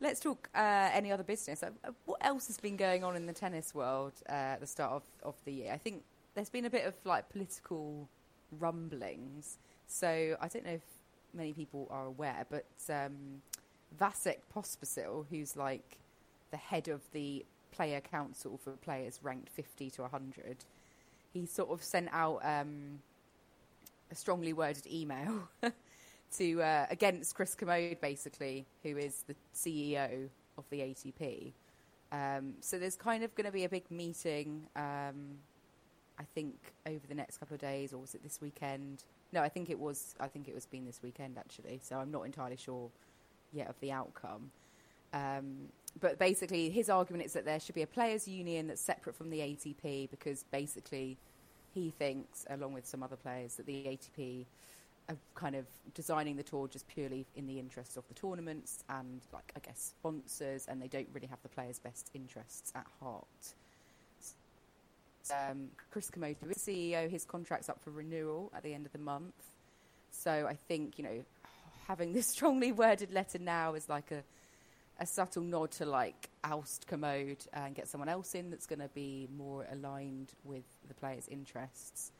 let's 0.00 0.20
talk 0.20 0.48
uh, 0.54 0.90
any 0.92 1.12
other 1.12 1.22
business. 1.24 1.62
Uh, 1.62 1.70
uh, 1.84 1.90
what 2.06 2.18
else 2.24 2.46
has 2.48 2.58
been 2.58 2.76
going 2.76 3.04
on 3.04 3.16
in 3.16 3.26
the 3.26 3.32
tennis 3.32 3.74
world 3.74 4.12
uh, 4.28 4.32
at 4.32 4.60
the 4.60 4.66
start 4.66 4.92
of, 4.92 5.02
of 5.22 5.34
the 5.44 5.52
year? 5.52 5.72
I 5.72 5.78
think 5.78 6.02
there's 6.34 6.50
been 6.50 6.64
a 6.64 6.70
bit 6.70 6.86
of 6.86 6.94
like 7.04 7.28
political 7.28 8.08
rumblings. 8.58 9.58
So 9.88 10.36
I 10.40 10.48
don't 10.48 10.64
know 10.64 10.72
if 10.72 10.84
many 11.34 11.52
people 11.52 11.88
are 11.90 12.06
aware, 12.06 12.46
but 12.48 12.66
um, 12.88 13.42
Vasek 13.98 14.38
Pospisil, 14.54 15.26
who's 15.30 15.56
like 15.56 15.98
the 16.50 16.56
head 16.56 16.88
of 16.88 17.00
the 17.12 17.44
player 17.72 18.00
council 18.00 18.58
for 18.62 18.72
players 18.72 19.18
ranked 19.22 19.48
50 19.48 19.90
to 19.90 20.02
100, 20.02 20.64
he 21.32 21.46
sort 21.46 21.70
of 21.70 21.82
sent 21.82 22.08
out 22.12 22.40
um, 22.44 23.00
a 24.10 24.14
strongly 24.14 24.52
worded 24.52 24.86
email 24.86 25.48
to 26.36 26.62
uh, 26.62 26.86
against 26.90 27.34
Chris 27.34 27.54
Kermode, 27.54 28.00
basically, 28.00 28.66
who 28.82 28.96
is 28.96 29.24
the 29.26 29.34
CEO 29.54 30.28
of 30.58 30.64
the 30.70 30.80
ATP. 30.80 31.52
Um, 32.12 32.54
so 32.60 32.78
there's 32.78 32.96
kind 32.96 33.24
of 33.24 33.34
going 33.34 33.46
to 33.46 33.52
be 33.52 33.64
a 33.64 33.68
big 33.68 33.90
meeting. 33.90 34.66
Um, 34.76 35.38
I 36.18 36.24
think 36.34 36.54
over 36.86 37.06
the 37.08 37.14
next 37.14 37.38
couple 37.38 37.54
of 37.54 37.60
days, 37.60 37.92
or 37.92 37.98
was 37.98 38.14
it 38.14 38.22
this 38.22 38.40
weekend? 38.40 39.04
No, 39.32 39.42
I 39.42 39.48
think 39.48 39.70
it 39.70 39.78
was. 39.78 40.14
I 40.20 40.28
think 40.28 40.48
it 40.48 40.54
was 40.54 40.66
been 40.66 40.86
this 40.86 41.00
weekend 41.02 41.38
actually. 41.38 41.80
So 41.82 41.96
I'm 41.96 42.10
not 42.10 42.22
entirely 42.22 42.56
sure 42.56 42.90
yet 43.52 43.68
of 43.68 43.78
the 43.80 43.92
outcome. 43.92 44.50
Um, 45.12 45.68
but 46.00 46.18
basically, 46.18 46.70
his 46.70 46.90
argument 46.90 47.24
is 47.24 47.32
that 47.32 47.44
there 47.44 47.58
should 47.60 47.74
be 47.74 47.82
a 47.82 47.86
players' 47.86 48.28
union 48.28 48.68
that's 48.68 48.80
separate 48.80 49.16
from 49.16 49.30
the 49.30 49.38
ATP 49.40 50.10
because 50.10 50.44
basically, 50.50 51.16
he 51.74 51.90
thinks, 51.90 52.44
along 52.50 52.72
with 52.74 52.86
some 52.86 53.02
other 53.02 53.16
players, 53.16 53.56
that 53.56 53.66
the 53.66 53.84
ATP 53.84 54.44
are 55.08 55.16
kind 55.34 55.56
of 55.56 55.64
designing 55.94 56.36
the 56.36 56.42
tour 56.42 56.68
just 56.68 56.86
purely 56.88 57.26
in 57.34 57.46
the 57.46 57.58
interests 57.58 57.96
of 57.96 58.06
the 58.08 58.14
tournaments 58.14 58.84
and, 58.90 59.22
like, 59.32 59.50
I 59.56 59.60
guess, 59.60 59.94
sponsors, 59.98 60.66
and 60.68 60.80
they 60.82 60.88
don't 60.88 61.08
really 61.12 61.26
have 61.26 61.40
the 61.42 61.48
players' 61.48 61.78
best 61.78 62.10
interests 62.14 62.70
at 62.74 62.86
heart. 63.00 63.54
Um, 65.30 65.68
Chris 65.90 66.10
Kermode 66.10 66.36
is 66.48 66.58
CEO. 66.58 67.08
His 67.08 67.24
contract's 67.24 67.68
up 67.68 67.82
for 67.82 67.90
renewal 67.90 68.52
at 68.54 68.62
the 68.62 68.74
end 68.74 68.86
of 68.86 68.92
the 68.92 68.98
month. 68.98 69.34
So 70.10 70.46
I 70.48 70.54
think, 70.54 70.98
you 70.98 71.04
know, 71.04 71.24
having 71.86 72.12
this 72.12 72.26
strongly 72.34 72.72
worded 72.72 73.12
letter 73.12 73.38
now 73.38 73.74
is 73.74 73.88
like 73.88 74.10
a, 74.10 74.22
a 75.00 75.06
subtle 75.06 75.42
nod 75.42 75.70
to 75.72 75.86
like 75.86 76.28
oust 76.44 76.86
Kermode 76.86 77.44
and 77.52 77.74
get 77.74 77.88
someone 77.88 78.08
else 78.08 78.34
in 78.34 78.50
that's 78.50 78.66
going 78.66 78.80
to 78.80 78.88
be 78.88 79.28
more 79.36 79.66
aligned 79.72 80.32
with 80.44 80.64
the 80.86 80.94
players' 80.94 81.28
interests. 81.28 82.12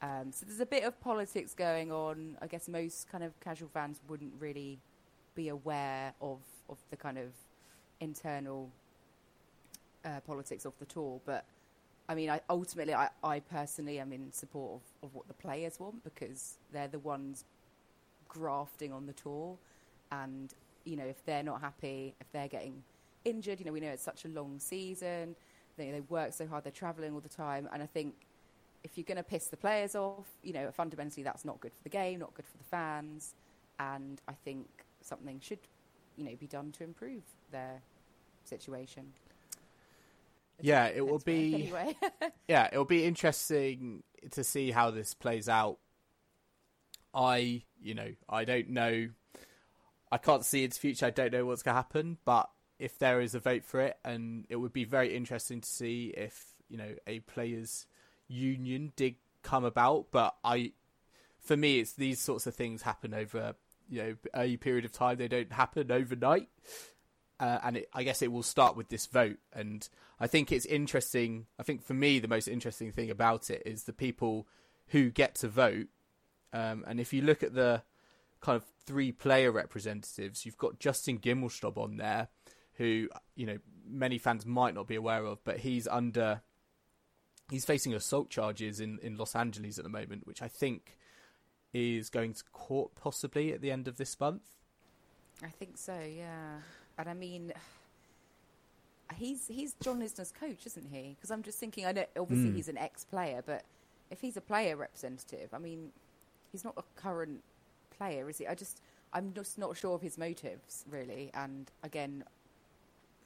Um, 0.00 0.30
so 0.30 0.46
there's 0.46 0.60
a 0.60 0.66
bit 0.66 0.84
of 0.84 1.00
politics 1.00 1.54
going 1.54 1.90
on. 1.90 2.36
I 2.40 2.46
guess 2.46 2.68
most 2.68 3.10
kind 3.10 3.24
of 3.24 3.38
casual 3.40 3.68
fans 3.68 4.00
wouldn't 4.08 4.32
really 4.38 4.78
be 5.34 5.48
aware 5.48 6.14
of 6.20 6.38
of 6.68 6.78
the 6.90 6.96
kind 6.96 7.18
of 7.18 7.30
internal 8.00 8.70
uh, 10.04 10.20
politics 10.26 10.64
of 10.64 10.72
the 10.78 10.84
tour, 10.84 11.20
but 11.24 11.44
I 12.08 12.14
mean, 12.14 12.30
I, 12.30 12.40
ultimately, 12.48 12.94
I, 12.94 13.10
I 13.22 13.40
personally 13.40 13.98
am 13.98 14.12
in 14.12 14.32
support 14.32 14.80
of, 15.02 15.08
of 15.08 15.14
what 15.14 15.28
the 15.28 15.34
players 15.34 15.78
want 15.78 16.02
because 16.04 16.54
they're 16.72 16.88
the 16.88 16.98
ones 16.98 17.44
grafting 18.28 18.92
on 18.92 19.06
the 19.06 19.12
tour, 19.12 19.56
and 20.10 20.54
you 20.84 20.96
know, 20.96 21.04
if 21.04 21.24
they're 21.26 21.42
not 21.42 21.60
happy, 21.60 22.14
if 22.20 22.30
they're 22.32 22.48
getting 22.48 22.82
injured, 23.24 23.60
you 23.60 23.66
know, 23.66 23.72
we 23.72 23.80
know 23.80 23.88
it's 23.88 24.02
such 24.02 24.24
a 24.24 24.28
long 24.28 24.58
season. 24.58 25.36
They, 25.76 25.90
they 25.90 26.00
work 26.00 26.32
so 26.32 26.46
hard, 26.46 26.64
they're 26.64 26.72
travelling 26.72 27.12
all 27.12 27.20
the 27.20 27.28
time, 27.28 27.68
and 27.72 27.82
I 27.82 27.86
think 27.86 28.14
if 28.84 28.96
you're 28.96 29.04
going 29.04 29.16
to 29.16 29.22
piss 29.22 29.48
the 29.48 29.56
players 29.56 29.94
off, 29.94 30.26
you 30.42 30.52
know, 30.52 30.70
fundamentally 30.70 31.22
that's 31.22 31.44
not 31.44 31.60
good 31.60 31.72
for 31.72 31.82
the 31.82 31.88
game, 31.88 32.20
not 32.20 32.34
good 32.34 32.46
for 32.46 32.56
the 32.56 32.64
fans, 32.64 33.34
and 33.78 34.20
I 34.26 34.32
think 34.32 34.66
something 35.02 35.40
should, 35.40 35.58
you 36.16 36.24
know, 36.24 36.34
be 36.38 36.46
done 36.46 36.72
to 36.72 36.84
improve 36.84 37.22
their 37.52 37.82
situation. 38.44 39.12
Yeah, 40.60 40.86
it 40.86 41.06
will 41.06 41.18
be. 41.20 41.54
Anyway. 41.54 41.96
yeah, 42.48 42.68
it 42.72 42.76
will 42.76 42.84
be 42.84 43.04
interesting 43.04 44.02
to 44.32 44.42
see 44.42 44.70
how 44.70 44.90
this 44.90 45.14
plays 45.14 45.48
out. 45.48 45.78
I, 47.14 47.62
you 47.80 47.94
know, 47.94 48.12
I 48.28 48.44
don't 48.44 48.70
know. 48.70 49.08
I 50.10 50.18
can't 50.18 50.44
see 50.44 50.64
its 50.64 50.78
future. 50.78 51.06
I 51.06 51.10
don't 51.10 51.32
know 51.32 51.46
what's 51.46 51.62
going 51.62 51.74
to 51.74 51.76
happen. 51.76 52.18
But 52.24 52.48
if 52.78 52.98
there 52.98 53.20
is 53.20 53.34
a 53.34 53.40
vote 53.40 53.64
for 53.64 53.80
it, 53.80 53.96
and 54.04 54.46
it 54.48 54.56
would 54.56 54.72
be 54.72 54.84
very 54.84 55.14
interesting 55.14 55.60
to 55.60 55.68
see 55.68 56.12
if 56.16 56.54
you 56.68 56.76
know 56.76 56.94
a 57.06 57.20
players' 57.20 57.86
union 58.26 58.92
did 58.96 59.16
come 59.42 59.64
about. 59.64 60.06
But 60.10 60.36
I, 60.44 60.72
for 61.40 61.56
me, 61.56 61.80
it's 61.80 61.92
these 61.92 62.20
sorts 62.20 62.46
of 62.46 62.54
things 62.54 62.82
happen 62.82 63.14
over 63.14 63.54
you 63.88 64.02
know 64.02 64.16
a 64.34 64.56
period 64.58 64.84
of 64.84 64.92
time. 64.92 65.18
They 65.18 65.28
don't 65.28 65.52
happen 65.52 65.90
overnight. 65.90 66.48
Uh, 67.40 67.58
and 67.62 67.76
it, 67.78 67.88
I 67.92 68.02
guess 68.02 68.22
it 68.22 68.32
will 68.32 68.42
start 68.42 68.76
with 68.76 68.88
this 68.88 69.06
vote. 69.06 69.38
And 69.52 69.88
I 70.18 70.26
think 70.26 70.50
it's 70.50 70.66
interesting. 70.66 71.46
I 71.58 71.62
think 71.62 71.82
for 71.82 71.94
me, 71.94 72.18
the 72.18 72.28
most 72.28 72.48
interesting 72.48 72.90
thing 72.90 73.10
about 73.10 73.50
it 73.50 73.62
is 73.64 73.84
the 73.84 73.92
people 73.92 74.46
who 74.88 75.10
get 75.10 75.36
to 75.36 75.48
vote. 75.48 75.86
Um, 76.52 76.84
and 76.86 76.98
if 76.98 77.12
you 77.12 77.22
look 77.22 77.42
at 77.42 77.54
the 77.54 77.82
kind 78.40 78.56
of 78.56 78.64
three 78.86 79.12
player 79.12 79.52
representatives, 79.52 80.44
you've 80.44 80.58
got 80.58 80.78
Justin 80.78 81.18
Gimelstob 81.18 81.76
on 81.76 81.96
there, 81.96 82.28
who 82.74 83.08
you 83.34 83.46
know 83.46 83.58
many 83.86 84.18
fans 84.18 84.46
might 84.46 84.74
not 84.74 84.86
be 84.86 84.94
aware 84.94 85.24
of, 85.24 85.42
but 85.44 85.58
he's 85.58 85.86
under 85.86 86.40
he's 87.50 87.64
facing 87.64 87.94
assault 87.94 88.30
charges 88.30 88.80
in 88.80 88.98
in 89.02 89.16
Los 89.16 89.36
Angeles 89.36 89.78
at 89.78 89.84
the 89.84 89.90
moment, 89.90 90.26
which 90.26 90.42
I 90.42 90.48
think 90.48 90.96
is 91.72 92.08
going 92.08 92.32
to 92.32 92.44
court 92.52 92.94
possibly 92.94 93.52
at 93.52 93.60
the 93.60 93.70
end 93.70 93.88
of 93.88 93.98
this 93.98 94.18
month. 94.18 94.42
I 95.42 95.48
think 95.48 95.76
so, 95.76 95.98
yeah. 96.00 96.58
And 96.98 97.08
I 97.08 97.14
mean, 97.14 97.52
he's 99.14 99.46
he's 99.48 99.74
John 99.82 100.00
Isner's 100.00 100.32
coach, 100.32 100.66
isn't 100.66 100.88
he? 100.92 101.14
Because 101.16 101.30
I'm 101.30 101.42
just 101.42 101.58
thinking, 101.58 101.86
I 101.86 101.92
know 101.92 102.06
obviously 102.18 102.50
Mm. 102.50 102.54
he's 102.56 102.68
an 102.68 102.78
ex-player, 102.78 103.42
but 103.46 103.64
if 104.10 104.20
he's 104.20 104.36
a 104.36 104.40
player 104.40 104.76
representative, 104.76 105.50
I 105.54 105.58
mean, 105.58 105.92
he's 106.52 106.64
not 106.64 106.74
a 106.76 106.82
current 107.00 107.44
player, 107.90 108.28
is 108.28 108.38
he? 108.38 108.46
I 108.46 108.54
just 108.54 108.80
I'm 109.12 109.32
just 109.34 109.58
not 109.58 109.76
sure 109.76 109.94
of 109.94 110.02
his 110.02 110.18
motives 110.18 110.84
really. 110.88 111.30
And 111.34 111.70
again, 111.82 112.24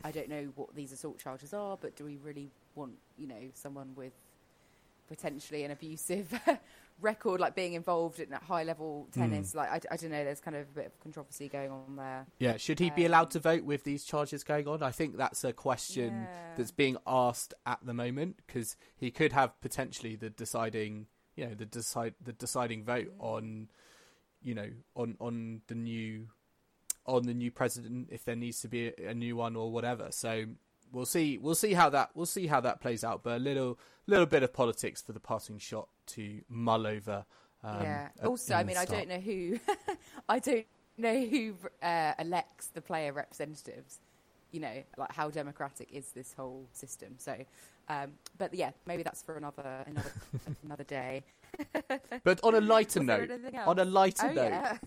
I 0.04 0.10
don't 0.12 0.28
know 0.28 0.52
what 0.56 0.74
these 0.74 0.92
assault 0.92 1.18
charges 1.18 1.54
are, 1.54 1.76
but 1.80 1.96
do 1.96 2.04
we 2.04 2.16
really 2.18 2.50
want 2.74 2.94
you 3.18 3.26
know 3.26 3.50
someone 3.54 3.94
with 3.96 4.12
potentially 5.08 5.64
an 5.64 5.70
abusive 5.70 6.32
record, 7.02 7.40
like 7.40 7.54
being 7.54 7.74
involved 7.74 8.20
in 8.20 8.30
high 8.32 8.62
level 8.64 9.08
tennis? 9.12 9.54
Like 9.54 9.70
I, 9.70 9.94
I 9.94 9.96
don't 9.96 10.10
know, 10.10 10.24
there's 10.24 10.40
kind 10.40 10.56
of 10.56 10.62
a 10.62 10.72
bit 10.74 10.86
of 10.86 11.00
controversy 11.00 11.48
going 11.48 11.70
on 11.70 11.96
there. 11.96 12.26
Yeah, 12.38 12.56
should 12.56 12.78
he 12.78 12.90
be 12.90 13.04
Um, 13.04 13.12
allowed 13.12 13.30
to 13.32 13.40
vote 13.40 13.64
with 13.64 13.84
these 13.84 14.04
charges 14.04 14.44
going 14.44 14.66
on? 14.68 14.82
I 14.82 14.90
think 14.92 15.16
that's 15.16 15.44
a 15.44 15.52
question 15.52 16.22
Yeah. 16.22 16.54
that's 16.56 16.70
being 16.70 16.96
asked 17.06 17.54
at 17.66 17.80
the 17.84 17.92
moment 17.94 18.38
because 18.46 18.76
he 18.96 19.10
could 19.10 19.32
have 19.32 19.60
potentially 19.60 20.16
the 20.16 20.30
deciding, 20.30 21.06
you 21.36 21.46
know, 21.48 21.54
the 21.54 21.66
decide 21.66 22.14
the 22.22 22.32
deciding 22.32 22.84
vote 22.84 23.12
on, 23.18 23.68
you 24.42 24.54
know, 24.54 24.70
on 24.94 25.16
on 25.20 25.62
the 25.66 25.74
new 25.74 26.28
on 27.06 27.24
the 27.24 27.34
new 27.34 27.50
president 27.50 28.08
if 28.12 28.24
there 28.24 28.36
needs 28.36 28.60
to 28.60 28.68
be 28.68 28.88
a, 28.88 29.08
a 29.08 29.14
new 29.14 29.34
one 29.36 29.56
or 29.56 29.72
whatever. 29.72 30.08
So 30.10 30.44
we'll 30.92 31.06
see 31.06 31.38
we'll 31.38 31.54
see 31.56 31.72
how 31.72 31.88
that 31.90 32.10
we'll 32.14 32.26
see 32.26 32.46
how 32.46 32.60
that 32.60 32.80
plays 32.80 33.02
out. 33.02 33.22
But 33.24 33.36
a 33.36 33.40
little 33.42 33.78
little 34.06 34.26
bit 34.26 34.42
of 34.42 34.52
politics 34.52 35.00
for 35.02 35.12
the 35.12 35.20
passing 35.20 35.58
shot 35.58 35.88
to 36.14 36.40
mull 36.48 36.86
over. 36.86 37.24
Um, 37.64 37.82
yeah. 37.82 38.08
Also, 38.24 38.54
I 38.54 38.64
mean, 38.64 38.76
I 38.76 38.84
don't 38.84 39.08
know 39.08 39.20
who, 39.20 39.58
I 40.28 40.38
don't 40.38 40.66
know 40.96 41.24
who 41.24 41.54
uh, 41.82 42.12
elects 42.18 42.68
the 42.68 42.80
player 42.80 43.12
representatives. 43.12 44.00
You 44.50 44.60
know, 44.60 44.82
like 44.98 45.12
how 45.12 45.30
democratic 45.30 45.88
is 45.92 46.12
this 46.12 46.34
whole 46.34 46.68
system? 46.72 47.14
So, 47.16 47.34
um, 47.88 48.12
but 48.36 48.52
yeah, 48.52 48.72
maybe 48.86 49.02
that's 49.02 49.22
for 49.22 49.36
another 49.36 49.84
another 49.86 50.12
another 50.64 50.84
day. 50.84 51.24
But 52.24 52.40
on 52.42 52.54
a 52.54 52.60
lighter 52.60 53.02
note, 53.02 53.30
on 53.66 53.78
a 53.78 53.84
lighter 53.84 54.28
Oh 54.30 54.32
note, 54.32 54.50
yeah. 54.50 54.78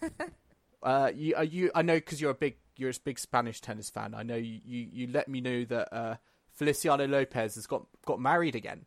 Uh, 0.81 1.11
you, 1.15 1.35
you, 1.41 1.71
I 1.73 1.81
know 1.81 1.95
because 1.95 2.21
you're 2.21 2.31
a 2.31 2.35
big, 2.35 2.57
you're 2.77 2.91
a 2.91 2.93
big 3.03 3.17
Spanish 3.17 3.59
tennis 3.59 3.89
fan. 3.89 4.13
I 4.13 4.21
know 4.21 4.35
you, 4.35 4.59
you, 4.63 4.87
you 4.91 5.07
let 5.07 5.27
me 5.27 5.41
know 5.41 5.65
that 5.65 5.91
uh, 5.91 6.15
Feliciano 6.53 7.07
Lopez 7.07 7.55
has 7.55 7.65
got 7.65 7.87
got 8.05 8.19
married 8.19 8.55
again. 8.55 8.85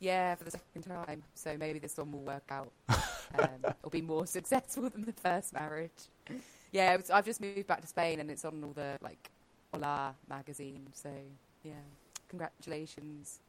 Yeah, 0.00 0.34
for 0.34 0.44
the 0.44 0.50
second 0.50 0.82
time. 0.82 1.22
So 1.34 1.56
maybe 1.58 1.78
this 1.78 1.96
one 1.96 2.10
will 2.10 2.24
work 2.24 2.50
out. 2.50 2.72
Um, 2.88 3.48
it'll 3.64 3.90
be 3.90 4.02
more 4.02 4.26
successful 4.26 4.88
than 4.88 5.04
the 5.04 5.12
first 5.12 5.52
marriage. 5.52 6.08
Yeah, 6.72 6.96
was, 6.96 7.10
I've 7.10 7.26
just 7.26 7.40
moved 7.40 7.66
back 7.66 7.82
to 7.82 7.86
Spain, 7.86 8.18
and 8.18 8.30
it's 8.30 8.44
on 8.44 8.64
all 8.64 8.72
the 8.72 8.98
like 9.00 9.30
Hola 9.72 10.14
magazine. 10.28 10.88
So 10.92 11.10
yeah, 11.62 11.72
congratulations. 12.28 13.40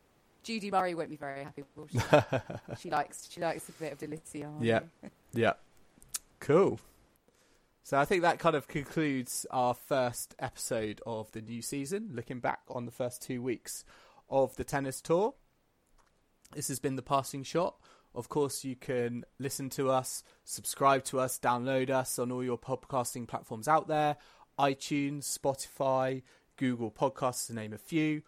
Judy 0.43 0.71
Murray 0.71 0.93
won't 0.93 1.09
be 1.09 1.15
very 1.15 1.43
happy. 1.43 1.63
Will 1.75 1.87
she? 1.87 1.99
she 2.79 2.89
likes 2.89 3.29
she 3.31 3.39
likes 3.39 3.69
a 3.69 3.71
bit 3.73 3.93
of 3.93 3.97
Deliciano. 3.97 4.57
Yeah. 4.59 4.81
Yeah, 5.33 5.53
cool. 6.39 6.79
So 7.83 7.97
I 7.97 8.05
think 8.05 8.21
that 8.21 8.39
kind 8.39 8.55
of 8.55 8.67
concludes 8.67 9.45
our 9.49 9.73
first 9.73 10.35
episode 10.39 11.01
of 11.05 11.31
the 11.31 11.41
new 11.41 11.61
season. 11.61 12.11
Looking 12.13 12.39
back 12.39 12.59
on 12.69 12.85
the 12.85 12.91
first 12.91 13.21
two 13.21 13.41
weeks 13.41 13.85
of 14.29 14.55
the 14.55 14.63
tennis 14.63 15.01
tour, 15.01 15.33
this 16.53 16.67
has 16.67 16.79
been 16.79 16.95
the 16.95 17.01
passing 17.01 17.43
shot. 17.43 17.75
Of 18.13 18.27
course, 18.27 18.65
you 18.65 18.75
can 18.75 19.23
listen 19.39 19.69
to 19.71 19.89
us, 19.89 20.23
subscribe 20.43 21.05
to 21.05 21.19
us, 21.19 21.39
download 21.39 21.89
us 21.89 22.19
on 22.19 22.31
all 22.31 22.43
your 22.43 22.57
podcasting 22.57 23.27
platforms 23.27 23.67
out 23.67 23.87
there 23.87 24.17
iTunes, 24.59 25.23
Spotify, 25.23 26.21
Google 26.57 26.91
Podcasts, 26.91 27.47
to 27.47 27.53
name 27.53 27.73
a 27.73 27.77
few. 27.77 28.21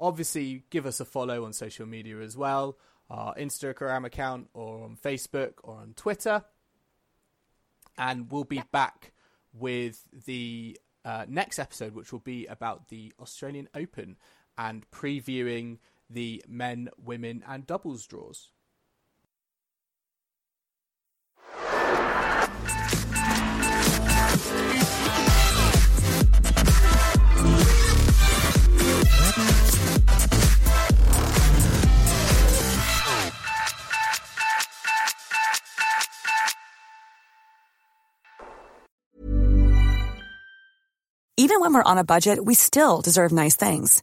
Obviously, 0.00 0.64
give 0.70 0.86
us 0.86 1.00
a 1.00 1.04
follow 1.04 1.44
on 1.44 1.52
social 1.52 1.86
media 1.86 2.20
as 2.20 2.36
well 2.36 2.78
our 3.10 3.34
Instagram 3.34 4.06
account, 4.06 4.48
or 4.54 4.82
on 4.82 4.96
Facebook, 4.96 5.52
or 5.62 5.76
on 5.76 5.92
Twitter. 5.94 6.42
And 7.98 8.30
we'll 8.30 8.44
be 8.44 8.62
back 8.72 9.12
with 9.52 10.02
the 10.26 10.78
uh, 11.04 11.26
next 11.28 11.58
episode, 11.58 11.94
which 11.94 12.12
will 12.12 12.20
be 12.20 12.46
about 12.46 12.88
the 12.88 13.12
Australian 13.20 13.68
Open 13.74 14.16
and 14.56 14.90
previewing 14.90 15.78
the 16.10 16.44
men, 16.48 16.88
women, 16.98 17.42
and 17.46 17.66
doubles 17.66 18.06
draws. 18.06 18.50
Even 41.36 41.60
when 41.60 41.74
we're 41.74 41.82
on 41.82 41.98
a 41.98 42.04
budget, 42.04 42.42
we 42.42 42.54
still 42.54 43.02
deserve 43.02 43.30
nice 43.30 43.54
things. 43.54 44.02